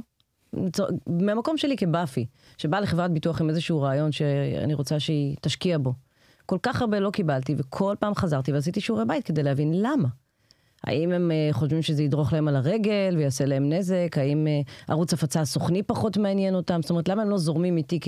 מהמקום 1.08 1.58
שלי 1.58 1.78
כבאפי, 1.78 2.26
שבאה 2.58 2.82
לחברת 2.82 3.12
ביטוח 3.12 3.42
עם 3.42 3.50
איזשהו 3.50 3.82
רעיון 3.82 4.12
שאני 4.12 4.74
רוצה 4.74 5.00
שהיא 5.00 5.36
תשקיע 5.42 5.78
בו. 5.78 5.94
כל 6.46 6.58
כך 6.64 6.82
הרבה 6.82 7.00
לא 7.00 7.12
קיבלתי, 7.12 7.56
וכל 7.58 7.96
פעם 8.00 8.16
חזרתי 8.16 8.52
ועשיתי 8.52 8.82
שיעורי 8.82 9.06
בית 9.06 9.26
כדי 9.26 9.44
להבין 9.44 9.74
למה. 9.82 10.08
האם 10.84 11.12
הם 11.12 11.32
uh, 11.32 11.54
חושבים 11.54 11.82
שזה 11.82 12.04
ידרוך 12.04 12.34
להם 12.34 12.48
על 12.48 12.56
הרגל 12.56 13.16
ויעשה 13.18 13.46
להם 13.46 13.74
נזק? 13.74 14.18
האם 14.18 14.48
uh, 14.48 14.92
ערוץ 14.92 15.14
הפצה 15.14 15.42
הסוכני 15.42 15.84
פחות 15.84 16.18
מעניין 16.18 16.56
אותם? 16.56 16.82
זאת 16.82 16.90
אומרת, 16.90 17.10
למה 17.10 17.22
הם 17.22 17.30
לא 17.30 17.38
זורמים 17.38 17.78
איתי 17.78 18.00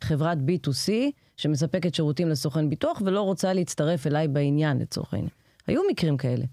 כחברת 0.00 0.38
B2C 0.38 0.90
שמספקת 1.36 1.94
שירותים 1.94 2.28
לסוכן 2.28 2.70
ביטוח 2.70 3.02
ולא 3.04 3.20
רוצה 3.20 3.52
להצטרף 3.52 4.06
אליי 4.06 4.28
בעניין 4.28 4.78
לצורך 4.78 5.14
העניין? 5.14 5.30
היו 5.66 5.80
מקרים 5.90 6.16
כאלה. 6.16 6.44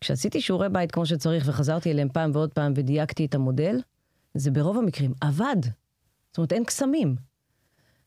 כשעשיתי 0.00 0.40
שיעורי 0.40 0.68
בית 0.68 0.92
כמו 0.92 1.06
שצריך 1.06 1.44
וחזרתי 1.48 1.90
אליהם 1.90 2.08
פעם 2.08 2.30
ועוד 2.34 2.52
פעם 2.52 2.72
ודייקתי 2.76 3.24
את 3.24 3.34
המודל, 3.34 3.80
זה 4.34 4.50
ברוב 4.50 4.78
המקרים 4.78 5.12
עבד. 5.20 5.56
זאת 6.30 6.38
אומרת, 6.38 6.52
אין 6.52 6.64
קסמים. 6.64 7.16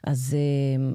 אז 0.04 0.36
אה, 0.38 0.92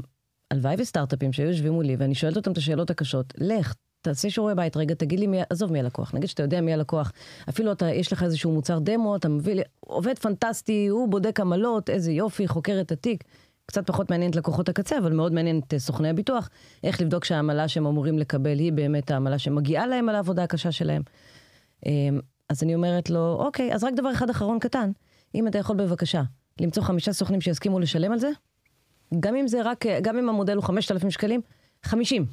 הלוואי 0.50 0.74
וסטארט-אפים 0.78 1.32
שהיו 1.32 1.48
יושבים 1.48 1.72
מולי, 1.72 1.96
ואני 1.98 2.14
שואלת 2.14 2.36
אותם 2.36 2.52
את 2.52 2.58
השאלות 2.58 2.90
הקשות, 2.90 3.34
לך, 3.38 3.74
תעשה 4.00 4.30
שיעורי 4.30 4.54
בית, 4.54 4.76
רגע, 4.76 4.94
תגיד 4.94 5.20
לי 5.20 5.26
מי, 5.26 5.38
עזוב 5.50 5.72
מי 5.72 5.80
הלקוח, 5.80 6.14
נגיד 6.14 6.28
שאתה 6.28 6.42
יודע 6.42 6.60
מי 6.60 6.72
הלקוח, 6.72 7.12
אפילו 7.48 7.72
אתה, 7.72 7.90
יש 7.90 8.12
לך 8.12 8.22
איזשהו 8.22 8.52
מוצר 8.52 8.78
דמו, 8.78 9.16
אתה 9.16 9.28
מביא 9.28 9.54
לי, 9.54 9.62
עובד 9.80 10.18
פנטסטי, 10.18 10.86
הוא 10.86 11.08
בודק 11.08 11.40
עמלות, 11.40 11.90
איזה 11.90 12.12
יופי, 12.12 12.48
חוקר 12.48 12.80
את 12.80 12.92
התיק. 12.92 13.24
קצת 13.68 13.86
פחות 13.86 14.10
מעניין 14.10 14.30
את 14.30 14.36
לקוחות 14.36 14.68
הקצה, 14.68 14.98
אבל 14.98 15.12
מאוד 15.12 15.32
מעניין 15.32 15.60
את 15.66 15.74
סוכני 15.78 16.08
הביטוח, 16.08 16.48
איך 16.84 17.00
לבדוק 17.00 17.24
שהעמלה 17.24 17.68
שהם 17.68 17.86
אמורים 17.86 18.18
לקבל 18.18 18.58
היא 18.58 18.72
באמת 18.72 19.10
העמלה 19.10 19.38
שמגיעה 19.38 19.86
להם 19.86 20.08
על 20.08 20.14
העבודה 20.14 20.44
הקשה 20.44 20.72
שלהם. 20.72 21.02
אמ, 21.86 22.20
אז 22.48 22.62
אני 22.62 22.74
אומרת 22.74 23.10
לו, 23.10 23.36
אוקיי, 23.38 23.74
אז 23.74 23.84
רק 23.84 23.94
דבר 23.94 24.12
אחד 24.12 24.30
אחרון 24.30 24.58
קטן, 24.58 24.90
אם 25.34 25.48
אתה 25.48 25.58
יכול 25.58 25.76
בבקשה 25.76 26.22
למצוא 26.60 26.82
חמישה 26.82 27.12
סוכנים 27.12 27.40
שיסכימו 27.40 27.80
לשלם 27.80 28.12
על 28.12 28.18
זה, 28.18 28.30
גם 29.20 29.36
אם 29.36 29.48
זה 29.48 29.62
רק, 29.62 29.84
גם 30.02 30.18
אם 30.18 30.28
המודל 30.28 30.56
הוא 30.56 30.64
5,000 30.64 31.10
שקלים, 31.10 31.40
50. 31.82 32.26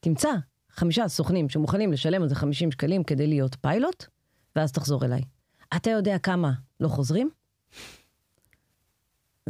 תמצא 0.00 0.30
חמישה 0.70 1.08
סוכנים 1.08 1.48
שמוכנים 1.48 1.92
לשלם 1.92 2.22
על 2.22 2.28
זה 2.28 2.34
50 2.34 2.72
שקלים 2.72 3.04
כדי 3.04 3.26
להיות 3.26 3.56
פיילוט, 3.60 4.04
ואז 4.56 4.72
תחזור 4.72 5.04
אליי. 5.04 5.22
אתה 5.76 5.90
יודע 5.90 6.18
כמה 6.18 6.52
לא 6.80 6.88
חוזרים? 6.88 7.30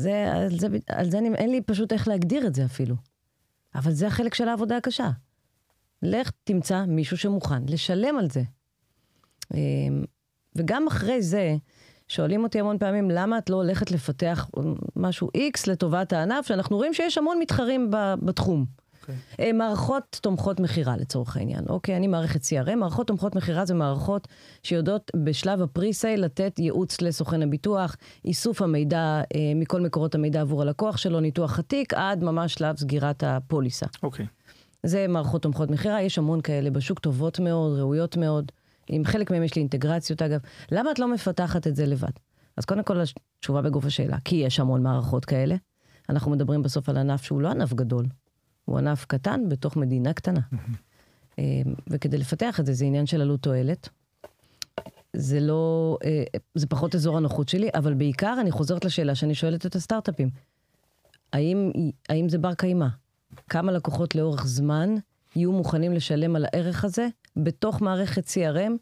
זה, 0.01 0.33
על 0.33 0.59
זה, 0.59 0.67
על 0.89 1.11
זה 1.11 1.19
אני, 1.19 1.35
אין 1.35 1.51
לי 1.51 1.61
פשוט 1.61 1.93
איך 1.93 2.09
להגדיר 2.09 2.47
את 2.47 2.55
זה 2.55 2.65
אפילו. 2.65 2.95
אבל 3.75 3.93
זה 3.93 4.07
החלק 4.07 4.35
של 4.35 4.49
העבודה 4.49 4.77
הקשה. 4.77 5.11
לך 6.03 6.31
תמצא 6.45 6.85
מישהו 6.85 7.17
שמוכן 7.17 7.63
לשלם 7.69 8.19
על 8.19 8.31
זה. 8.31 8.43
אמ, 9.55 10.05
וגם 10.57 10.87
אחרי 10.87 11.23
זה, 11.23 11.57
שואלים 12.09 12.45
אותי 12.45 12.61
המון 12.61 12.79
פעמים, 12.79 13.11
למה 13.11 13.39
את 13.39 13.51
לא 13.51 13.57
הולכת 13.57 13.91
לפתח 13.91 14.51
משהו 14.97 15.29
X 15.37 15.71
לטובת 15.71 16.13
הענף, 16.13 16.47
שאנחנו 16.47 16.77
רואים 16.77 16.95
שיש 16.95 17.19
המון 17.19 17.39
מתחרים 17.39 17.91
בתחום. 18.23 18.80
Okay. 19.11 19.33
אוקיי. 19.33 19.47
אה, 19.47 19.53
מערכות 19.53 20.19
תומכות 20.23 20.61
מכירה 20.61 20.97
לצורך 20.97 21.37
העניין. 21.37 21.65
אוקיי, 21.69 21.97
אני 21.97 22.07
מערכת 22.07 22.41
CRM, 22.43 22.75
מערכות 22.77 23.07
תומכות 23.07 23.35
מכירה 23.35 23.65
זה 23.65 23.75
מערכות 23.75 24.29
שיודעות 24.63 25.11
בשלב 25.17 25.63
הפריסייל 25.63 26.25
לתת 26.25 26.59
ייעוץ 26.59 27.01
לסוכן 27.01 27.43
הביטוח, 27.43 27.97
איסוף 28.25 28.63
המידע 28.63 28.99
אה, 29.35 29.53
מכל 29.55 29.81
מקורות 29.81 30.15
המידע 30.15 30.41
עבור 30.41 30.63
הלקוח 30.63 30.97
שלו, 30.97 31.21
ניתוח 31.21 31.59
התיק, 31.59 31.95
עד 31.95 32.25
ממש 32.25 32.55
שלב 32.55 32.77
סגירת 32.77 33.25
הפוליסה. 33.27 33.87
אוקיי. 34.03 34.27
זה 34.83 35.07
מערכות 35.09 35.43
תומכות 35.43 35.71
מכירה, 35.71 36.03
יש 36.03 36.19
המון 36.19 36.41
כאלה 36.41 36.71
בשוק, 36.71 36.99
טובות 36.99 37.41
מאוד, 37.41 37.79
ראויות 37.79 38.17
מאוד. 38.17 38.53
עם 38.89 39.05
חלק 39.05 39.31
מהם 39.31 39.43
יש 39.43 39.55
לי 39.55 39.61
אינטגרציות 39.61 40.23
אגב. 40.23 40.41
למה 40.73 40.91
את 40.91 40.99
לא 40.99 41.09
מפתחת 41.09 41.67
את 41.67 41.77
זה 41.77 41.87
לבד? 41.87 42.09
אז 42.57 42.65
קודם 42.65 42.83
כל, 42.83 42.97
התשובה 43.39 43.63
בגוף 43.63 43.85
השאלה, 43.85 44.17
כי 44.25 44.37
יש 44.37 44.61
המון 44.61 44.83
מערכות 44.83 45.25
כאלה. 45.25 45.57
אנחנו 46.09 46.31
מדברים 46.31 46.63
בסוף 46.63 46.89
על 46.89 46.97
ענף 46.97 47.23
שהוא 47.23 47.41
לא 47.41 47.51
ענף 47.51 47.73
גדול, 47.73 48.07
הוא 48.71 48.79
ענף 48.79 49.05
קטן 49.05 49.49
בתוך 49.49 49.77
מדינה 49.77 50.13
קטנה. 50.13 50.41
וכדי 51.91 52.19
לפתח 52.19 52.61
את 52.61 52.67
זה, 52.67 52.73
זה 52.73 52.85
עניין 52.85 53.07
של 53.07 53.21
עלות 53.21 53.43
תועלת. 53.43 53.89
זה 55.13 55.41
לא, 55.41 55.99
זה 56.55 56.67
פחות 56.67 56.95
אזור 56.95 57.17
הנוחות 57.17 57.49
שלי, 57.49 57.69
אבל 57.75 57.95
בעיקר 57.95 58.37
אני 58.41 58.51
חוזרת 58.51 58.85
לשאלה 58.85 59.15
שאני 59.15 59.35
שואלת 59.35 59.67
את 59.67 59.75
הסטארט-אפים. 59.75 60.31
האם, 61.33 61.71
האם 62.09 62.29
זה 62.29 62.39
בר 62.39 62.55
קיימא? 62.55 62.87
כמה 63.49 63.73
לקוחות 63.73 64.15
לאורך 64.15 64.47
זמן 64.47 64.95
יהיו 65.37 65.53
מוכנים 65.53 65.93
לשלם 65.93 66.37
על 66.37 66.45
הערך 66.45 66.85
הזה 66.85 67.09
בתוך 67.37 67.83
מערכת 67.83 68.27
CRM, 68.27 68.73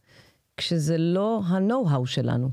כשזה 0.57 0.99
לא 0.99 1.41
ה-know-how 1.47 2.07
שלנו. 2.07 2.51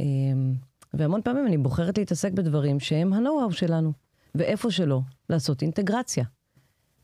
אמ, 0.00 0.54
והמון 0.94 1.22
פעמים 1.22 1.46
אני 1.46 1.58
בוחרת 1.58 1.98
להתעסק 1.98 2.32
בדברים 2.32 2.80
שהם 2.80 3.12
ה-know-how 3.12 3.52
שלנו, 3.52 3.92
ואיפה 4.34 4.70
שלא, 4.70 5.00
לעשות 5.30 5.62
אינטגרציה. 5.62 6.24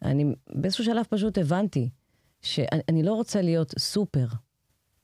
אני 0.02 0.34
באיזשהו 0.54 0.84
שלב 0.84 1.04
פשוט 1.08 1.38
הבנתי 1.38 1.90
שאני 2.42 3.02
לא 3.02 3.14
רוצה 3.14 3.42
להיות 3.42 3.74
סופר. 3.78 4.26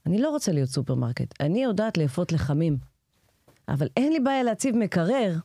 אני 0.06 0.18
לא 0.18 0.30
רוצה 0.30 0.52
להיות 0.52 0.68
סופרמרקט. 0.68 1.34
אני 1.40 1.62
יודעת 1.62 1.98
לאפות 1.98 2.32
לחמים. 2.32 2.78
אבל 3.68 3.88
אין 3.96 4.12
לי 4.12 4.20
בעיה 4.20 4.42
להציב 4.42 4.76
מקרר 4.76 5.36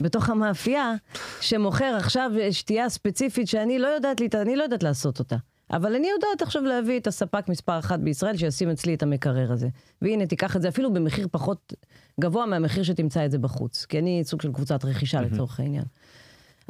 בתוך 0.00 0.28
המאפייה, 0.30 0.94
שמוכר 1.40 1.94
עכשיו 1.98 2.30
שתייה 2.50 2.88
ספציפית 2.88 3.48
שאני 3.48 3.78
לא 3.78 3.86
יודעת, 3.86 4.34
אני 4.34 4.56
לא 4.56 4.62
יודעת 4.62 4.82
לעשות 4.82 5.18
אותה. 5.18 5.36
אבל 5.72 5.94
אני 5.94 6.08
יודעת 6.08 6.42
עכשיו 6.42 6.62
להביא 6.62 7.00
את 7.00 7.06
הספק 7.06 7.48
מספר 7.48 7.78
אחת 7.78 8.00
בישראל 8.00 8.36
שישים 8.36 8.70
אצלי 8.70 8.94
את 8.94 9.02
המקרר 9.02 9.52
הזה. 9.52 9.68
והנה, 10.02 10.26
תיקח 10.26 10.56
את 10.56 10.62
זה 10.62 10.68
אפילו 10.68 10.92
במחיר 10.92 11.28
פחות 11.30 11.72
גבוה 12.20 12.46
מהמחיר 12.46 12.82
שתמצא 12.82 13.26
את 13.26 13.30
זה 13.30 13.38
בחוץ. 13.38 13.84
כי 13.84 13.98
אני 13.98 14.22
סוג 14.24 14.42
של 14.42 14.52
קבוצת 14.52 14.84
רכישה 14.84 15.20
לצורך 15.20 15.60
העניין. 15.60 15.84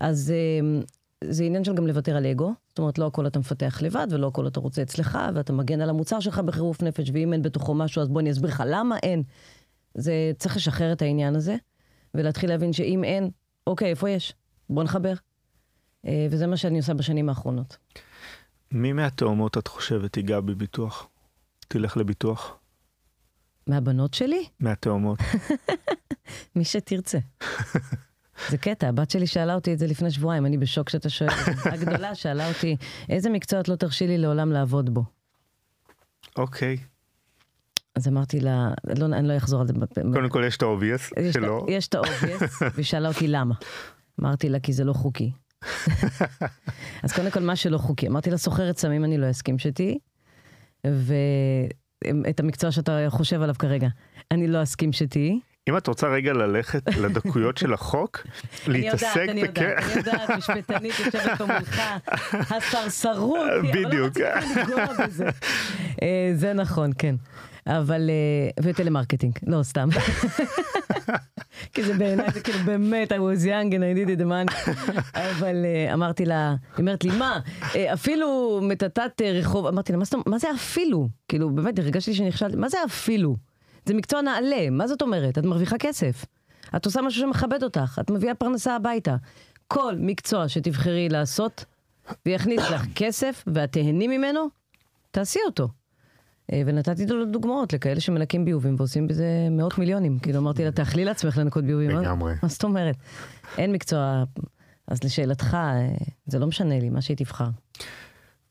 אז 0.01 0.30
אה, 0.30 0.80
זה 1.24 1.44
עניין 1.44 1.64
של 1.64 1.74
גם 1.74 1.86
לוותר 1.86 2.16
על 2.16 2.26
אגו. 2.26 2.55
זאת 2.68 2.78
אומרת, 2.78 2.98
לא 2.98 3.07
הכל 3.07 3.26
אתה 3.26 3.38
מפתח 3.38 3.78
לבד, 3.82 4.07
ולא 4.11 4.26
הכל 4.26 4.46
אתה 4.46 4.61
רוצה 4.61 4.82
אצלך, 4.82 5.18
ואתה 5.34 5.53
מגן 5.53 5.80
על 5.80 5.90
המוצר 5.90 6.20
שלך 6.20 6.38
בחירוף 6.38 6.82
נפש, 6.82 7.11
ואם 7.11 7.32
אין 7.32 7.42
בתוכו 7.42 7.74
משהו, 7.74 8.03
אז 8.03 8.09
בוא 8.09 8.20
אני 8.20 8.30
אסביר 8.30 8.51
לך 8.51 8.62
למה 8.66 8.96
אין. 9.03 9.22
זה, 9.94 10.32
צריך 10.38 10.57
לשחרר 10.57 10.92
את 10.92 11.03
העניין 11.03 11.36
הזה. 11.36 11.57
ולהתחיל 12.14 12.51
להבין 12.51 12.72
שאם 12.72 13.05
אין, 13.05 13.30
אוקיי, 13.66 13.90
איפה 13.90 14.11
יש? 14.11 14.34
בוא 14.70 14.84
נחבר. 14.84 15.14
אה, 16.07 16.26
וזה 16.30 16.46
מה 16.46 16.57
שאני 16.57 16.78
עושה 16.78 16.94
בשנים 16.94 17.28
האחרונות. 17.28 17.76
מי 18.72 18.92
מהתאומות 18.92 19.59
את 19.59 19.68
חושבת 19.68 20.16
ייגע 20.16 20.40
בביטוח? 20.40 21.09
תלך 21.68 21.96
לביטוח? 21.96 22.59
מהבנות 23.66 24.14
שלי? 24.14 24.44
מהתאומות. 24.61 25.18
מי 26.57 26.64
שתרצה. 26.64 27.18
זה 28.49 28.59
קטע, 28.59 28.88
הבת 28.88 29.11
שלי 29.11 29.26
שאלה 29.26 29.55
אותי 29.55 29.72
את 29.72 29.78
זה 29.78 29.86
לפני 29.86 30.11
שבועיים, 30.11 30.47
אני 30.47 30.59
בשוק 30.59 30.88
שאתה 30.88 31.09
שואל. 31.09 31.30
הגדולה 31.72 32.14
שאלה 32.14 32.49
אותי, 32.49 32.76
איזה 33.09 33.30
מקצוע 33.30 33.61
את 33.61 33.68
לא 33.68 33.76
תרשי 33.76 34.07
לי 34.07 34.18
לעולם 34.18 34.53
לעבוד 34.53 34.95
בו? 34.95 35.05
אוקיי. 36.38 36.76
אז 37.95 38.09
אמרתי 38.09 38.41
לה, 38.41 38.68
לא, 38.99 39.07
אני 39.07 39.28
לא 39.28 39.36
אחזור 39.36 39.61
על 39.61 39.66
זה. 39.66 39.72
קודם 40.12 40.28
כל 40.28 40.45
יש 40.47 40.57
את 40.57 40.62
ה 40.62 40.68
obvious 40.68 41.11
שלא. 41.32 41.66
יש 41.68 41.88
את 41.88 41.95
ה 41.95 42.02
obvious, 42.02 42.62
והיא 42.74 42.84
שאלה 42.84 43.09
אותי 43.09 43.28
למה. 43.28 43.55
אמרתי 44.20 44.49
לה, 44.49 44.61
כי 44.61 44.72
זה 44.72 44.84
לא 44.84 44.93
חוקי. 44.93 45.32
אז 47.03 47.12
קודם 47.12 47.30
כל, 47.30 47.41
מה 47.41 47.57
שלא 47.57 47.78
חוקי. 47.78 48.09
אמרתי 48.09 48.30
לה, 48.30 48.38
סוחרת 48.38 48.78
סמים 48.78 49.05
אני 49.05 49.18
לא 49.18 49.30
אסכים 49.30 49.59
שתהיי, 49.59 49.99
ואת 50.84 52.41
המקצוע 52.41 52.70
שאתה 52.70 53.07
חושב 53.09 53.43
עליו 53.43 53.55
כרגע, 53.59 53.88
אני 54.30 54.49
לא 54.49 54.62
אסכים 54.62 54.93
שתהיי. 54.93 55.41
אם 55.68 55.76
את 55.76 55.86
רוצה 55.86 56.08
רגע 56.08 56.32
ללכת 56.32 56.82
לדקויות 57.02 57.58
של 57.58 57.72
החוק, 57.72 58.26
להתעסק... 58.66 59.16
אני 59.28 59.40
יודעת, 59.40 59.58
אני 59.58 59.70
יודעת, 59.70 59.84
אני 59.84 59.96
יודעת, 59.96 60.30
משפטנית 60.30 60.94
יושבת 60.98 61.38
פה 61.38 61.46
מולך, 61.46 61.80
הסרסרות, 62.56 63.50
בדיוק. 63.74 64.16
אבל 64.18 64.70
לא 64.70 65.06
בזה. 65.06 65.24
אה, 66.02 66.32
זה 66.34 66.52
נכון, 66.52 66.90
כן. 66.98 67.14
אבל, 67.66 68.11
אה, 68.11 68.62
וטלמרקטינג, 68.62 69.38
לא 69.46 69.62
סתם. 69.62 69.88
כי 71.72 71.82
זה 71.82 71.94
בעיניי, 71.94 72.30
זה 72.34 72.40
כאילו 72.40 72.58
באמת, 72.64 73.12
I 73.12 73.14
was 73.14 73.44
young 73.44 73.72
and 73.72 73.82
I 73.82 74.08
needed 74.09 74.20
the 74.20 74.24
money. 74.24 74.70
אבל 75.14 75.64
אה, 75.64 75.95
אמרתי 75.94 76.24
לה, 76.24 76.48
היא 76.48 76.78
אומרת 76.78 77.04
לי, 77.04 77.11
מה, 77.18 77.40
אה, 77.76 77.92
אפילו 77.92 78.61
מטאטאת 78.62 79.22
רחוב, 79.34 79.66
אמרתי 79.66 79.92
לה, 79.92 79.98
מה 80.26 80.38
זה 80.38 80.48
אפילו? 80.54 81.08
כאילו, 81.28 81.50
באמת, 81.50 81.78
הרגשתי 81.78 82.14
שנכשלתי, 82.14 82.56
מה 82.56 82.68
זה 82.68 82.78
אפילו? 82.86 83.49
זה 83.87 83.95
מקצוע 83.95 84.20
נעלה, 84.20 84.70
מה 84.70 84.87
זאת 84.87 85.03
אומרת? 85.03 85.39
את 85.39 85.45
מרוויחה 85.45 85.78
כסף. 85.78 86.24
את 86.76 86.87
עושה 86.87 87.03
משהו 87.03 87.20
שמכבד 87.20 87.62
אותך, 87.62 87.99
את 88.01 88.11
מביאה 88.11 88.35
פרנסה 88.35 88.76
הביתה. 88.76 89.16
כל 89.68 89.95
מקצוע 89.99 90.49
שתבחרי 90.49 91.09
לעשות 91.09 91.64
ויכניס 92.26 92.61
לך 92.61 92.85
כסף 92.95 93.45
ואת 93.47 93.72
תהני 93.72 94.09
ממנו, 94.09 94.49
תעשי 95.11 95.39
אותו. 95.47 95.68
אה, 96.53 96.62
ונתתי 96.66 97.07
לו 97.07 97.24
דוגמאות 97.24 97.72
לכאלה 97.72 98.01
שמנקים 98.01 98.45
ביובים 98.45 98.74
ועושים 98.78 99.07
בזה 99.07 99.49
מאות 99.51 99.78
מיליונים. 99.78 100.18
כאילו 100.18 100.39
אמרתי 100.39 100.64
לה, 100.64 100.70
תאכלי 100.70 101.05
לעצמך 101.05 101.39
לנקות 101.39 101.64
ביובים. 101.64 101.91
לגמרי. 101.91 102.35
מה 102.43 102.49
זאת 102.49 102.64
אומרת? 102.64 102.97
אין 103.59 103.72
מקצוע. 103.72 104.24
אז 104.87 105.05
לשאלתך, 105.05 105.55
אה, 105.55 105.89
זה 106.26 106.39
לא 106.39 106.47
משנה 106.47 106.78
לי, 106.78 106.91
מה 106.91 107.01
שהיא 107.01 107.16
תבחר. 107.16 107.49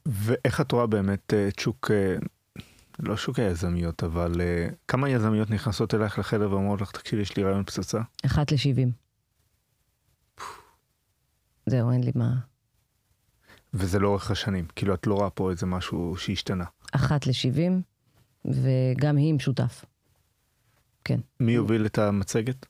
ואיך 0.05 0.61
את 0.61 0.71
רואה 0.71 0.87
באמת 0.87 1.33
אה, 1.33 1.47
את 1.47 1.59
שוק, 1.59 1.91
לא 2.99 3.17
שוק 3.17 3.39
היזמיות, 3.39 4.03
אבל 4.03 4.41
כמה 4.87 5.09
יזמיות 5.09 5.49
נכנסות 5.49 5.93
אלייך 5.93 6.19
לחדר 6.19 6.51
ואומרות 6.51 6.81
לך, 6.81 6.91
תקשיבי, 6.91 7.21
יש 7.21 7.37
לי 7.37 7.43
רעיון 7.43 7.63
פצצה? 7.63 8.01
אחת 8.25 8.51
לשבעים. 8.51 8.91
זהו, 11.65 11.91
אין 11.91 12.03
לי 12.03 12.11
מה. 12.15 12.35
וזה 13.73 13.99
לאורך 13.99 14.31
השנים, 14.31 14.65
כאילו 14.75 14.93
את 14.93 15.07
לא 15.07 15.13
רואה 15.15 15.29
פה 15.29 15.51
איזה 15.51 15.65
משהו 15.65 16.15
שהשתנה. 16.17 16.65
אחת 16.91 17.27
לשבעים, 17.27 17.81
וגם 18.45 19.17
היא 19.17 19.29
עם 19.29 19.39
שותף. 19.39 19.85
כן. 21.03 21.19
מי 21.39 21.51
יוביל 21.51 21.85
את 21.85 21.97
המצגת? 21.97 22.65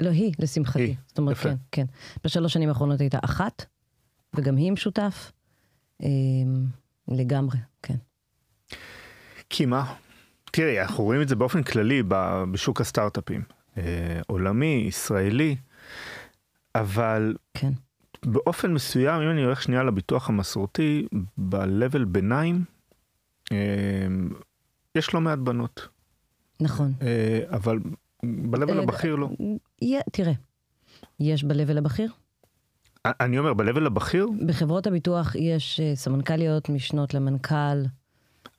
לא, 0.00 0.10
היא, 0.10 0.32
לשמחתי. 0.38 0.82
היא, 0.82 0.96
זאת 1.06 1.18
אומרת, 1.18 1.36
יפה. 1.36 1.48
כן, 1.48 1.56
כן. 1.70 1.86
בשלוש 2.24 2.52
שנים 2.52 2.68
האחרונות 2.68 3.00
הייתה 3.00 3.18
אחת, 3.24 3.64
וגם 4.34 4.56
היא 4.56 4.68
עם 4.68 4.76
שותף. 4.76 5.32
אה, 6.02 6.08
לגמרי, 7.08 7.58
כן. 7.82 7.96
כי 9.52 9.66
מה? 9.66 9.94
תראי, 10.50 10.80
אנחנו 10.80 11.04
רואים 11.04 11.22
את 11.22 11.28
זה 11.28 11.36
באופן 11.36 11.62
כללי 11.62 12.02
בשוק 12.52 12.80
הסטארט-אפים. 12.80 13.42
אה, 13.78 14.20
עולמי, 14.26 14.84
ישראלי, 14.88 15.56
אבל 16.74 17.36
כן. 17.54 17.72
באופן 18.24 18.72
מסוים, 18.74 19.22
אם 19.22 19.30
אני 19.30 19.42
הולך 19.42 19.62
שנייה 19.62 19.82
לביטוח 19.82 20.28
המסורתי, 20.28 21.06
ב-level 21.38 22.04
ביניים, 22.06 22.64
אמ, 23.50 23.56
יש 24.94 25.14
לא 25.14 25.20
מעט 25.20 25.38
בנות. 25.38 25.88
נכון. 26.60 26.92
אה, 27.02 27.40
אבל 27.48 27.78
ב-level 28.24 28.72
אה, 28.72 28.82
הבכיר 28.82 29.16
לא. 29.16 29.28
תראה, 30.12 30.32
יש 31.20 31.44
ב-level 31.44 31.78
הבכיר? 31.78 32.12
אני 33.04 33.38
אומר, 33.38 33.54
ב-level 33.54 33.86
הבכיר? 33.86 34.26
בחברות 34.46 34.86
הביטוח 34.86 35.34
יש 35.34 35.80
אה, 35.80 35.96
סמנכ"ליות, 35.96 36.68
משנות 36.68 37.14
למנכ"ל. 37.14 37.82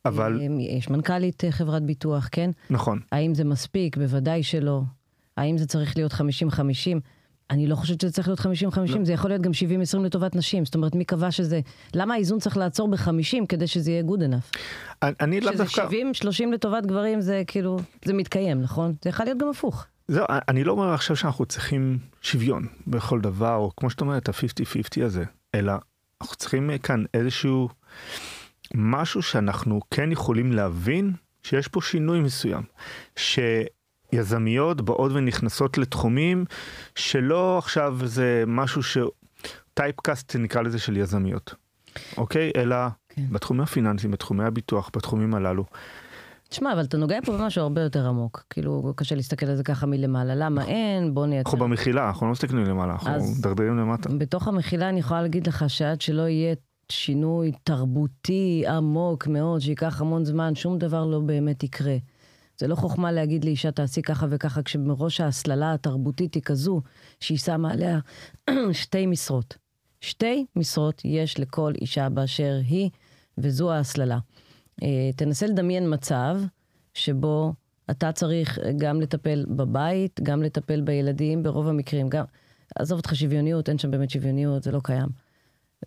אבל... 0.06 0.42
יש 0.60 0.90
מנכ"לית 0.90 1.44
חברת 1.50 1.84
ביטוח, 1.84 2.30
כן? 2.32 2.52
נכון. 2.70 3.00
האם 3.12 3.36
זה 3.36 3.44
מספיק? 3.44 3.98
בוודאי 3.98 4.44
שלא. 4.44 4.82
האם 5.38 5.58
זה 5.58 5.68
צריך 5.68 5.98
להיות 5.98 6.12
50-50? 6.12 6.16
אני 7.50 7.68
לא 7.68 7.76
חושבת 7.76 8.02
שזה 8.02 8.12
צריך 8.12 8.28
להיות 8.28 8.40
50-50, 8.40 8.46
לא. 8.78 9.06
זה 9.06 9.14
יכול 9.14 9.32
להיות 9.32 9.42
גם 9.42 9.52
70-20 9.96 10.00
לטובת 10.00 10.36
נשים. 10.36 10.66
זאת 10.66 10.76
אומרת, 10.76 10.96
מי 10.96 11.06
קבע 11.06 11.32
שזה... 11.32 11.60
למה 11.96 12.14
האיזון 12.14 12.40
צריך 12.40 12.58
לעצור 12.58 12.88
ב-50 12.88 13.46
כדי 13.50 13.68
שזה 13.68 13.92
יהיה 13.92 14.04
good 14.04 14.20
enough? 14.20 14.58
אני 15.22 15.42
לאו 15.42 15.54
דווקא... 15.58 15.90
שזה 15.90 16.48
70-30 16.48 16.54
לטובת 16.54 16.86
גברים 16.86 17.22
זה 17.22 17.44
כאילו, 17.48 17.80
זה 18.06 18.14
מתקיים, 18.14 18.62
נכון? 18.62 18.94
זה 19.04 19.10
יכול 19.10 19.26
להיות 19.26 19.38
גם 19.38 19.50
הפוך. 19.50 19.86
זהו, 20.08 20.26
אני 20.30 20.64
לא 20.64 20.72
אומר 20.72 20.94
עכשיו 20.94 21.16
שאנחנו 21.16 21.46
צריכים 21.46 21.98
שוויון 22.22 22.68
בכל 22.88 23.22
דבר, 23.22 23.56
או 23.56 23.72
כמו 23.78 23.90
שאת 23.90 24.02
אומרת, 24.02 24.30
ה-50-50 24.30 25.04
הזה, 25.06 25.24
אלא 25.56 25.74
אנחנו 26.22 26.36
צריכים 26.36 26.70
כאן 26.84 27.04
איזשהו 27.14 27.70
משהו 28.76 29.22
שאנחנו 29.22 29.82
כן 29.92 30.12
יכולים 30.12 30.52
להבין 30.52 31.14
שיש 31.44 31.68
פה 31.68 31.82
שינוי 31.82 32.20
מסוים. 32.20 32.64
ש... 33.16 33.40
יזמיות 34.14 34.82
באות 34.82 35.12
ונכנסות 35.12 35.78
לתחומים 35.78 36.46
שלא 36.96 37.58
עכשיו 37.58 37.98
זה 38.06 38.44
משהו 38.48 38.84
ש... 38.84 38.98
טייפקאסט 39.74 40.36
נקרא 40.36 40.62
לזה 40.62 40.80
של 40.80 40.98
יזמיות, 40.98 41.56
אוקיי? 42.18 42.52
אלא 42.58 42.76
כן. 43.10 43.26
בתחומים 43.32 43.64
הפיננסיים, 43.64 44.12
בתחומי 44.12 44.44
הביטוח, 44.44 44.90
בתחומים 44.96 45.36
הללו. 45.36 45.66
תשמע, 46.50 46.74
אבל 46.74 46.84
אתה 46.84 46.98
נוגע 46.98 47.20
פה 47.26 47.38
במשהו 47.38 47.62
הרבה 47.62 47.82
יותר 47.82 48.08
עמוק. 48.08 48.44
כאילו, 48.50 48.94
קשה 48.96 49.16
להסתכל 49.16 49.46
על 49.46 49.56
זה 49.56 49.64
ככה 49.64 49.86
מלמעלה. 49.86 50.36
למה 50.36 50.66
אין? 50.66 51.14
בוא 51.14 51.26
נייצר... 51.26 51.50
אנחנו 51.50 51.58
במחילה, 51.68 52.08
אנחנו 52.08 52.26
לא 52.26 52.32
מסתכלים 52.32 52.64
למעלה, 52.64 52.94
אנחנו 52.94 53.12
מדרדרים 53.40 53.78
למטה. 53.78 54.10
בתוך 54.18 54.48
המחילה 54.48 54.90
אני 54.90 55.00
יכולה 55.00 55.22
להגיד 55.22 55.48
לך 55.48 55.66
שעד 55.68 56.02
שלא 56.02 56.22
יהיה 56.22 56.56
שינוי 56.94 57.52
תרבותי 57.64 58.64
עמוק 58.68 59.28
מאוד, 59.28 59.62
שייקח 59.62 60.02
המון 60.02 60.26
זמן, 60.26 60.56
שום 60.56 60.78
דבר 60.78 61.06
לא 61.06 61.20
באמת 61.20 61.64
יקרה. 61.64 61.98
זה 62.58 62.68
לא 62.68 62.76
חוכמה 62.76 63.12
להגיד 63.12 63.46
לאישה 63.46 63.72
תעשי 63.72 64.02
ככה 64.02 64.26
וככה, 64.30 64.64
כשמראש 64.64 65.22
ההסללה 65.22 65.74
התרבותית 65.74 66.34
היא 66.34 66.44
כזו, 66.44 66.82
שהיא 67.20 67.38
שמה 67.38 67.72
עליה 67.72 68.00
שתי 68.72 69.06
משרות. 69.06 69.58
שתי 70.02 70.46
משרות 70.56 71.02
יש 71.06 71.40
לכל 71.40 71.74
אישה 71.82 72.10
באשר 72.10 72.60
היא, 72.68 72.90
וזו 73.38 73.72
ההסללה. 73.72 74.20
אה, 74.84 75.10
תנסה 75.16 75.48
לדמיין 75.48 75.94
מצב 75.94 76.38
שבו 76.94 77.54
אתה 77.92 78.12
צריך 78.12 78.60
גם 78.78 79.02
לטפל 79.02 79.46
בבית, 79.48 80.20
גם 80.24 80.44
לטפל 80.44 80.82
בילדים, 80.82 81.44
ברוב 81.44 81.68
המקרים, 81.68 82.10
גם... 82.10 82.26
עזוב 82.76 82.98
אותך 82.98 83.16
שוויוניות, 83.16 83.70
אין 83.70 83.78
שם 83.78 83.92
באמת 83.92 84.10
שוויוניות, 84.10 84.64
זה 84.64 84.72
לא 84.72 84.80
קיים. 84.84 85.23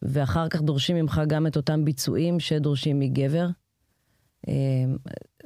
ואחר 0.02 0.48
כך 0.48 0.62
דורשים 0.62 0.96
ממך 0.96 1.20
גם 1.26 1.46
את 1.46 1.56
אותם 1.56 1.84
ביצועים 1.84 2.40
שדורשים 2.40 2.98
מגבר. 2.98 3.46
אה, 4.48 4.52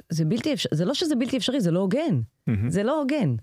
זה 0.09 0.25
בלתי 0.25 0.53
אפשרי, 0.53 0.77
זה 0.77 0.85
לא 0.85 0.93
שזה 0.93 1.15
בלתי 1.15 1.37
אפשרי, 1.37 1.61
זה 1.61 1.71
לא 1.71 1.79
הוגן. 1.79 2.21
Mm-hmm. 2.49 2.53
זה 2.67 2.83
לא 2.83 2.99
הוגן. 2.99 3.35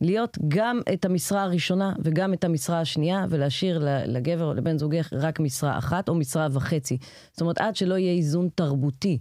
להיות 0.00 0.38
גם 0.48 0.80
את 0.92 1.04
המשרה 1.04 1.42
הראשונה 1.42 1.92
וגם 2.02 2.32
את 2.32 2.44
המשרה 2.44 2.80
השנייה, 2.80 3.26
ולהשאיר 3.30 3.86
לגבר 4.06 4.44
או 4.44 4.54
לבן 4.54 4.78
זוגך 4.78 5.12
רק 5.12 5.40
משרה 5.40 5.78
אחת 5.78 6.08
או 6.08 6.14
משרה 6.14 6.48
וחצי. 6.52 6.98
זאת 7.32 7.40
אומרת, 7.40 7.58
עד 7.58 7.76
שלא 7.76 7.98
יהיה 7.98 8.12
איזון 8.12 8.48
תרבותי, 8.54 9.18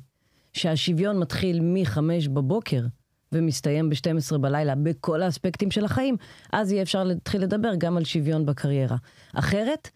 שהשוויון 0.53 1.19
מתחיל 1.19 1.61
מ-5 1.61 1.99
בבוקר 2.33 2.85
ומסתיים 3.31 3.89
ב-12 3.89 4.37
בלילה 4.37 4.75
בכל 4.75 5.21
האספקטים 5.21 5.71
של 5.71 5.85
החיים, 5.85 6.17
אז 6.53 6.71
יהיה 6.71 6.81
אפשר 6.81 7.03
להתחיל 7.03 7.41
לדבר 7.41 7.71
גם 7.77 7.97
על 7.97 8.03
שוויון 8.03 8.45
בקריירה. 8.45 8.97
אחרת, 9.33 9.89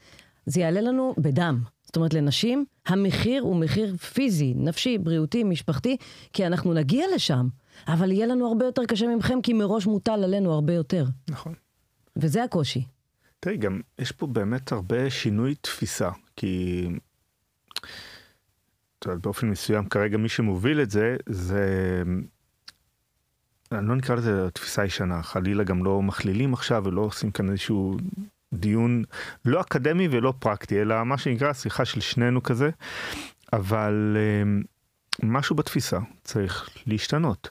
זה 0.46 0.62
יעלה 0.62 0.82
לנו 0.82 1.16
בדם. 1.18 1.60
זאת 1.84 1.96
אומרת, 1.96 2.14
לנשים, 2.14 2.66
המחיר 2.86 3.42
הוא 3.42 3.56
מחיר 3.56 3.98
פיזי, 3.98 4.54
נפשי, 4.56 4.98
בריאותי, 4.98 5.44
משפחתי, 5.44 5.98
כי 6.34 6.48
אנחנו 6.48 6.74
נגיע 6.74 7.06
לשם. 7.16 7.48
אבל 7.88 8.12
יהיה 8.12 8.26
לנו 8.26 8.48
הרבה 8.48 8.66
יותר 8.66 8.86
קשה 8.86 9.08
ממכם, 9.08 9.42
כי 9.44 9.54
מראש 9.54 9.86
מוטל 9.88 10.24
עלינו 10.24 10.54
הרבה 10.54 10.74
יותר. 10.74 11.06
נכון. 11.30 11.54
וזה 12.16 12.44
הקושי. 12.44 12.86
תראי, 13.40 13.58
גם 13.58 13.82
יש 14.00 14.12
פה 14.12 14.28
באמת 14.28 14.72
הרבה 14.72 15.10
שינוי 15.10 15.56
תפיסה, 15.56 16.10
כי... 16.36 16.86
את 19.00 19.06
יודעת, 19.06 19.22
באופן 19.22 19.50
מסוים 19.50 19.86
כרגע 19.90 20.18
מי 20.18 20.30
שמוביל 20.30 20.82
את 20.82 20.92
זה, 20.92 21.16
זה... 21.30 21.66
אני 23.72 23.88
לא 23.88 23.96
נקרא 23.96 24.16
לזה 24.16 24.50
תפיסה 24.54 24.86
ישנה, 24.86 25.24
חלילה 25.24 25.64
גם 25.64 25.84
לא 25.84 26.02
מכלילים 26.02 26.54
עכשיו 26.54 26.84
ולא 26.86 27.02
עושים 27.02 27.32
כאן 27.32 27.50
איזשהו 27.50 27.98
דיון 28.54 29.04
לא 29.46 29.62
אקדמי 29.62 30.08
ולא 30.12 30.34
פרקטי, 30.40 30.82
אלא 30.82 31.04
מה 31.04 31.18
שנקרא 31.18 31.54
שיחה 31.54 31.86
של 31.86 32.02
שנינו 32.02 32.44
כזה, 32.44 32.70
אבל 33.54 34.18
אה, 34.20 34.62
משהו 35.24 35.56
בתפיסה 35.56 36.00
צריך 36.24 36.70
להשתנות. 36.88 37.50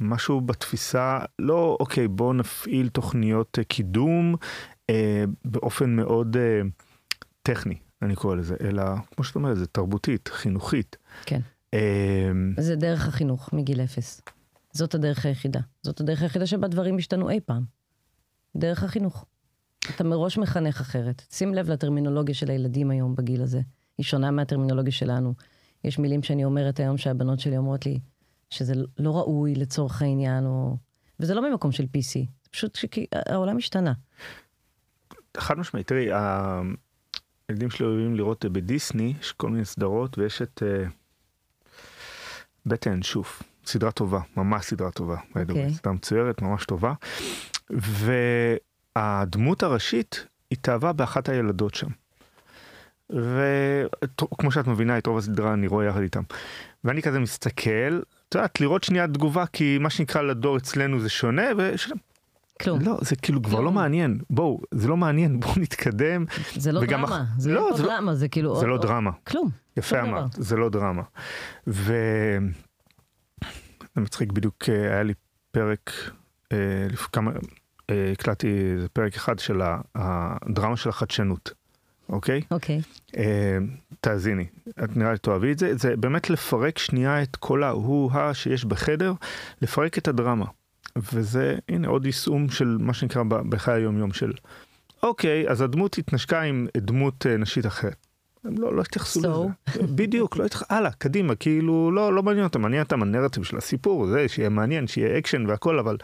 משהו 0.00 0.40
בתפיסה, 0.40 1.18
לא 1.38 1.76
אוקיי 1.80 2.08
בואו 2.08 2.32
נפעיל 2.32 2.88
תוכניות 2.88 3.58
אה, 3.58 3.64
קידום 3.64 4.34
אה, 4.90 5.24
באופן 5.44 5.96
מאוד 5.96 6.36
אה, 6.36 6.60
טכני, 7.42 7.76
אני 8.02 8.14
קורא 8.14 8.36
לזה, 8.36 8.56
אלא 8.60 8.82
כמו 9.14 9.24
שאתה 9.24 9.38
אומר, 9.38 9.54
זה 9.54 9.66
תרבותית, 9.66 10.28
חינוכית. 10.28 10.96
כן. 11.26 11.40
אה, 11.74 12.30
זה 12.58 12.76
דרך 12.76 13.08
החינוך 13.08 13.52
מגיל 13.52 13.80
אפס. 13.80 14.22
זאת 14.72 14.94
הדרך 14.94 15.26
היחידה. 15.26 15.60
זאת 15.82 16.00
הדרך 16.00 16.22
היחידה 16.22 16.46
שבה 16.46 16.68
דברים 16.68 16.98
השתנו 16.98 17.30
אי 17.30 17.40
פעם. 17.40 17.64
דרך 18.56 18.82
החינוך. 18.82 19.24
אתה 19.90 20.04
מראש 20.04 20.38
מחנך 20.38 20.80
אחרת. 20.80 21.22
שים 21.30 21.54
לב 21.54 21.70
לטרמינולוגיה 21.70 22.34
של 22.34 22.50
הילדים 22.50 22.90
היום 22.90 23.14
בגיל 23.14 23.42
הזה. 23.42 23.60
היא 23.98 24.04
שונה 24.04 24.30
מהטרמינולוגיה 24.30 24.92
שלנו. 24.92 25.34
יש 25.84 25.98
מילים 25.98 26.22
שאני 26.22 26.44
אומרת 26.44 26.80
היום 26.80 26.98
שהבנות 26.98 27.40
שלי 27.40 27.56
אומרות 27.56 27.86
לי, 27.86 27.98
שזה 28.50 28.74
לא 28.98 29.16
ראוי 29.16 29.54
לצורך 29.54 30.02
העניין, 30.02 30.46
או... 30.46 30.76
וזה 31.20 31.34
לא 31.34 31.50
ממקום 31.50 31.72
של 31.72 31.84
PC, 31.84 32.12
זה 32.42 32.50
פשוט 32.50 32.76
שהעולם 32.76 33.56
השתנה. 33.56 33.92
חד 35.36 35.58
משמעית, 35.58 35.86
תראי, 35.86 36.08
הילדים 37.48 37.70
שלי 37.70 37.86
אוהבים 37.86 38.14
לראות 38.14 38.44
בדיסני, 38.44 39.14
יש 39.20 39.32
כל 39.32 39.50
מיני 39.50 39.64
סדרות, 39.64 40.18
ויש 40.18 40.42
את 40.42 40.62
uh, 40.62 40.90
בית 42.66 42.86
האנשוף, 42.86 43.42
סדרה 43.66 43.90
טובה, 43.90 44.20
ממש 44.36 44.64
סדרה 44.64 44.90
טובה, 44.90 45.16
okay. 45.16 45.40
אוקיי. 45.40 45.74
סדרה 45.74 45.92
מצוירת, 45.92 46.42
ממש 46.42 46.64
טובה. 46.64 46.92
והדמות 48.98 49.62
הראשית 49.62 50.26
התאהבה 50.52 50.92
באחת 50.92 51.28
הילדות 51.28 51.74
שם. 51.74 51.88
וכמו 53.10 54.50
שאת 54.50 54.66
מבינה 54.66 54.98
את 54.98 55.06
רוב 55.06 55.18
הסדרה 55.18 55.52
אני 55.52 55.66
רואה 55.66 55.86
יחד 55.86 56.00
איתם. 56.00 56.22
ואני 56.84 57.02
כזה 57.02 57.18
מסתכל 57.18 58.00
את 58.32 58.34
יודעת, 58.34 58.60
לראות 58.60 58.84
שנייה 58.84 59.08
תגובה, 59.08 59.46
כי 59.46 59.78
מה 59.78 59.90
שנקרא 59.90 60.22
לדור 60.22 60.56
אצלנו 60.56 61.00
זה 61.00 61.08
שונה, 61.08 61.42
וש... 61.56 61.92
כלום. 62.62 62.80
לא, 62.80 62.98
זה 63.00 63.16
כאילו 63.16 63.42
כבר 63.42 63.60
לא 63.60 63.72
מעניין. 63.72 64.18
בואו, 64.30 64.60
זה 64.70 64.88
לא 64.88 64.96
מעניין, 64.96 65.40
בואו 65.40 65.52
נתקדם. 65.56 66.24
זה 66.56 66.72
לא 66.72 66.86
דרמה, 66.86 67.06
אח... 67.06 67.20
זה 67.38 67.52
לא, 67.52 67.70
לא 67.70 67.76
זה 67.76 67.82
דרמה, 67.82 68.14
זה 68.14 68.28
כאילו... 68.28 68.60
זה 68.60 68.66
לא 68.66 68.78
דרמה. 68.78 69.10
כלום. 69.24 69.50
יפה 69.76 70.00
אמרת, 70.00 70.32
זה 70.32 70.56
לא 70.56 70.68
דרמה. 70.68 71.02
ו... 71.66 71.94
זה 73.94 74.00
מצחיק, 74.00 74.32
בדיוק 74.32 74.68
אה, 74.68 74.92
היה 74.92 75.02
לי 75.02 75.14
פרק, 75.50 75.90
אה. 76.52 76.56
כמה, 77.12 77.30
הקלטתי 78.12 78.74
פרק 78.92 79.14
אחד 79.14 79.38
של 79.38 79.60
הדרמה 79.94 80.76
של 80.76 80.88
החדשנות. 80.88 81.52
אוקיי? 82.08 82.40
אוקיי. 82.50 82.80
אה, 83.16 83.58
תאזיני, 84.00 84.46
את 84.84 84.96
נראה 84.96 85.12
לי 85.12 85.18
תאהבי 85.18 85.52
את 85.52 85.58
זה, 85.58 85.76
זה 85.76 85.96
באמת 85.96 86.30
לפרק 86.30 86.78
שנייה 86.78 87.22
את 87.22 87.36
כל 87.36 87.62
ההוא-הא 87.62 88.32
שיש 88.32 88.64
בחדר, 88.64 89.12
לפרק 89.62 89.98
את 89.98 90.08
הדרמה. 90.08 90.46
וזה, 90.96 91.56
הנה, 91.68 91.88
עוד 91.88 92.06
יישום 92.06 92.50
של 92.50 92.76
מה 92.80 92.94
שנקרא 92.94 93.22
בחיי 93.22 93.74
היום-יום 93.74 94.12
של, 94.12 94.32
אוקיי, 95.02 95.48
אז 95.48 95.60
הדמות 95.60 95.98
התנשקה 95.98 96.40
עם 96.40 96.66
דמות 96.76 97.26
אה, 97.26 97.36
נשית 97.36 97.66
אחרת. 97.66 98.06
הם 98.44 98.54
לא, 98.58 98.76
לא 98.76 98.80
התייחסו 98.80 99.20
so. 99.20 99.26
לזה. 99.26 99.86
בדיוק, 99.96 100.36
לא 100.36 100.44
התייחסו, 100.44 100.66
הלאה, 100.70 100.90
קדימה, 100.92 101.34
כאילו, 101.34 101.90
לא, 101.92 102.12
לא 102.12 102.22
מעניין 102.22 102.44
אותם, 102.44 102.62
מעניין 102.62 102.82
אותם 102.82 103.02
הנרטיב 103.02 103.44
של 103.44 103.56
הסיפור, 103.56 104.06
זה, 104.06 104.28
שיהיה 104.28 104.48
מעניין, 104.48 104.86
שיהיה 104.86 105.18
אקשן 105.18 105.46
והכל, 105.46 105.78
אבל... 105.78 105.96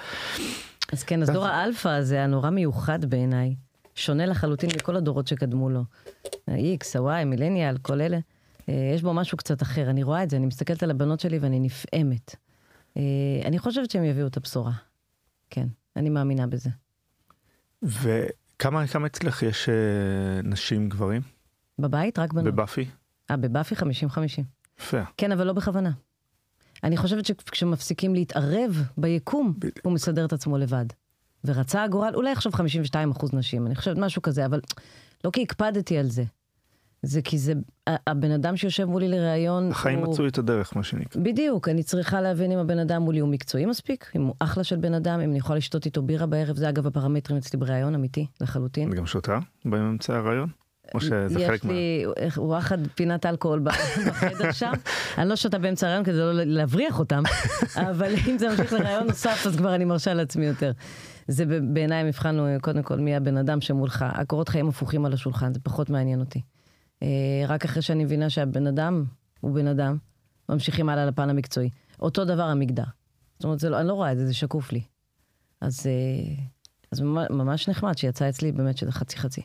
אז 0.92 1.04
כן, 1.04 1.22
אז 1.22 1.30
דור 1.30 1.46
האלפא 1.46 1.88
הזה 1.88 2.14
היה 2.14 2.26
נורא 2.26 2.50
מיוחד 2.50 3.04
בעיניי. 3.04 3.56
שונה 3.94 4.26
לחלוטין 4.26 4.70
מכל 4.76 4.96
הדורות 4.96 5.26
שקדמו 5.26 5.70
לו. 5.70 5.84
ה-X, 6.46 6.98
ה-Y, 6.98 7.24
מילניאל, 7.24 7.78
כל 7.78 8.00
אלה. 8.00 8.18
אה, 8.68 8.90
יש 8.94 9.02
בו 9.02 9.14
משהו 9.14 9.38
קצת 9.38 9.62
אחר, 9.62 9.90
אני 9.90 10.02
רואה 10.02 10.22
את 10.22 10.30
זה, 10.30 10.36
אני 10.36 10.46
מסתכלת 10.46 10.82
על 10.82 10.90
הבנות 10.90 11.20
שלי 11.20 11.38
ואני 11.38 11.60
נפעמת. 11.60 12.36
אה, 12.96 13.02
אני 13.44 13.58
חושבת 13.58 13.90
שהם 13.90 14.04
יביאו 14.04 14.26
את 14.26 14.36
הבשורה. 14.36 14.72
כן, 15.50 15.66
אני 15.96 16.10
מאמינה 16.10 16.46
בזה. 16.46 16.70
וכמה 17.82 18.86
כמה 18.86 19.06
אצלך 19.06 19.42
יש 19.42 19.68
אה, 19.68 19.74
נשים 20.44 20.88
גברים? 20.88 21.22
בבית? 21.78 22.18
רק 22.18 22.32
בנות. 22.32 22.54
בבאפי? 22.54 22.86
אה, 23.30 23.36
בבאפי 23.36 23.74
50-50. 23.74 23.78
יפה. 24.80 25.02
כן, 25.16 25.32
אבל 25.32 25.46
לא 25.46 25.52
בכוונה. 25.52 25.90
אני 26.84 26.96
חושבת 26.96 27.26
שכשמפסיקים 27.26 28.14
להתערב 28.14 28.82
ביקום, 28.98 29.54
בדיוק. 29.58 29.78
הוא 29.82 29.92
מסדר 29.92 30.24
את 30.24 30.32
עצמו 30.32 30.58
לבד. 30.58 30.86
ורצה 31.44 31.82
הגורל, 31.82 32.14
אולי 32.14 32.32
עכשיו 32.32 32.52
52 32.52 33.10
אחוז 33.10 33.32
נשים, 33.32 33.66
אני 33.66 33.74
חושבת 33.74 33.96
משהו 33.98 34.22
כזה, 34.22 34.46
אבל 34.46 34.60
לא 35.24 35.30
כי 35.30 35.42
הקפדתי 35.42 35.98
על 35.98 36.06
זה. 36.06 36.24
זה 37.02 37.22
כי 37.22 37.38
זה, 37.38 37.52
הבן 37.86 38.30
אדם 38.30 38.56
שיושב 38.56 38.84
מולי 38.84 39.08
לראיון, 39.08 39.70
החיים 39.70 39.98
הוא... 39.98 40.12
מצאו 40.12 40.26
את 40.26 40.38
הדרך, 40.38 40.76
מה 40.76 40.82
שנקרא. 40.82 41.22
בדיוק, 41.22 41.68
אני 41.68 41.82
צריכה 41.82 42.20
להבין 42.20 42.52
אם 42.52 42.58
הבן 42.58 42.78
אדם 42.78 43.02
מולי 43.02 43.18
הוא 43.18 43.28
מקצועי 43.28 43.66
מספיק, 43.66 44.10
אם 44.16 44.22
הוא 44.22 44.34
אחלה 44.38 44.64
של 44.64 44.76
בן 44.76 44.94
אדם, 44.94 45.20
אם 45.20 45.30
אני 45.30 45.38
יכולה 45.38 45.56
לשתות 45.56 45.86
איתו 45.86 46.02
בירה 46.02 46.26
בערב, 46.26 46.56
זה 46.56 46.68
אגב 46.68 46.86
הפרמטרים 46.86 47.38
אצלי 47.38 47.58
בראיון, 47.58 47.94
אמיתי, 47.94 48.26
לחלוטין. 48.40 48.90
וגם 48.92 49.06
שותה 49.06 49.38
באמצע 49.64 50.16
הראיון? 50.16 50.48
או 50.94 51.00
שזה 51.00 51.46
חלק 51.46 51.64
מה... 51.64 51.72
יש 51.72 51.78
לי 51.78 52.04
וואחד 52.36 52.78
פינת 52.94 53.26
אלכוהול 53.26 53.60
בחדר 53.60 54.52
שם. 54.52 54.72
אני 55.18 55.28
לא 55.28 55.36
שותה 55.36 55.58
באמצע 55.58 55.86
הראיון 55.86 56.04
כדי 56.04 56.16
לא 56.16 56.32
להבריח 56.32 56.98
אותם, 56.98 57.22
אבל 57.90 58.12
אם 58.28 58.38
זה 58.38 58.48
ממשיך 58.48 58.72
לראיון 58.72 59.06
נוסף, 59.06 59.46
אז 59.46 59.56
כבר 59.56 59.74
אני 59.74 59.84
מרשה 59.84 60.14
לעצמי 60.14 60.46
יותר. 60.46 60.72
זה 61.28 61.44
בעיניי 61.72 62.04
מבחן 62.04 62.58
קודם 62.60 62.82
כל 62.82 62.98
מי 62.98 63.16
הבן 63.16 63.36
אדם 63.36 63.60
שמולך. 63.60 64.04
הקורות 64.08 64.48
חיים 64.48 64.68
הפוכים 64.68 65.04
על 65.04 65.12
השולחן, 65.12 65.54
זה 65.54 65.60
פחות 65.60 65.90
מעניין 65.90 66.20
אותי. 66.20 66.40
אה, 67.02 67.08
רק 67.48 67.64
אחרי 67.64 67.82
שאני 67.82 68.04
מבינה 68.04 68.30
שהבן 68.30 68.66
אדם 68.66 69.04
הוא 69.40 69.54
בן 69.54 69.66
אדם, 69.66 69.96
ממשיכים 70.48 70.88
הלאה 70.88 71.06
לפן 71.06 71.30
המקצועי. 71.30 71.70
אותו 72.00 72.24
דבר 72.24 72.42
המגדר. 72.42 72.84
זאת 73.38 73.44
אומרת, 73.44 73.62
לא, 73.62 73.80
אני 73.80 73.88
לא 73.88 73.92
רואה 73.92 74.12
את 74.12 74.18
זה, 74.18 74.26
זה 74.26 74.34
שקוף 74.34 74.72
לי. 74.72 74.82
אז, 75.60 75.86
אה, 75.86 76.44
אז 76.92 77.00
ממש 77.30 77.68
נחמד 77.68 77.98
שיצא 77.98 78.28
אצלי 78.28 78.52
באמת 78.52 78.78
שזה 78.78 78.92
חצי 78.92 79.16
חצי. 79.18 79.42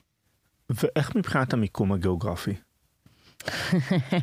ואיך 0.70 1.16
מבחינת 1.16 1.54
המיקום 1.54 1.92
הגיאוגרפי? 1.92 2.54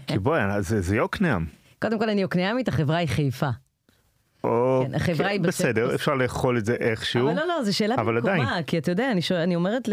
כי 0.06 0.18
בואי, 0.18 0.62
זה, 0.62 0.80
זה 0.80 0.96
יוקנעם. 0.96 1.46
קודם 1.82 1.98
כל 1.98 2.10
אני 2.10 2.20
יוקנעמית, 2.20 2.68
החברה 2.68 2.96
היא 2.96 3.08
חיפה. 3.08 3.50
או, 4.44 4.82
כן, 4.86 4.94
החברה 4.94 5.16
כן, 5.16 5.32
היא 5.32 5.40
בסדר, 5.40 5.84
בסדר, 5.84 5.94
אפשר 5.94 6.14
לאכול 6.14 6.58
את 6.58 6.64
זה 6.64 6.74
איכשהו. 6.74 7.28
אבל 7.28 7.36
לא, 7.36 7.46
לא, 7.48 7.64
זו 7.64 7.76
שאלה 7.76 7.96
במקומה, 7.96 8.58
כי 8.66 8.78
אתה 8.78 8.90
יודע, 8.90 9.12
אני, 9.12 9.22
שואל, 9.22 9.40
אני 9.40 9.56
אומרת 9.56 9.88
ל... 9.88 9.92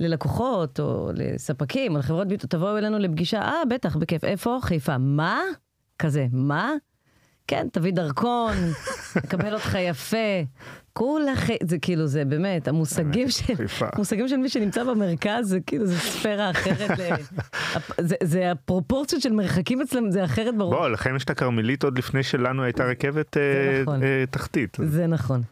ללקוחות 0.00 0.80
או 0.80 1.10
לספקים 1.14 1.94
או 1.94 1.98
לחברות 1.98 2.28
ביטו, 2.28 2.46
תבואו 2.46 2.78
אלינו 2.78 2.98
לפגישה, 2.98 3.40
אה, 3.40 3.62
בטח, 3.70 3.96
בכיף. 3.96 4.24
איפה? 4.24 4.58
חיפה. 4.62 4.98
מה? 4.98 5.40
כזה, 5.98 6.26
מה? 6.32 6.72
כן, 7.50 7.66
תביא 7.72 7.92
דרכון, 7.92 8.54
נקבל 9.24 9.54
אותך 9.54 9.78
יפה. 9.80 10.16
כולך, 10.92 11.50
זה 11.62 11.78
כאילו, 11.78 12.06
זה 12.06 12.24
באמת, 12.24 12.68
המושגים 12.68 13.30
של, 13.30 13.54
המושגים 13.80 14.28
של 14.28 14.36
מי 14.36 14.48
שנמצא 14.48 14.84
במרכז, 14.84 15.48
זה 15.48 15.60
כאילו, 15.60 15.86
זה 15.86 15.98
ספירה 15.98 16.50
אחרת. 16.50 16.98
זה, 18.08 18.16
זה 18.22 18.50
הפרופורציות 18.50 19.22
של 19.22 19.32
מרחקים 19.32 19.80
אצלם, 19.80 20.10
זה 20.10 20.24
אחרת 20.24 20.56
ברור. 20.56 20.74
בוא, 20.74 20.88
לכם 20.88 21.16
יש 21.16 21.24
את 21.24 21.30
הכרמלית 21.30 21.84
עוד 21.84 21.98
לפני 21.98 22.22
שלנו 22.22 22.62
הייתה 22.62 22.84
רכבת 22.84 23.36
אה, 23.36 23.82
נכון. 23.82 24.02
אה, 24.02 24.24
תחתית. 24.30 24.76
זה 24.82 25.06
נכון. 25.06 25.42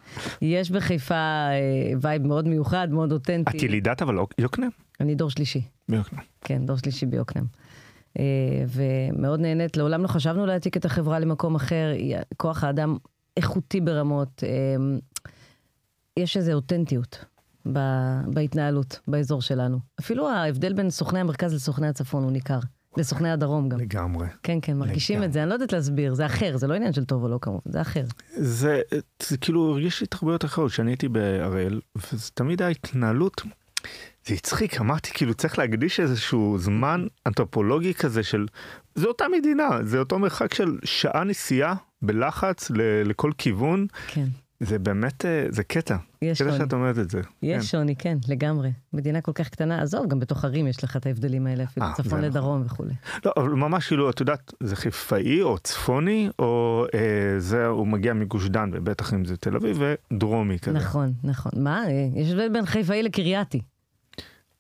יש 0.42 0.70
בחיפה 0.70 1.14
אה, 1.14 1.92
vibe 2.00 2.26
מאוד 2.26 2.48
מיוחד, 2.48 2.88
מאוד 2.90 3.12
אותנטי. 3.12 3.56
את 3.56 3.62
ילידת 3.62 4.02
אבל 4.02 4.16
יוקנעם? 4.38 4.70
אני 5.00 5.14
דור 5.14 5.30
שלישי. 5.30 5.62
ביוקנעם. 5.88 6.24
כן, 6.44 6.66
דור 6.66 6.76
שלישי 6.76 7.06
ביוקנעם. 7.06 7.44
אה, 8.18 8.24
ומאוד 8.68 9.40
נהנית, 9.40 9.76
לעולם 9.76 10.02
לא 10.02 10.08
חשבנו 10.08 10.46
להעתיק 10.46 10.76
את 10.76 10.84
החברה 10.84 11.18
למקום 11.18 11.54
אחר, 11.54 11.92
כוח 12.36 12.64
האדם 12.64 12.96
איכותי 13.36 13.80
ברמות. 13.80 14.44
אה, 14.46 14.98
יש 16.16 16.36
איזו 16.36 16.52
אותנטיות 16.52 17.24
בהתנהלות 18.26 19.00
באזור 19.08 19.42
שלנו. 19.42 19.78
אפילו 20.00 20.28
ההבדל 20.28 20.72
בין 20.72 20.90
סוכני 20.90 21.20
המרכז 21.20 21.54
לסוכני 21.54 21.88
הצפון 21.88 22.22
הוא 22.22 22.32
ניכר. 22.32 22.58
לסוכני 22.96 23.30
הדרום 23.30 23.68
גם. 23.68 23.80
לגמרי. 23.80 24.26
כן, 24.42 24.58
כן, 24.62 24.76
מרגישים 24.76 25.14
לגמרי. 25.14 25.26
את 25.26 25.32
זה, 25.32 25.42
אני 25.42 25.48
לא 25.48 25.54
יודעת 25.54 25.72
להסביר, 25.72 26.14
זה 26.14 26.26
אחר, 26.26 26.56
זה 26.56 26.66
לא 26.66 26.74
עניין 26.74 26.92
של 26.92 27.04
טוב 27.04 27.22
או 27.22 27.28
לא 27.28 27.38
כמובן, 27.42 27.60
זה 27.72 27.80
אחר. 27.80 28.04
זה, 28.36 28.80
זה 29.22 29.38
כאילו 29.38 29.70
הרגיש 29.72 30.00
לי 30.00 30.06
תרבויות 30.06 30.44
אחרות, 30.44 30.70
כשאני 30.70 30.90
הייתי 30.90 31.08
בהראל, 31.08 31.80
וזה 31.96 32.30
תמיד 32.34 32.62
ההתנהלות, 32.62 33.42
זה 34.28 34.34
הצחיק, 34.34 34.80
אמרתי 34.80 35.10
כאילו 35.14 35.34
צריך 35.34 35.58
להקדיש 35.58 36.00
איזשהו 36.00 36.58
זמן 36.58 37.06
אנתרופולוגי 37.26 37.94
כזה 37.94 38.22
של, 38.22 38.46
זה 38.94 39.06
אותה 39.06 39.24
מדינה, 39.38 39.68
זה 39.82 39.98
אותו 39.98 40.18
מרחק 40.18 40.54
של 40.54 40.78
שעה 40.84 41.24
נסיעה 41.24 41.74
בלחץ 42.02 42.70
ל, 42.70 43.02
לכל 43.04 43.32
כיוון. 43.38 43.86
כן. 44.06 44.26
זה 44.60 44.78
באמת, 44.78 45.24
אה, 45.24 45.46
זה 45.48 45.64
קטע. 45.64 45.96
יש 46.22 46.38
שוני. 46.38 46.50
קטע 46.50 46.58
שאת 46.58 46.72
אומרת 46.72 46.98
את 46.98 47.10
זה. 47.10 47.20
יש 47.42 47.56
כן. 47.56 47.62
שוני, 47.62 47.96
כן, 47.96 48.18
לגמרי. 48.28 48.72
מדינה 48.92 49.20
כל 49.20 49.32
כך 49.32 49.48
קטנה, 49.48 49.82
עזוב, 49.82 50.08
גם 50.08 50.20
בתוך 50.20 50.44
ערים 50.44 50.66
יש 50.66 50.84
לך 50.84 50.96
את 50.96 51.06
ההבדלים 51.06 51.46
האלה, 51.46 51.64
אפילו 51.64 51.86
아, 51.86 51.88
אה, 51.88 51.94
צפון 51.94 52.20
לדרום 52.20 52.62
נכון. 52.64 52.66
וכולי. 52.66 52.94
לא, 53.24 53.32
אבל 53.36 53.48
ממש 53.48 53.88
כאילו, 53.88 54.10
את 54.10 54.20
יודעת, 54.20 54.52
זה 54.60 54.76
חיפאי 54.76 55.42
או 55.42 55.58
צפוני, 55.58 56.28
או 56.38 56.84
אה, 56.94 57.00
זה, 57.38 57.66
הוא 57.66 57.86
מגיע 57.86 58.12
מגוש 58.12 58.48
דן, 58.48 58.70
ובטח 58.72 59.14
אם 59.14 59.24
זה 59.24 59.36
תל 59.36 59.56
אביב, 59.56 59.80
ודרומי 60.12 60.58
כזה. 60.58 60.72
נכון, 60.78 61.12
נכון. 61.24 61.52
מה, 61.56 61.84
אה, 61.86 62.08
יש 62.14 62.30
הבדל 62.30 62.48
בין 62.52 62.66
חיפאי 62.66 63.02
לקרייתי. 63.02 63.60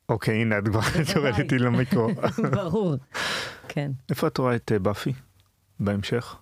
אוקיי, 0.08 0.40
הנה, 0.42 0.58
את 0.58 0.68
כבר 0.68 0.80
יורדת 1.16 1.38
איתי 1.38 1.58
למיקרו. 1.58 2.08
ברור, 2.56 2.94
כן. 3.68 3.92
איפה 4.10 4.26
את 4.26 4.38
רואה 4.38 4.56
את 4.56 4.72
באפי 4.82 5.12
בהמשך? 5.80 6.36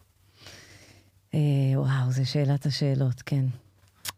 אה, 1.35 1.41
וואו, 1.75 2.11
זו 2.11 2.31
שאלת 2.31 2.67
השאלות, 2.67 3.23
כן. 3.23 3.45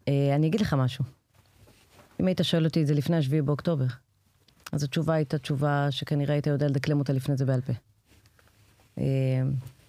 אה, 0.09 0.35
אני 0.35 0.47
אגיד 0.47 0.61
לך 0.61 0.75
משהו. 0.75 1.05
אם 2.21 2.27
היית 2.27 2.41
שואל 2.43 2.65
אותי 2.65 2.83
את 2.83 2.87
זה 2.87 2.95
לפני 2.95 3.17
השביעי 3.17 3.43
באוקטובר, 3.43 3.87
אז 4.73 4.83
התשובה 4.83 5.15
הייתה 5.15 5.39
תשובה 5.39 5.87
שכנראה 5.91 6.35
היית 6.35 6.47
יודע 6.47 6.67
לדקלם 6.67 6.99
אותה 6.99 7.13
לפני 7.13 7.37
זה 7.37 7.45
בעל 7.45 7.61
פה. 7.61 7.73
אה, 8.99 9.05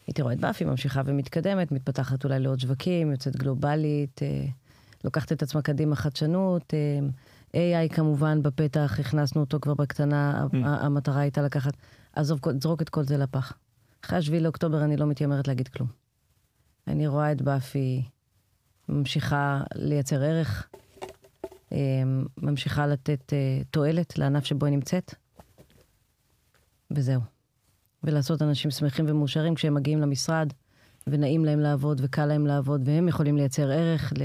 הייתי 0.08 0.22
רואה 0.22 0.34
את 0.34 0.40
באפי 0.40 0.66
ממשיכה 0.66 1.02
ומתקדמת, 1.06 1.72
מתפתחת 1.72 2.24
אולי 2.24 2.40
לעוד 2.40 2.60
שווקים, 2.60 3.12
יוצאת 3.12 3.36
גלובלית, 3.36 4.22
לוקחת 5.04 5.32
את 5.32 5.44
עצמה 5.44 5.62
קדימה 5.62 5.96
חדשנות. 5.96 6.74
AI 7.54 7.94
כמובן 7.96 8.44
בפתח, 8.44 9.00
הכנסנו 9.00 9.42
אותו 9.42 9.60
כבר 9.60 9.74
בקטנה, 9.74 10.48
mm. 10.52 10.56
המטרה 10.64 11.20
הייתה 11.20 11.42
לקחת, 11.42 11.74
עזוב, 12.14 12.40
זרוק 12.62 12.82
את 12.82 12.90
כל 12.90 13.04
זה 13.04 13.18
לפח. 13.18 13.54
אחרי 14.06 14.18
השביעי 14.18 14.42
לאוקטובר 14.44 14.84
אני 14.84 14.98
לא 14.98 15.06
מתיימרת 15.08 15.48
להגיד 15.48 15.68
כלום. 15.68 15.90
אני 16.88 17.08
רואה 17.08 17.32
את 17.32 17.42
באפי 17.42 18.04
ממשיכה 18.90 19.62
לייצר 19.76 20.24
ערך, 20.24 20.68
אמ, 21.72 22.26
ממשיכה 22.38 22.88
לתת 22.88 23.34
אה, 23.34 23.62
תועלת 23.72 24.18
לענף 24.18 24.46
שבו 24.46 24.66
היא 24.66 24.74
נמצאת, 24.76 25.14
וזהו. 26.92 27.22
ולעשות 28.04 28.42
אנשים 28.42 28.72
שמחים 28.72 29.06
ומאושרים 29.08 29.56
כשהם 29.56 29.74
מגיעים 29.74 30.02
למשרד, 30.02 30.54
ונעים 31.08 31.46
להם 31.46 31.60
לעבוד, 31.60 32.02
וקל 32.04 32.26
להם 32.26 32.48
לעבוד, 32.48 32.82
והם 32.86 33.08
יכולים 33.08 33.38
לייצר 33.38 33.72
ערך 33.72 34.14
ל... 34.18 34.24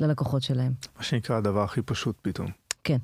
ללקוחות 0.00 0.42
שלהם. 0.42 0.72
מה 0.96 1.02
שנקרא 1.02 1.36
הדבר 1.36 1.62
הכי 1.62 1.82
פשוט 1.82 2.18
פתאום. 2.22 2.50
כן. 2.84 2.98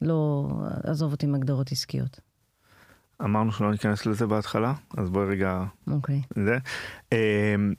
לא, 0.00 0.48
עזוב 0.84 1.12
אותי 1.12 1.26
עם 1.26 1.34
הגדרות 1.34 1.72
עסקיות. 1.72 2.20
אמרנו 3.24 3.52
שלא 3.52 3.70
ניכנס 3.70 4.06
לזה 4.06 4.26
בהתחלה, 4.26 4.74
אז 4.96 5.10
בואי 5.10 5.26
רגע... 5.26 5.64
אוקיי. 5.86 6.22
זה. 6.36 6.58
אמ, 7.12 7.74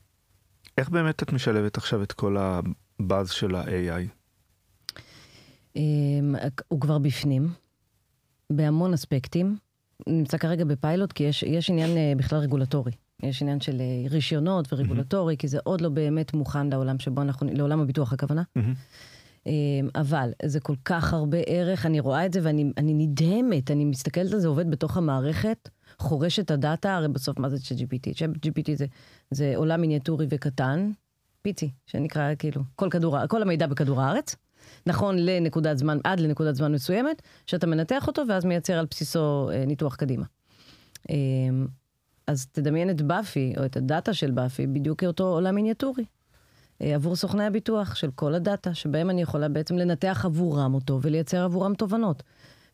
איך 0.77 0.89
באמת 0.89 1.23
את 1.23 1.33
משלבת 1.33 1.77
עכשיו 1.77 2.03
את 2.03 2.11
כל 2.11 2.37
הבאז 2.37 3.29
של 3.29 3.55
ה-AI? 3.55 4.07
אמ, 5.75 6.35
הוא 6.67 6.81
כבר 6.81 6.97
בפנים, 6.97 7.47
בהמון 8.49 8.93
אספקטים. 8.93 9.57
נמצא 10.07 10.37
כרגע 10.37 10.65
בפיילוט, 10.65 11.11
כי 11.11 11.23
יש, 11.23 11.43
יש 11.43 11.69
עניין 11.69 11.97
אה, 11.97 12.13
בכלל 12.17 12.39
רגולטורי. 12.39 12.91
יש 13.23 13.41
עניין 13.41 13.61
של 13.61 13.81
אה, 13.81 14.09
רישיונות 14.09 14.73
ורגולטורי, 14.73 15.33
mm-hmm. 15.33 15.37
כי 15.37 15.47
זה 15.47 15.59
עוד 15.63 15.81
לא 15.81 15.89
באמת 15.89 16.33
מוכן 16.33 16.69
לעולם 16.69 16.99
שבו 16.99 17.21
אנחנו, 17.21 17.47
לעולם 17.53 17.79
הביטוח 17.79 18.13
הכוונה. 18.13 18.43
Mm-hmm. 18.57 19.49
אבל 19.95 20.31
זה 20.45 20.59
כל 20.59 20.75
כך 20.85 21.13
הרבה 21.13 21.37
ערך, 21.47 21.85
אני 21.85 21.99
רואה 21.99 22.25
את 22.25 22.33
זה 22.33 22.39
ואני 22.43 22.93
נדהמת, 22.93 23.71
אני 23.71 23.85
מסתכלת 23.85 24.33
על 24.33 24.39
זה 24.39 24.47
עובד 24.47 24.71
בתוך 24.71 24.97
המערכת, 24.97 25.69
חורש 25.99 26.39
את 26.39 26.51
הדאטה, 26.51 26.95
הרי 26.95 27.07
בסוף 27.07 27.39
מה 27.39 27.49
זה 27.49 27.59
צ'אט 27.59 27.77
GPT? 27.77 28.13
צ'אט 28.17 28.29
GPT 28.29 28.75
זה, 28.75 28.85
זה 29.31 29.53
עולם 29.55 29.81
מיניאטורי 29.81 30.25
וקטן, 30.29 30.91
פיצי, 31.41 31.71
שנקרא 31.85 32.35
כאילו, 32.39 32.61
כל, 32.75 32.87
כדור, 32.91 33.27
כל 33.27 33.41
המידע 33.41 33.67
בכדור 33.67 34.01
הארץ. 34.01 34.35
נכון 34.85 35.15
לנקודת 35.19 35.77
זמן, 35.77 35.97
עד 36.03 36.19
לנקודת 36.19 36.55
זמן 36.55 36.71
מסוימת, 36.71 37.21
שאתה 37.47 37.67
מנתח 37.67 38.07
אותו 38.07 38.23
ואז 38.29 38.45
מייצר 38.45 38.73
על 38.73 38.85
בסיסו 38.91 39.49
אה, 39.53 39.65
ניתוח 39.65 39.95
קדימה. 39.95 40.25
אז 42.31 42.47
תדמיין 42.51 42.89
את 42.89 43.01
באפי, 43.01 43.53
או 43.57 43.65
את 43.65 43.77
הדאטה 43.77 44.13
של 44.13 44.31
באפי, 44.31 44.67
בדיוק 44.67 44.99
כאותו 44.99 45.23
עולם 45.23 45.55
מיניאטורי. 45.55 46.05
אה, 46.81 46.95
עבור 46.95 47.15
סוכני 47.15 47.43
הביטוח 47.43 47.95
של 47.95 48.11
כל 48.15 48.33
הדאטה, 48.35 48.73
שבהם 48.73 49.09
אני 49.09 49.21
יכולה 49.21 49.49
בעצם 49.49 49.75
לנתח 49.77 50.21
עבורם 50.25 50.73
אותו 50.73 50.99
ולייצר 51.01 51.43
עבורם 51.43 51.73
תובנות. 51.73 52.23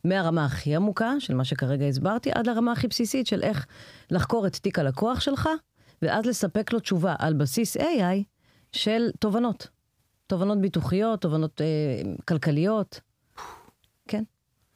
מהרמה 0.03 0.45
הכי 0.45 0.75
עמוקה, 0.75 1.13
של 1.19 1.35
מה 1.35 1.45
שכרגע 1.45 1.85
הסברתי, 1.85 2.31
עד 2.33 2.47
לרמה 2.47 2.71
הכי 2.71 2.87
בסיסית 2.87 3.27
של 3.27 3.43
איך 3.43 3.65
לחקור 4.11 4.47
את 4.47 4.55
תיק 4.55 4.79
הלקוח 4.79 5.19
שלך, 5.19 5.49
ואז 6.01 6.25
לספק 6.25 6.73
לו 6.73 6.79
תשובה 6.79 7.15
על 7.19 7.33
בסיס 7.33 7.77
AI 7.77 8.23
של 8.71 9.09
תובנות. 9.19 9.67
תובנות 10.27 10.61
ביטוחיות, 10.61 11.21
תובנות 11.21 11.61
אה, 11.61 11.65
כלכליות. 12.27 13.01
כן. 14.07 14.23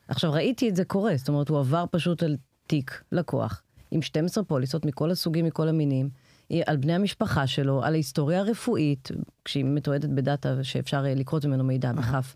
עכשיו, 0.08 0.34
ראיתי 0.34 0.70
את 0.70 0.76
זה 0.76 0.86
קורה, 0.86 1.18
זאת 1.18 1.30
אומרת, 1.30 1.50
הוא 1.50 1.60
עבר 1.60 1.86
פשוט 1.92 2.24
על 2.24 2.38
תיק 2.68 3.04
לקוח, 3.12 3.64
עם 3.92 4.02
12 4.02 4.44
פוליסות 4.44 4.86
מכל 4.86 5.12
הסוגים, 5.12 5.46
מכל 5.46 5.68
המינים, 5.68 6.10
על 6.66 6.78
בני 6.78 6.94
המשפחה 6.94 7.48
שלו, 7.48 7.84
על 7.84 7.94
ההיסטוריה 7.94 8.40
הרפואית, 8.40 9.12
כשהיא 9.46 9.66
מתועדת 9.66 10.10
בדאטה 10.10 10.64
שאפשר 10.64 11.06
אה, 11.06 11.16
לקרות 11.16 11.46
ממנו 11.46 11.64
מידע 11.64 11.92
בכף. 11.94 12.36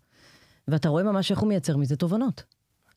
ואתה 0.68 0.89
רואה 0.89 1.03
ממש 1.03 1.32
איך 1.32 1.39
הוא 1.39 1.49
מייצר 1.49 1.78
מזה 1.78 1.95
תובנות. 1.95 2.43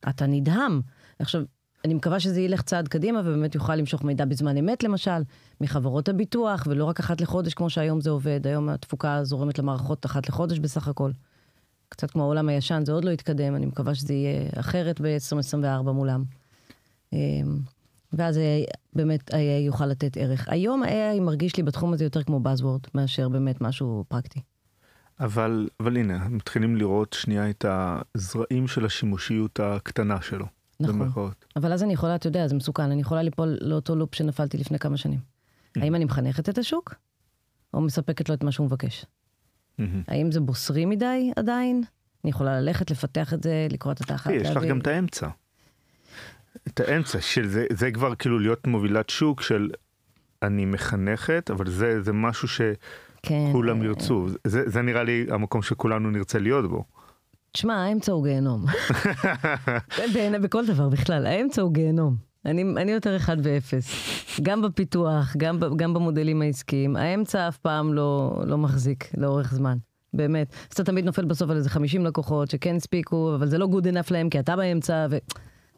אתה 0.09 0.25
נדהם. 0.25 0.81
עכשיו, 1.19 1.41
אני 1.85 1.93
מקווה 1.93 2.19
שזה 2.19 2.41
ילך 2.41 2.61
צעד 2.61 2.87
קדימה 2.87 3.19
ובאמת 3.19 3.55
יוכל 3.55 3.75
למשוך 3.75 4.03
מידע 4.03 4.25
בזמן 4.25 4.57
אמת 4.57 4.83
למשל, 4.83 5.21
מחברות 5.61 6.09
הביטוח, 6.09 6.67
ולא 6.69 6.85
רק 6.85 6.99
אחת 6.99 7.21
לחודש 7.21 7.53
כמו 7.53 7.69
שהיום 7.69 8.01
זה 8.01 8.09
עובד. 8.09 8.47
היום 8.47 8.69
התפוקה 8.69 9.23
זורמת 9.23 9.59
למערכות 9.59 10.05
אחת 10.05 10.29
לחודש 10.29 10.59
בסך 10.59 10.87
הכל. 10.87 11.11
קצת 11.89 12.11
כמו 12.11 12.23
העולם 12.23 12.49
הישן, 12.49 12.83
זה 12.85 12.91
עוד 12.91 13.05
לא 13.05 13.11
יתקדם, 13.11 13.55
אני 13.55 13.65
מקווה 13.65 13.95
שזה 13.95 14.13
יהיה 14.13 14.49
אחרת 14.59 15.01
ב-2024 15.01 15.91
מולם. 15.91 16.23
ואז 18.13 18.39
באמת 18.93 19.33
ה-AI 19.33 19.65
יוכל 19.65 19.85
לתת 19.85 20.17
ערך. 20.17 20.45
היום 20.49 20.83
ה-AI 20.83 21.21
מרגיש 21.21 21.57
לי 21.57 21.63
בתחום 21.63 21.93
הזה 21.93 22.03
יותר 22.03 22.23
כמו 22.23 22.41
Buzzword, 22.43 22.89
מאשר 22.95 23.29
באמת 23.29 23.61
משהו 23.61 24.05
פרקטי. 24.07 24.41
אבל, 25.19 25.69
אבל 25.79 25.97
הנה, 25.97 26.27
מתחילים 26.29 26.75
לראות 26.75 27.13
שנייה 27.13 27.49
את 27.49 27.65
הזרעים 27.69 28.67
של 28.67 28.85
השימושיות 28.85 29.59
הקטנה 29.59 30.21
שלו. 30.21 30.45
נכון. 30.79 30.99
במחאות. 30.99 31.45
אבל 31.55 31.73
אז 31.73 31.83
אני 31.83 31.93
יכולה, 31.93 32.15
אתה 32.15 32.27
יודע, 32.27 32.47
זה 32.47 32.55
מסוכן, 32.55 32.91
אני 32.91 33.01
יכולה 33.01 33.21
ליפול 33.21 33.57
לאותו 33.61 33.95
לופ 33.95 34.15
שנפלתי 34.15 34.57
לפני 34.57 34.79
כמה 34.79 34.97
שנים. 34.97 35.19
Mm-hmm. 35.19 35.81
האם 35.81 35.95
אני 35.95 36.05
מחנכת 36.05 36.49
את 36.49 36.57
השוק, 36.57 36.93
או 37.73 37.81
מספקת 37.81 38.29
לו 38.29 38.35
את 38.35 38.43
מה 38.43 38.51
שהוא 38.51 38.65
מבקש? 38.65 39.05
Mm-hmm. 39.05 39.83
האם 40.07 40.31
זה 40.31 40.39
בוסרי 40.39 40.85
מדי 40.85 41.31
עדיין? 41.35 41.83
אני 42.23 42.29
יכולה 42.29 42.61
ללכת, 42.61 42.91
לפתח 42.91 43.33
את 43.33 43.43
זה, 43.43 43.67
לקרוא 43.69 43.93
את 43.93 44.01
התחת. 44.01 44.31
יש 44.31 44.49
לך 44.49 44.63
גם 44.63 44.79
את 44.79 44.87
האמצע. 44.87 45.27
את 46.73 46.79
האמצע 46.79 47.21
של 47.21 47.47
זה, 47.47 47.65
זה 47.73 47.91
כבר 47.91 48.15
כאילו 48.15 48.39
להיות 48.39 48.67
מובילת 48.67 49.09
שוק 49.09 49.41
של 49.41 49.69
אני 50.43 50.65
מחנכת, 50.65 51.51
אבל 51.51 51.69
זה, 51.69 52.01
זה 52.01 52.13
משהו 52.13 52.47
שכולם 52.47 53.79
כן. 53.79 53.85
ירצו. 53.85 54.27
זה, 54.47 54.63
זה 54.65 54.81
נראה 54.81 55.03
לי 55.03 55.25
המקום 55.29 55.61
שכולנו 55.61 56.11
נרצה 56.11 56.39
להיות 56.39 56.69
בו. 56.69 56.83
תשמע, 57.51 57.75
האמצע 57.75 58.11
הוא 58.11 58.23
גיהנום. 58.23 58.65
בכל 60.43 60.65
דבר 60.65 60.89
בכלל, 60.89 61.25
האמצע 61.25 61.61
הוא 61.61 61.73
גיהנום. 61.73 62.15
אני, 62.45 62.61
אני 62.77 62.91
יותר 62.91 63.15
אחד 63.15 63.37
ואפס. 63.43 63.89
גם 64.41 64.61
בפיתוח, 64.61 65.35
גם, 65.37 65.59
גם 65.75 65.93
במודלים 65.93 66.41
העסקיים. 66.41 66.95
האמצע 66.95 67.47
אף 67.47 67.57
פעם 67.57 67.93
לא, 67.93 68.41
לא 68.45 68.57
מחזיק 68.57 69.05
לאורך 69.17 69.53
זמן. 69.53 69.77
באמת. 70.13 70.47
אז 70.51 70.73
אתה 70.73 70.83
תמיד 70.83 71.05
נופל 71.05 71.25
בסוף 71.25 71.49
על 71.49 71.57
איזה 71.57 71.69
50 71.69 72.05
לקוחות 72.05 72.51
שכן 72.51 72.75
הספיקו, 72.75 73.35
אבל 73.35 73.47
זה 73.47 73.57
לא 73.57 73.67
good 73.71 73.85
enough 73.85 74.11
להם 74.11 74.29
כי 74.29 74.39
אתה 74.39 74.55
באמצע, 74.55 75.07
ו... 75.09 75.17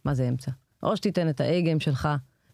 מה 0.05 0.13
זה 0.13 0.29
אמצע? 0.29 0.51
או 0.83 0.97
שתיתן 0.97 1.29
את 1.29 1.41
ה-A-game 1.41 1.79
שלך, 1.79 2.09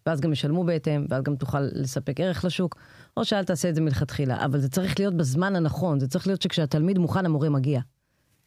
ואז 0.06 0.20
גם 0.20 0.32
ישלמו 0.32 0.64
בהתאם, 0.64 1.06
ואז 1.08 1.22
גם 1.22 1.36
תוכל 1.36 1.60
לספק 1.60 2.20
ערך 2.20 2.44
לשוק, 2.44 2.76
או 3.16 3.24
שאל 3.24 3.44
תעשה 3.44 3.68
את 3.68 3.74
זה 3.74 3.80
מלכתחילה. 3.80 4.44
אבל 4.44 4.58
זה 4.58 4.68
צריך 4.68 5.00
להיות 5.00 5.14
בזמן 5.14 5.56
הנכון, 5.56 6.00
זה 6.00 6.08
צריך 6.08 6.26
להיות 6.26 6.42
שכשהתלמיד 6.42 6.98
מוכן, 6.98 7.26
המורה 7.26 7.48
מגיע. 7.48 7.80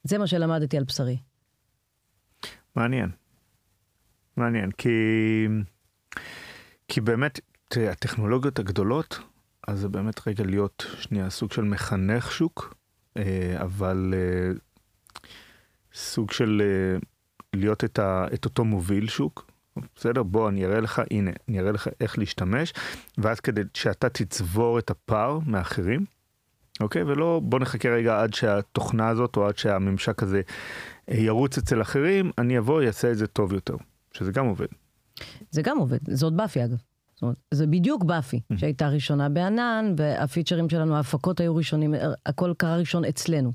זה 0.04 0.18
מה 0.18 0.28
שלמדתי 0.28 0.78
על 0.78 0.84
בשרי. 0.84 1.18
מעניין. 2.76 3.10
מעניין, 4.38 4.72
כי, 4.72 4.90
כי 6.88 7.02
באמת, 7.02 7.40
תראה, 7.68 7.92
הטכנולוגיות 7.92 8.60
הגדולות, 8.60 9.20
אז 9.68 9.80
זה 9.80 9.90
באמת 9.90 10.28
רגע 10.28 10.44
להיות 10.44 10.86
שנייה 11.00 11.30
סוג 11.30 11.52
של 11.52 11.62
מחנך 11.62 12.32
שוק, 12.32 12.76
אה, 13.18 13.56
אבל 13.62 14.14
אה, 14.18 14.52
סוג 15.94 16.32
של 16.32 16.62
אה, 16.66 17.00
להיות 17.54 17.84
את, 17.84 18.00
ה, 18.00 18.26
את 18.34 18.46
אותו 18.46 18.66
מוביל 18.66 19.08
שוק, 19.08 19.51
בסדר? 19.96 20.24
בוא, 20.24 20.50
אני 20.50 20.66
אראה 20.66 20.80
לך, 20.80 21.02
הנה, 21.12 21.32
אני 21.50 21.60
אראה 21.60 21.72
לך 21.72 21.90
איך 22.00 22.20
להשתמש, 22.20 22.74
ואז 23.18 23.40
כדי 23.40 23.62
שאתה 23.74 24.10
תצבור 24.10 24.80
את 24.80 24.90
הפער 24.90 25.40
מאחרים, 25.46 26.06
אוקיי? 26.82 27.04
ולא 27.04 27.42
בוא 27.44 27.60
נחכה 27.60 27.90
רגע 27.90 28.22
עד 28.22 28.34
שהתוכנה 28.34 29.10
הזאת 29.10 29.38
או 29.38 29.48
עד 29.48 29.58
שהממשק 29.58 30.24
הזה 30.24 30.42
ירוץ 31.08 31.58
אצל 31.58 31.82
אחרים, 31.82 32.32
אני 32.38 32.58
אבוא, 32.58 32.84
אעשה 32.84 33.12
את 33.12 33.18
זה 33.18 33.28
טוב 33.28 33.54
יותר, 33.54 33.76
שזה 34.14 34.32
גם 34.32 34.46
עובד. 34.46 34.68
זה 35.52 35.62
גם 35.62 35.78
עובד, 35.78 36.00
זה 36.08 36.26
עוד 36.26 36.38
באפי 36.38 36.66
אגב. 36.66 36.78
זאת 37.14 37.22
אומרת, 37.22 37.38
זה 37.52 37.68
בדיוק 37.68 38.04
באפי, 38.04 38.38
mm-hmm. 38.38 38.58
שהייתה 38.58 38.88
ראשונה 38.88 39.30
בענן, 39.30 39.94
והפיצ'רים 39.98 40.70
שלנו, 40.70 40.96
ההפקות 40.96 41.40
היו 41.40 41.56
ראשונים, 41.56 41.94
הכל 42.26 42.54
קרה 42.58 42.78
ראשון 42.78 43.06
אצלנו. 43.06 43.52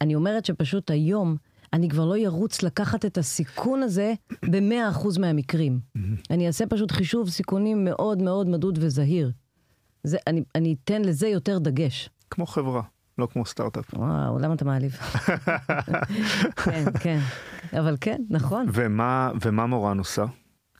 אני 0.00 0.14
אומרת 0.14 0.44
שפשוט 0.44 0.90
היום, 0.90 1.36
אני 1.72 1.88
כבר 1.88 2.04
לא 2.04 2.16
ירוץ 2.16 2.62
לקחת 2.62 3.04
את 3.04 3.18
הסיכון 3.18 3.82
הזה 3.82 4.14
ב-100% 4.50 5.20
מהמקרים. 5.20 5.80
אני 6.30 6.46
אעשה 6.46 6.66
פשוט 6.66 6.90
חישוב 6.90 7.28
סיכונים 7.30 7.84
מאוד 7.84 8.22
מאוד 8.22 8.48
מדוד 8.48 8.78
וזהיר. 8.82 9.32
זה, 10.04 10.18
אני, 10.26 10.44
אני 10.54 10.76
אתן 10.84 11.02
לזה 11.02 11.28
יותר 11.28 11.58
דגש. 11.58 12.10
כמו 12.30 12.46
חברה, 12.46 12.82
לא 13.18 13.28
כמו 13.32 13.46
סטארט-אפ. 13.46 13.94
וואו, 13.94 14.38
למה 14.38 14.54
אתה 14.54 14.64
מעליב? 14.64 14.92
כן, 16.64 16.84
כן. 17.00 17.18
אבל 17.78 17.96
כן, 18.00 18.22
נכון. 18.30 18.66
ומה, 18.72 19.30
ומה 19.44 19.66
מורן 19.66 19.98
עושה? 19.98 20.24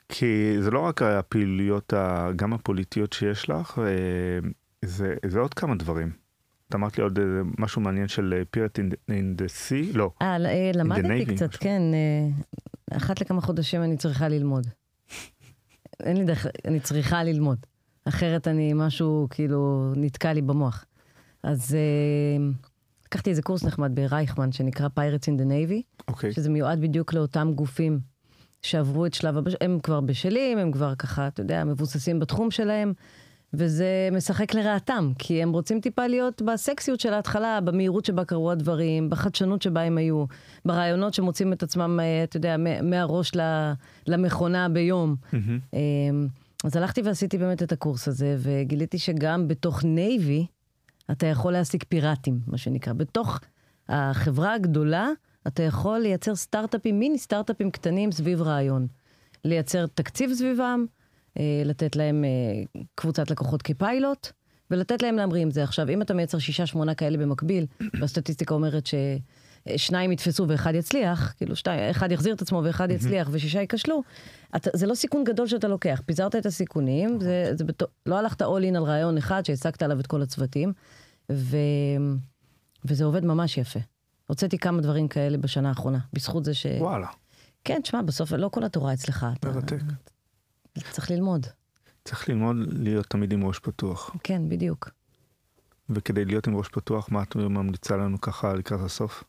כי 0.09 0.57
זה 0.61 0.71
לא 0.71 0.81
רק 0.81 1.03
הפעילויות, 1.03 1.93
גם 2.37 2.53
הפוליטיות 2.53 3.13
שיש 3.13 3.51
לך, 3.51 3.79
אה, 3.79 4.49
זה, 4.85 5.15
זה 5.27 5.39
עוד 5.39 5.55
כמה 5.55 5.75
דברים. 5.75 6.20
את 6.71 6.75
אמרת 6.75 6.99
לי 6.99 7.05
עוד 7.05 7.19
משהו 7.59 7.83
מעניין 7.83 8.09
של 8.09 8.43
פירט 8.51 8.79
אין 9.09 9.37
דה 9.37 9.49
סי? 9.49 9.93
לא. 9.93 10.11
אה, 10.23 10.37
אה 10.47 10.71
למדתי 10.75 11.27
קצת, 11.27 11.49
משהו. 11.49 11.61
כן. 11.61 11.83
אה, 11.95 12.97
אחת 12.97 13.21
לכמה 13.21 13.41
חודשים 13.41 13.83
אני 13.83 13.97
צריכה 13.97 14.29
ללמוד. 14.29 14.67
אין 16.03 16.17
לי 16.17 16.25
דרך, 16.25 16.47
אני 16.67 16.81
צריכה 16.81 17.25
ללמוד. 17.25 17.59
אחרת 18.05 18.49
אני, 18.49 18.73
משהו 18.75 19.27
כאילו 19.31 19.93
נתקע 19.97 20.33
לי 20.33 20.43
במוח. 20.43 20.85
אז 21.43 21.77
לקחתי 23.07 23.31
איזה 23.31 23.43
קורס 23.43 23.65
נחמד 23.65 23.95
ברייכמן 23.95 24.53
שנקרא 24.53 24.89
Pirates 24.99 25.25
in 25.25 25.41
the 25.41 25.45
Navy, 25.45 26.01
okay. 26.01 26.05
אוקיי. 26.09 26.33
שזה 26.33 26.51
מיועד 26.51 26.81
בדיוק 26.81 27.13
לאותם 27.13 27.53
גופים 27.55 28.01
שעברו 28.63 29.07
את 29.07 29.15
שלב, 29.15 29.37
הבש... 29.37 29.55
הם 29.61 29.79
כבר 29.83 30.01
בשלים, 30.01 30.59
הם 30.59 30.73
כבר 30.73 30.95
ככה, 30.95 31.27
אתה 31.27 31.41
יודע, 31.41 31.65
מבוססים 31.65 32.21
בתחום 32.21 32.51
שלהם, 32.51 32.93
וזה 33.55 34.09
משחק 34.13 34.55
לרעתם, 34.55 35.13
כי 35.19 35.43
הם 35.43 35.53
רוצים 35.53 35.81
טיפה 35.81 36.07
להיות 36.07 36.43
בסקסיות 36.43 37.01
של 37.01 37.13
ההתחלה, 37.13 37.61
במהירות 37.61 38.05
שבה 38.05 38.25
קרו 38.25 38.51
הדברים, 38.51 39.11
בחדשנות 39.11 39.63
שבה 39.63 39.81
הם 39.81 39.99
היו, 39.99 40.25
ברעיונות 40.65 41.15
שמוצאים 41.15 41.53
את 41.53 41.63
עצמם, 41.63 42.01
אה, 42.03 42.25
אתה 42.25 42.37
יודע, 42.37 42.57
מהראש 42.83 43.33
למכונה 44.07 44.69
ביום. 44.69 45.17
Mm-hmm. 45.33 45.77
אז 46.65 46.77
הלכתי 46.77 47.03
ועשיתי 47.03 47.39
באמת 47.39 47.63
את 47.63 47.73
הקורס 47.73 48.09
הזה, 48.09 48.37
וגיליתי 48.39 48.99
שגם 48.99 49.49
בתוך 49.49 49.85
navy, 49.85 50.47
אתה 51.11 51.27
יכול 51.27 51.53
להשיג 51.53 51.85
פיראטים, 51.89 52.41
מה 52.47 52.59
שנקרא. 52.59 52.93
בתוך 52.93 53.41
החברה 53.89 54.55
הגדולה, 54.55 55.09
אתה 55.47 55.63
יכול 55.63 55.99
לייצר 55.99 56.35
סטארט-אפים, 56.35 56.99
מיני 56.99 57.19
סטארט-אפים 57.19 57.71
קטנים 57.71 58.13
סביב 58.13 58.43
רעיון. 58.43 58.87
לייצר 59.45 59.87
תקציב 59.87 60.35
סביבם, 60.35 60.85
לתת 61.65 61.97
להם 61.97 62.25
אה, 62.25 62.81
קבוצת 62.95 63.31
לקוחות 63.31 63.63
כפיילוט, 63.63 64.33
ולתת 64.71 65.03
להם 65.03 65.17
להמריא 65.17 65.43
עם 65.43 65.51
זה. 65.51 65.63
עכשיו, 65.63 65.89
אם 65.89 66.03
אתה 66.03 66.15
מייצר 66.15 66.39
שישה, 66.39 66.67
שמונה 66.67 66.95
כאלה 66.95 67.19
במקביל, 67.19 67.67
והסטטיסטיקה 68.01 68.55
אומרת 68.55 68.89
ששניים 69.67 70.13
יתפסו 70.13 70.49
ואחד 70.49 70.75
יצליח, 70.75 71.35
כאילו 71.37 71.57
שתי, 71.57 71.91
אחד 71.91 72.13
יחזיר 72.13 72.35
את 72.35 72.43
עצמו 72.43 72.63
ואחד 72.65 72.91
יצליח 72.91 73.29
ושישה 73.33 73.61
ייכשלו, 73.61 74.03
זה 74.73 74.87
לא 74.87 74.95
סיכון 74.95 75.25
גדול 75.25 75.47
שאתה 75.47 75.69
לוקח. 75.69 76.03
פיזרת 76.07 76.37
את 76.37 76.47
הסיכונים, 76.47 77.21
זה, 77.21 77.51
זה 77.55 77.65
בת... 77.65 77.83
לא 78.07 78.19
הלכת 78.19 78.43
all 78.43 78.73
in 78.73 78.77
על 78.77 78.83
רעיון 78.83 79.19
אחד 79.19 79.45
שהעסקת 79.45 79.83
עליו 79.83 80.01
את 80.01 80.07
כל 80.07 80.23
הצוותים, 80.23 80.73
ו... 81.33 81.57
וזה 82.85 83.05
עובד 83.05 83.25
ממש 83.25 83.59
יפה. 83.59 83.81
הוצאתי 84.27 84.59
כמה 84.59 84.81
דברים 84.81 85.09
כאלה 85.09 85.39
בשנה 85.39 85.69
האחרונה, 85.69 85.99
בזכות 86.13 86.45
זה 86.45 86.55
ש... 86.55 86.67
וואלה. 86.79 87.07
כן, 87.65 87.81
תשמע, 87.83 88.03
בסוף 88.03 88.33
לא 88.33 88.49
כל 88.49 88.65
התורה 88.65 88.93
אצלך. 88.93 89.27
מרתק. 89.45 89.77
צריך 90.91 91.11
ללמוד. 91.11 91.47
צריך 92.05 92.29
ללמוד 92.29 92.57
להיות 92.73 93.07
תמיד 93.07 93.33
עם 93.33 93.45
ראש 93.45 93.59
פתוח. 93.59 94.17
כן, 94.25 94.49
בדיוק. 94.49 94.91
וכדי 95.91 96.25
להיות 96.25 96.47
עם 96.47 96.57
ראש 96.57 96.69
פתוח, 96.69 97.09
מה 97.11 97.23
את 97.23 97.37
ממליצה 97.37 97.97
לנו 97.97 98.21
ככה 98.21 98.55
לקראת 98.55 98.81
הסוף? 98.81 99.25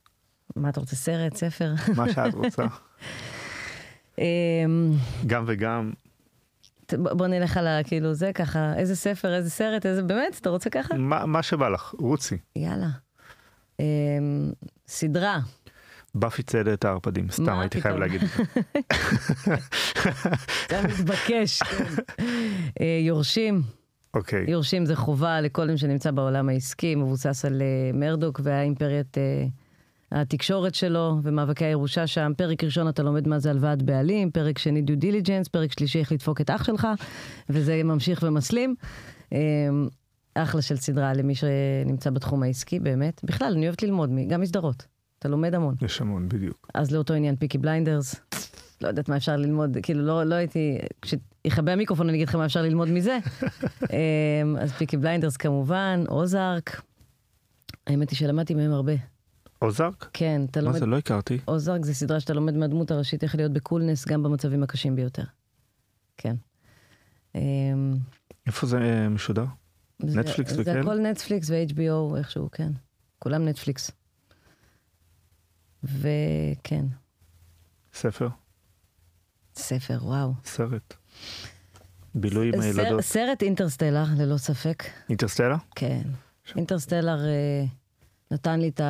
מה 0.56 0.70
אתה 0.70 0.80
רוצה, 0.80 0.96
סרט, 0.96 1.36
ספר? 1.36 1.74
מה 1.96 2.14
שאת 2.14 2.34
רוצה. 2.34 2.64
אמ, 4.20 4.92
גם 5.28 5.44
וגם. 5.48 5.92
בוא 6.94 7.28
נלך 7.28 7.58
על. 7.58 7.68
כאילו 7.84 8.14
זה 8.14 8.32
ככה, 8.34 8.74
איזה 8.78 8.96
ספר, 8.96 9.34
איזה 9.34 9.50
סרט, 9.50 9.86
איזה... 9.86 10.04
באמת, 10.04 10.38
אתה 10.42 10.50
רוצה 10.50 10.70
ככה? 10.70 10.96
מה, 10.96 11.26
מה 11.26 11.44
שבא 11.44 11.70
לך, 11.70 11.94
רוצי. 12.00 12.38
יאללה. 12.56 12.90
אמ, 13.80 13.86
סדרה. 14.88 15.40
באפי 16.16 16.44
ציידת 16.44 16.86
הערפדים, 16.86 17.32
סתם 17.32 17.60
הייתי 17.60 17.82
חייב 17.82 17.98
להגיד. 17.98 18.22
זה 20.70 20.82
מתבקש, 20.90 21.64
כן. 21.64 21.84
אה, 22.82 23.00
יורשים. 23.02 23.62
אוקיי. 24.14 24.46
יורשים 24.48 24.86
זה 24.86 24.96
חובה 24.96 25.42
לכל 25.42 25.68
מי 25.68 25.78
שנמצא 25.78 26.12
בעולם 26.12 26.50
העסקי, 26.50 26.96
מבוסס 26.96 27.46
על 27.46 27.62
אה, 27.62 27.92
מרדוק 27.94 28.40
והאימפריית 28.44 29.18
אה, 29.18 29.46
התקשורת 30.12 30.76
שלו 30.76 31.18
ומאבקי 31.24 31.66
הירושה 31.66 32.08
שם. 32.08 32.32
פרק 32.38 32.64
ראשון 32.64 32.90
אתה 32.90 33.04
לומד 33.04 33.28
מה 33.28 33.40
זה 33.40 33.50
הלוואת 33.50 33.82
בעלים, 33.84 34.32
פרק 34.32 34.58
שני 34.58 34.82
due 34.82 34.98
diligence, 34.98 35.48
פרק 35.48 35.72
שלישי 35.72 36.00
איך 36.00 36.12
לדפוק 36.12 36.42
את 36.42 36.50
אח 36.50 36.64
שלך, 36.64 36.88
וזה 37.50 37.84
ממשיך 37.84 38.24
ומסלים. 38.24 38.76
אמ, 39.32 39.38
אחלה 40.36 40.62
של 40.62 40.78
סדרה 40.78 41.14
למי 41.14 41.36
שנמצא 41.36 42.10
בתחום 42.10 42.44
העסקי, 42.44 42.80
באמת. 42.80 43.22
בכלל, 43.24 43.54
אני 43.54 43.66
אוהבת 43.66 43.84
ללמוד, 43.84 44.10
גם 44.28 44.42
מסדרות. 44.42 44.86
אתה 45.22 45.30
לומד 45.30 45.56
המון. 45.56 45.76
יש 45.82 46.02
המון, 46.02 46.30
בדיוק. 46.30 46.68
אז 46.74 46.92
לאותו 46.92 47.14
עניין 47.14 47.36
Peaky 47.36 47.58
Blinders, 47.58 48.16
לא 48.82 48.88
יודעת 48.88 49.10
מה 49.10 49.18
אפשר 49.18 49.38
ללמוד, 49.38 49.78
כאילו 49.84 50.06
לא, 50.06 50.24
לא 50.24 50.36
הייתי, 50.36 50.78
כשיכבה 51.02 51.74
המיקרופון 51.74 52.10
אני 52.10 52.18
אגיד 52.18 52.28
לכם 52.28 52.38
מה 52.38 52.46
אפשר 52.46 52.62
ללמוד 52.62 52.90
מזה. 52.90 53.18
אמ, 53.94 54.58
אז 54.60 54.72
Peaky 54.72 54.98
Blinders 54.98 55.38
כמובן, 55.38 56.04
Ozark. 56.10 56.82
האמת 57.88 58.10
היא 58.10 58.18
שלמדתי 58.18 58.54
מהם 58.54 58.72
הרבה. 58.72 58.94
Ozark? 59.62 60.10
כן, 60.14 60.42
אתה 60.52 60.62
לומד... 60.62 60.74
מה 60.74 60.80
זה? 60.80 60.86
לא 60.86 60.98
הכרתי. 60.98 61.38
Ozark 61.48 61.86
זה 61.86 61.94
סדרה 61.94 62.20
שאתה 62.20 62.34
לומד 62.34 62.58
מהדמות 62.58 62.92
הראשית 62.92 63.24
איך 63.24 63.36
להיות 63.36 63.54
ב 63.54 63.60
coolness 63.60 64.08
גם 64.08 64.24
במצבים 64.24 64.64
הקשים 64.64 64.96
ביותר. 64.96 65.24
כן. 66.18 66.36
אמ, 67.36 67.94
איפה 68.48 68.68
זה 68.68 68.78
אה, 68.78 69.10
משודר? 69.10 69.46
נטפליקס 70.00 70.54
וכן? 70.54 70.64
זה 70.64 70.80
הכל 70.80 71.00
נטפליקס 71.00 71.50
ו-HBO 71.50 72.18
איכשהו, 72.18 72.50
כן. 72.52 72.72
כולם 73.20 73.46
נטפליקס. 73.46 73.92
וכן. 75.84 76.86
ספר? 77.94 78.28
ספר, 79.56 79.98
וואו. 80.02 80.34
סרט. 80.46 80.94
בילוי 82.16 82.52
עם 82.54 82.62
הילדות. 82.62 83.02
סרט 83.02 83.44
אינטרסטלר, 83.44 84.04
ללא 84.18 84.38
ספק. 84.38 84.84
אינטרסטלר? 85.10 85.56
כן. 85.76 86.02
אינטרסטלר 86.56 87.26
אה, 87.26 87.66
נתן 88.32 88.60
לי 88.60 88.70
את 88.70 88.82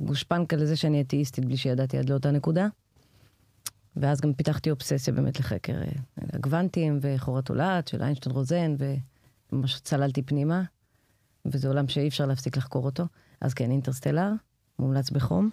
הגושפנקה 0.00 0.56
לזה 0.56 0.76
שאני 0.76 1.00
אתאיסטית 1.00 1.44
בלי 1.44 1.56
שידעתי 1.56 1.98
עד 1.98 2.10
לאותה 2.10 2.30
נקודה. 2.30 2.68
ואז 3.96 4.20
גם 4.20 4.32
פיתחתי 4.34 4.70
אובססיה 4.70 5.14
באמת 5.14 5.40
לחקר 5.40 5.82
אה, 5.82 5.88
הגוונטים 6.32 6.98
וחורת 7.02 7.46
תולעת 7.46 7.88
של 7.88 8.02
איינשטיין 8.02 8.34
רוזן, 8.34 8.76
וממש 9.52 9.80
צללתי 9.80 10.22
פנימה, 10.22 10.62
וזה 11.46 11.68
עולם 11.68 11.88
שאי 11.88 12.08
אפשר 12.08 12.26
להפסיק 12.26 12.56
לחקור 12.56 12.84
אותו. 12.84 13.04
אז 13.40 13.54
כן, 13.54 13.70
אינטרסטלר, 13.70 14.32
מומלץ 14.78 15.10
בחום. 15.10 15.50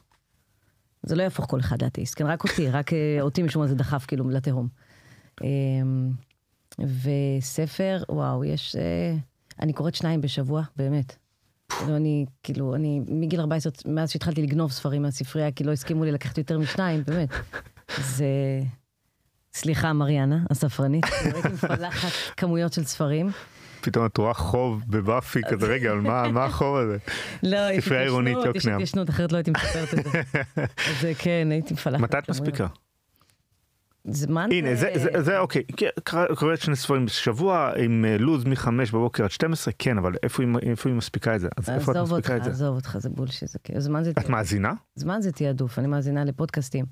זה 1.04 1.16
לא 1.16 1.24
יהפוך 1.24 1.46
כל 1.50 1.60
אחד 1.60 1.82
לאתאיסט, 1.82 2.18
כן, 2.18 2.26
רק 2.26 2.44
אותי, 2.44 2.70
רק 2.70 2.94
אה, 2.94 3.18
אותי 3.22 3.44
משום 3.44 3.62
מה 3.62 3.68
זה 3.68 3.76
דחף 3.76 4.06
כאילו 4.06 4.30
לתהום. 4.30 4.68
אמ, 5.44 6.12
וספר, 6.80 8.04
וואו, 8.10 8.46
יש... 8.46 8.76
אה, 8.76 9.16
אני 9.60 9.74
קוראת 9.74 9.96
שניים 9.96 10.22
בשבוע, 10.22 10.64
באמת. 10.76 11.16
אני, 11.88 12.26
כאילו, 12.44 12.76
אני 12.76 13.02
מגיל 13.08 13.40
14, 13.40 13.72
מאז 13.86 14.12
שהתחלתי 14.12 14.42
לגנוב 14.42 14.72
ספרים 14.72 15.02
מהספרייה, 15.02 15.52
כי 15.52 15.64
לא 15.64 15.72
הסכימו 15.72 16.04
לי 16.04 16.12
לקחת 16.12 16.38
יותר 16.38 16.60
משניים, 16.60 17.04
באמת. 17.08 17.30
זה... 17.98 18.26
סליחה, 19.54 19.94
מריאנה, 19.94 20.44
הספרנית, 20.50 21.06
הייתי 21.24 21.48
מפלחת 21.54 22.10
כמויות 22.38 22.74
של 22.74 22.84
ספרים. 22.84 23.30
פתאום 23.82 24.06
את 24.06 24.18
רואה 24.18 24.34
חוב 24.34 24.84
בבאפי 24.88 25.42
כזה, 25.50 25.66
רגע, 25.66 25.94
מה 25.94 26.46
החוב 26.46 26.76
הזה? 26.76 26.98
לא, 27.44 27.58
יש 27.72 27.88
התיישנות, 27.88 28.56
יש 28.56 28.68
התיישנות, 28.68 29.10
אחרת 29.10 29.32
לא 29.32 29.38
הייתי 29.38 29.52
מספרת 29.52 29.94
את 29.94 30.04
זה. 30.04 30.22
אז 30.90 31.08
כן, 31.18 31.48
הייתי 31.52 31.74
מפלחת. 31.74 32.02
מתי 32.02 32.18
את 32.18 32.30
מספיקה? 32.30 32.68
זמן... 34.06 34.50
הנה, 34.52 34.76
זה, 34.76 34.92
זה, 34.96 35.22
זה 35.22 35.40
אוקיי, 35.40 35.64
קוראת 36.36 36.62
שני 36.62 36.76
ספרים 36.76 37.06
בשבוע 37.06 37.72
עם 37.78 38.06
אה, 38.06 38.18
לו"ז 38.18 38.46
מ-5 38.46 38.68
בבוקר 38.94 39.24
עד 39.24 39.32
12, 39.32 39.74
כן, 39.80 39.98
אבל 39.98 40.14
איפה 40.24 40.44
היא, 40.44 40.50
איפה 40.62 40.90
היא 40.90 40.96
מספיקה 40.98 41.36
את 41.36 41.40
זה? 41.40 41.48
אז 41.58 41.70
איפה 41.70 41.92
את 41.92 41.98
מספיקה 41.98 42.38
את 42.38 42.44
זה? 42.44 42.50
עזוב 42.50 42.76
אותך, 42.76 42.98
זה 43.00 43.10
בולשיט. 43.10 43.50
זמן 43.78 44.04
זה 44.04 44.12
את 44.12 44.30
מאזינה? 44.30 44.74
זמן 44.96 45.22
זה 45.22 45.32
תעדוף, 45.32 45.80
אני 45.80 45.88
מאזינה 45.88 46.24
לפודקאסטים. 46.24 46.86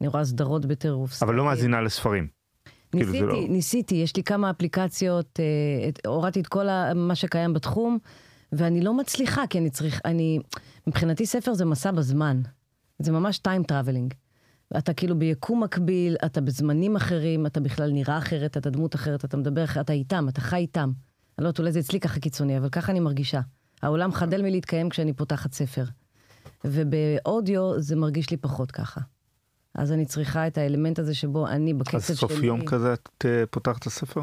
אני 0.00 0.08
רואה 0.08 0.24
סדרות 0.24 0.66
בטירוף. 0.66 1.22
אבל 1.22 1.34
לא 1.34 1.44
מאזינה 1.44 1.80
לספרים. 1.80 2.35
כאילו, 2.96 3.12
ניסיתי, 3.12 3.26
כאילו 3.26 3.42
לא... 3.42 3.48
ניסיתי, 3.48 3.94
יש 3.94 4.16
לי 4.16 4.22
כמה 4.22 4.50
אפליקציות, 4.50 5.40
אה, 5.40 6.10
הורדתי 6.10 6.40
את 6.40 6.46
כל 6.46 6.66
מה 6.94 7.14
שקיים 7.14 7.52
בתחום, 7.52 7.98
ואני 8.52 8.80
לא 8.80 8.94
מצליחה, 8.94 9.46
כי 9.46 9.58
אני 9.58 9.70
צריך, 9.70 10.00
אני, 10.04 10.38
מבחינתי 10.86 11.26
ספר 11.26 11.54
זה 11.54 11.64
מסע 11.64 11.90
בזמן. 11.90 12.42
זה 12.98 13.12
ממש 13.12 13.40
time 13.48 13.72
traveling. 13.72 14.14
אתה 14.78 14.94
כאילו 14.94 15.18
ביקום 15.18 15.62
מקביל, 15.62 16.16
אתה 16.24 16.40
בזמנים 16.40 16.96
אחרים, 16.96 17.46
אתה 17.46 17.60
בכלל 17.60 17.90
נראה 17.90 18.18
אחרת, 18.18 18.56
אתה 18.56 18.70
דמות 18.70 18.94
אחרת, 18.94 19.24
אתה 19.24 19.36
מדבר 19.36 19.64
אחרת, 19.64 19.84
אתה 19.84 19.92
איתם, 19.92 20.28
אתה 20.28 20.40
חי 20.40 20.56
איתם. 20.56 20.92
אני 21.38 21.44
לא 21.44 21.48
יודעת, 21.48 21.58
אולי 21.58 21.72
זה 21.72 21.80
אצלי 21.80 22.00
ככה 22.00 22.20
קיצוני, 22.20 22.58
אבל 22.58 22.68
ככה 22.68 22.92
אני 22.92 23.00
מרגישה. 23.00 23.40
העולם 23.82 24.12
חדל 24.12 24.42
מלהתקיים 24.42 24.88
כשאני 24.88 25.12
פותחת 25.12 25.52
ספר. 25.52 25.84
ובאודיו 26.64 27.80
זה 27.80 27.96
מרגיש 27.96 28.30
לי 28.30 28.36
פחות 28.36 28.70
ככה. 28.70 29.00
אז 29.76 29.92
אני 29.92 30.06
צריכה 30.06 30.46
את 30.46 30.58
האלמנט 30.58 30.98
הזה 30.98 31.14
שבו 31.14 31.48
אני 31.48 31.74
בקצב 31.74 32.00
שלי... 32.00 32.14
אז 32.14 32.18
סוף. 32.18 32.32
יום 32.42 32.64
כזה 32.64 32.92
את 32.92 33.08
uh, 33.24 33.46
פותחת 33.50 33.82
את 33.82 33.86
הספר? 33.86 34.20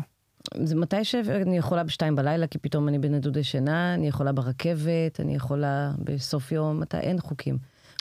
זה 0.64 0.76
מתי 0.76 1.04
שאני 1.04 1.58
יכולה 1.58 1.84
בשתיים 1.84 2.16
בלילה, 2.16 2.48
כי 2.48 2.58
פתאום 2.58 2.88
אני 2.88 3.00
בנדודי 3.00 3.44
שינה, 3.44 3.94
אני 3.94 4.08
יכולה 4.08 4.32
ברכבת, 4.32 5.20
אני 5.20 5.36
יכולה 5.36 5.92
בסוף 6.00 6.52
יום, 6.52 6.80
מתי 6.80 6.98
אין 6.98 7.20
חוקים. 7.20 7.58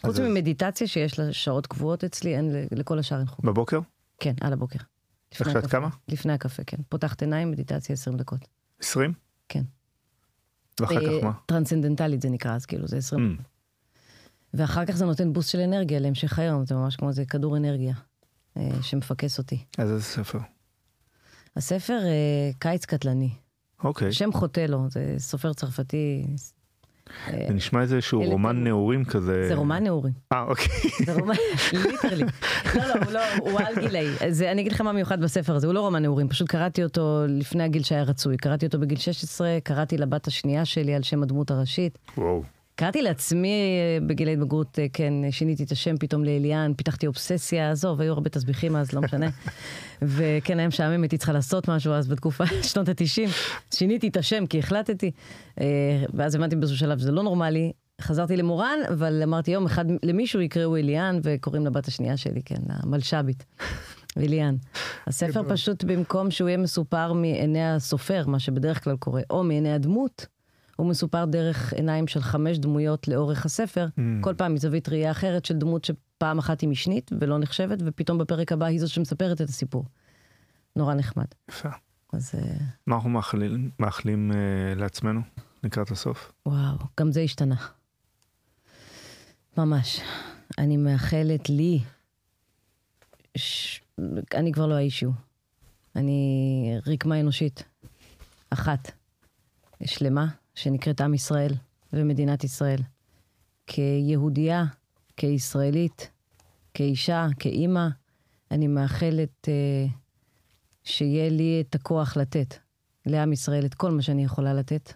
חוץ 0.06 0.18
ממדיטציה 0.18 0.86
שיש 0.86 1.18
לה 1.18 1.32
שעות 1.32 1.66
קבועות 1.66 2.04
אצלי, 2.04 2.36
אין, 2.36 2.66
לכל 2.70 2.98
השאר 2.98 3.18
אין 3.18 3.26
חוקים. 3.26 3.50
בבוקר? 3.50 3.80
כן, 4.20 4.34
על 4.40 4.52
הבוקר. 4.52 4.78
איך 5.40 5.50
שאת 5.50 5.66
קמה? 5.66 5.88
לפני 6.08 6.32
הקפה, 6.32 6.64
כן. 6.66 6.76
פותחת 6.88 7.22
עיניים, 7.22 7.50
מדיטציה 7.50 7.92
20 7.92 8.16
דקות. 8.16 8.40
20? 8.80 9.12
כן. 9.48 9.62
ואחר 10.80 11.00
כך 11.00 11.08
אה, 11.08 11.24
מה? 11.24 11.32
טרנסצנדנטלית 11.46 12.22
זה 12.22 12.30
נקרא, 12.30 12.54
אז 12.54 12.66
כאילו 12.66 12.86
זה 12.86 12.96
20. 12.96 13.36
Mm. 13.38 13.42
ואחר 14.54 14.86
כך 14.86 14.96
זה 14.96 15.04
נותן 15.04 15.32
boost 15.32 15.50
של 15.50 15.60
אנרגיה 15.60 15.98
להמשך 15.98 16.38
היום, 16.38 16.66
זה 16.66 16.74
ממש 16.74 16.96
כמו 16.96 17.08
איזה 17.08 17.24
כדור 17.24 17.56
אנרגיה 17.56 17.94
אה, 18.56 18.68
שמפקס 18.82 19.38
אותי. 19.38 19.64
איזה 19.78 20.02
ספר? 20.02 20.38
הספר 21.56 21.98
אה, 22.02 22.50
קיץ 22.58 22.84
קטלני. 22.84 23.30
אוקיי. 23.84 24.12
שם 24.12 24.32
חוטא 24.32 24.60
לו, 24.60 24.86
זה 24.90 25.14
סופר 25.18 25.52
צרפתי. 25.52 26.26
אה, 27.28 27.44
זה 27.48 27.54
נשמע 27.54 27.80
איזה 27.80 28.00
שהוא 28.00 28.24
רומן 28.24 28.64
נעורים 28.64 29.04
כזה. 29.04 29.48
זה 29.48 29.54
רומן 29.54 29.84
נעורים. 29.84 30.12
אה, 30.32 30.42
אוקיי. 30.42 30.90
זה 31.06 31.12
רומן, 31.14 31.34
literally. 31.72 32.24
לא, 32.74 32.84
לא, 32.84 32.94
הוא 33.04 33.12
לא, 33.12 33.20
הוא 33.40 33.60
על 33.60 33.74
גילאי. 33.80 34.06
אני 34.50 34.60
אגיד 34.60 34.72
לך 34.72 34.80
מה 34.80 34.92
מיוחד 34.92 35.20
בספר 35.20 35.56
הזה, 35.56 35.66
הוא 35.66 35.74
לא 35.74 35.80
רומן 35.80 36.02
נעורים, 36.02 36.28
פשוט 36.28 36.48
קראתי 36.48 36.84
אותו 36.84 37.24
לפני 37.28 37.62
הגיל 37.62 37.82
שהיה 37.82 38.02
רצוי. 38.02 38.36
קראתי 38.36 38.66
אותו 38.66 38.78
בגיל 38.78 38.98
16, 38.98 39.58
קראתי 39.64 39.98
לבת 39.98 40.26
השנייה 40.26 40.64
שלי 40.64 40.94
על 40.94 41.02
שם 41.02 41.22
הדמות 41.22 41.50
הראשית. 41.50 41.98
וואו. 42.16 42.42
קראתי 42.74 43.02
לעצמי 43.02 43.48
אה, 43.48 44.06
בגיל 44.06 44.28
ההתבגרות, 44.28 44.78
אה, 44.78 44.86
כן, 44.92 45.12
שיניתי 45.30 45.64
את 45.64 45.72
השם 45.72 45.96
פתאום 45.96 46.24
לאליאן, 46.24 46.72
פיתחתי 46.76 47.06
אובססיה, 47.06 47.70
עזוב, 47.70 48.00
היו 48.00 48.12
הרבה 48.12 48.30
תסביכים 48.30 48.76
אז, 48.76 48.92
לא 48.92 49.00
משנה. 49.00 49.26
וכן, 50.02 50.58
היה 50.58 50.68
משעמם, 50.68 51.02
הייתי 51.02 51.18
צריכה 51.18 51.32
לעשות 51.32 51.68
משהו 51.68 51.92
אז 51.92 52.08
בתקופה, 52.08 52.44
שנות 52.72 52.88
ה-90. 52.88 53.30
שיניתי 53.74 54.08
את 54.08 54.16
השם 54.16 54.46
כי 54.46 54.58
החלטתי, 54.58 55.10
אה, 55.60 55.66
ואז 56.14 56.34
הבנתי 56.34 56.56
באיזשהו 56.56 56.78
שלב 56.78 56.98
שזה 56.98 57.12
לא 57.12 57.22
נורמלי. 57.22 57.72
חזרתי 58.00 58.36
למורן, 58.36 58.78
אבל 58.88 59.22
אמרתי 59.22 59.50
יום 59.50 59.66
אחד 59.66 59.84
למישהו 60.02 60.40
יקראו 60.40 60.76
אליאן, 60.76 61.18
וקוראים 61.22 61.66
לבת 61.66 61.88
השנייה 61.88 62.16
שלי, 62.16 62.42
כן, 62.44 62.60
המלש"בית. 62.68 63.44
אליאן. 64.16 64.54
הספר 65.06 65.42
פשוט, 65.48 65.84
במקום 65.84 66.30
שהוא 66.30 66.48
יהיה 66.48 66.58
מסופר 66.58 67.12
מעיני 67.12 67.64
הסופר, 67.64 68.24
מה 68.26 68.38
שבדרך 68.38 68.84
כלל 68.84 68.96
קורה, 68.96 69.22
או 69.30 69.44
מעיני 69.44 69.72
הדמות, 69.72 70.26
הוא 70.76 70.86
מסופר 70.86 71.24
דרך 71.24 71.72
עיניים 71.72 72.06
של 72.06 72.20
חמש 72.20 72.58
דמויות 72.58 73.08
לאורך 73.08 73.46
הספר, 73.46 73.86
mm. 73.86 74.00
כל 74.20 74.34
פעם 74.34 74.54
מזווית 74.54 74.88
ראייה 74.88 75.10
אחרת 75.10 75.44
של 75.44 75.58
דמות 75.58 75.84
שפעם 75.84 76.38
אחת 76.38 76.60
היא 76.60 76.68
משנית 76.68 77.10
ולא 77.20 77.38
נחשבת, 77.38 77.78
ופתאום 77.84 78.18
בפרק 78.18 78.52
הבא 78.52 78.66
היא 78.66 78.80
זו 78.80 78.92
שמספרת 78.92 79.40
את 79.40 79.48
הסיפור. 79.48 79.84
נורא 80.76 80.94
נחמד. 80.94 81.26
יפה. 81.50 81.68
אז... 82.12 82.32
אה, 82.34 82.56
מה 82.86 82.94
אנחנו 82.94 83.10
מאחלים, 83.10 83.70
מאחלים 83.78 84.30
uh, 84.30 84.34
לעצמנו 84.78 85.20
לקראת 85.64 85.90
הסוף? 85.90 86.32
וואו, 86.46 86.76
גם 87.00 87.12
זה 87.12 87.20
השתנה. 87.20 87.56
ממש. 89.58 90.00
אני 90.58 90.76
מאחלת 90.76 91.48
לי, 91.48 91.80
ש... 93.36 93.80
אני 94.34 94.52
כבר 94.52 94.66
לא 94.66 94.74
האישיו. 94.74 95.10
אני 95.96 96.80
רקמה 96.86 97.20
אנושית. 97.20 97.62
אחת. 98.50 98.90
שלמה, 99.84 100.26
שנקראת 100.54 101.00
עם 101.00 101.14
ישראל 101.14 101.54
ומדינת 101.92 102.44
ישראל. 102.44 102.80
כיהודייה, 103.66 104.64
כישראלית, 105.16 106.10
כאישה, 106.74 107.26
כאימא, 107.38 107.88
אני 108.50 108.66
מאחלת 108.66 109.48
uh, 109.48 109.90
שיהיה 110.84 111.28
לי 111.30 111.64
את 111.68 111.74
הכוח 111.74 112.16
לתת 112.16 112.54
לעם 113.06 113.32
ישראל 113.32 113.66
את 113.66 113.74
כל 113.74 113.90
מה 113.90 114.02
שאני 114.02 114.24
יכולה 114.24 114.54
לתת. 114.54 114.92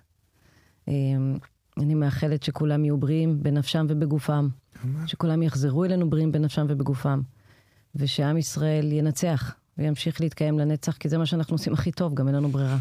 Um, 0.87 0.91
אני 1.81 1.95
מאחלת 1.95 2.43
שכולם 2.43 2.85
יהיו 2.85 2.97
בריאים 2.97 3.43
בנפשם 3.43 3.87
ובגופם, 3.89 4.49
שכולם 5.07 5.43
יחזרו 5.43 5.85
אלינו 5.85 6.11
בריאים 6.11 6.33
בנפשם 6.33 6.67
ובגופם, 6.69 7.21
ושעם 7.95 8.37
ישראל 8.37 8.93
ינצח 8.93 9.55
וימשיך 9.79 10.21
להתקיים 10.21 10.59
לנצח, 10.59 10.97
כי 10.97 11.09
זה 11.09 11.19
מה 11.19 11.27
שאנחנו 11.27 11.55
עושים 11.55 11.73
הכי 11.73 11.93
טוב, 11.93 12.15
גם 12.15 12.27
אין 12.27 12.35
לנו 12.35 12.49
ברירה. 12.49 12.79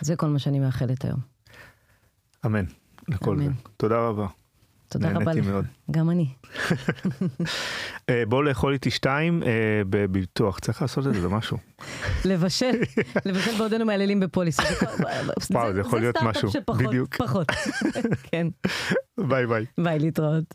זה 0.00 0.16
כל 0.16 0.28
מה 0.28 0.38
שאני 0.38 0.58
מאחלת 0.58 1.04
היום. 1.04 1.33
אמן, 2.46 2.64
לכל 3.08 3.38
זה. 3.38 3.50
תודה 3.76 3.98
רבה. 3.98 4.26
תודה 4.88 5.10
רבה 5.10 5.32
לך. 5.32 5.46
מאוד. 5.46 5.64
גם 5.90 6.10
אני. 6.10 6.28
אה, 8.10 8.22
בוא 8.28 8.44
לאכול 8.44 8.72
איתי 8.72 8.90
שתיים 8.90 9.42
אה, 9.42 9.48
בביטוח, 9.90 10.58
צריך 10.58 10.82
לעשות 10.82 11.06
את 11.06 11.14
זה, 11.14 11.28
משהו. 11.28 11.58
לבשל, 12.30 12.72
לבשל 13.24 13.58
בעודנו 13.58 13.84
מעללים 13.84 14.20
בפוליס. 14.20 14.60
וואו, 15.50 15.72
זה 15.72 15.80
יכול 15.80 16.00
להיות 16.00 16.16
משהו, 16.22 16.50
בדיוק. 16.78 17.16
פחות, 17.16 17.46
כן. 18.22 18.46
ביי 19.18 19.46
ביי. 19.46 19.64
ביי, 19.78 19.98
להתראות. 19.98 20.54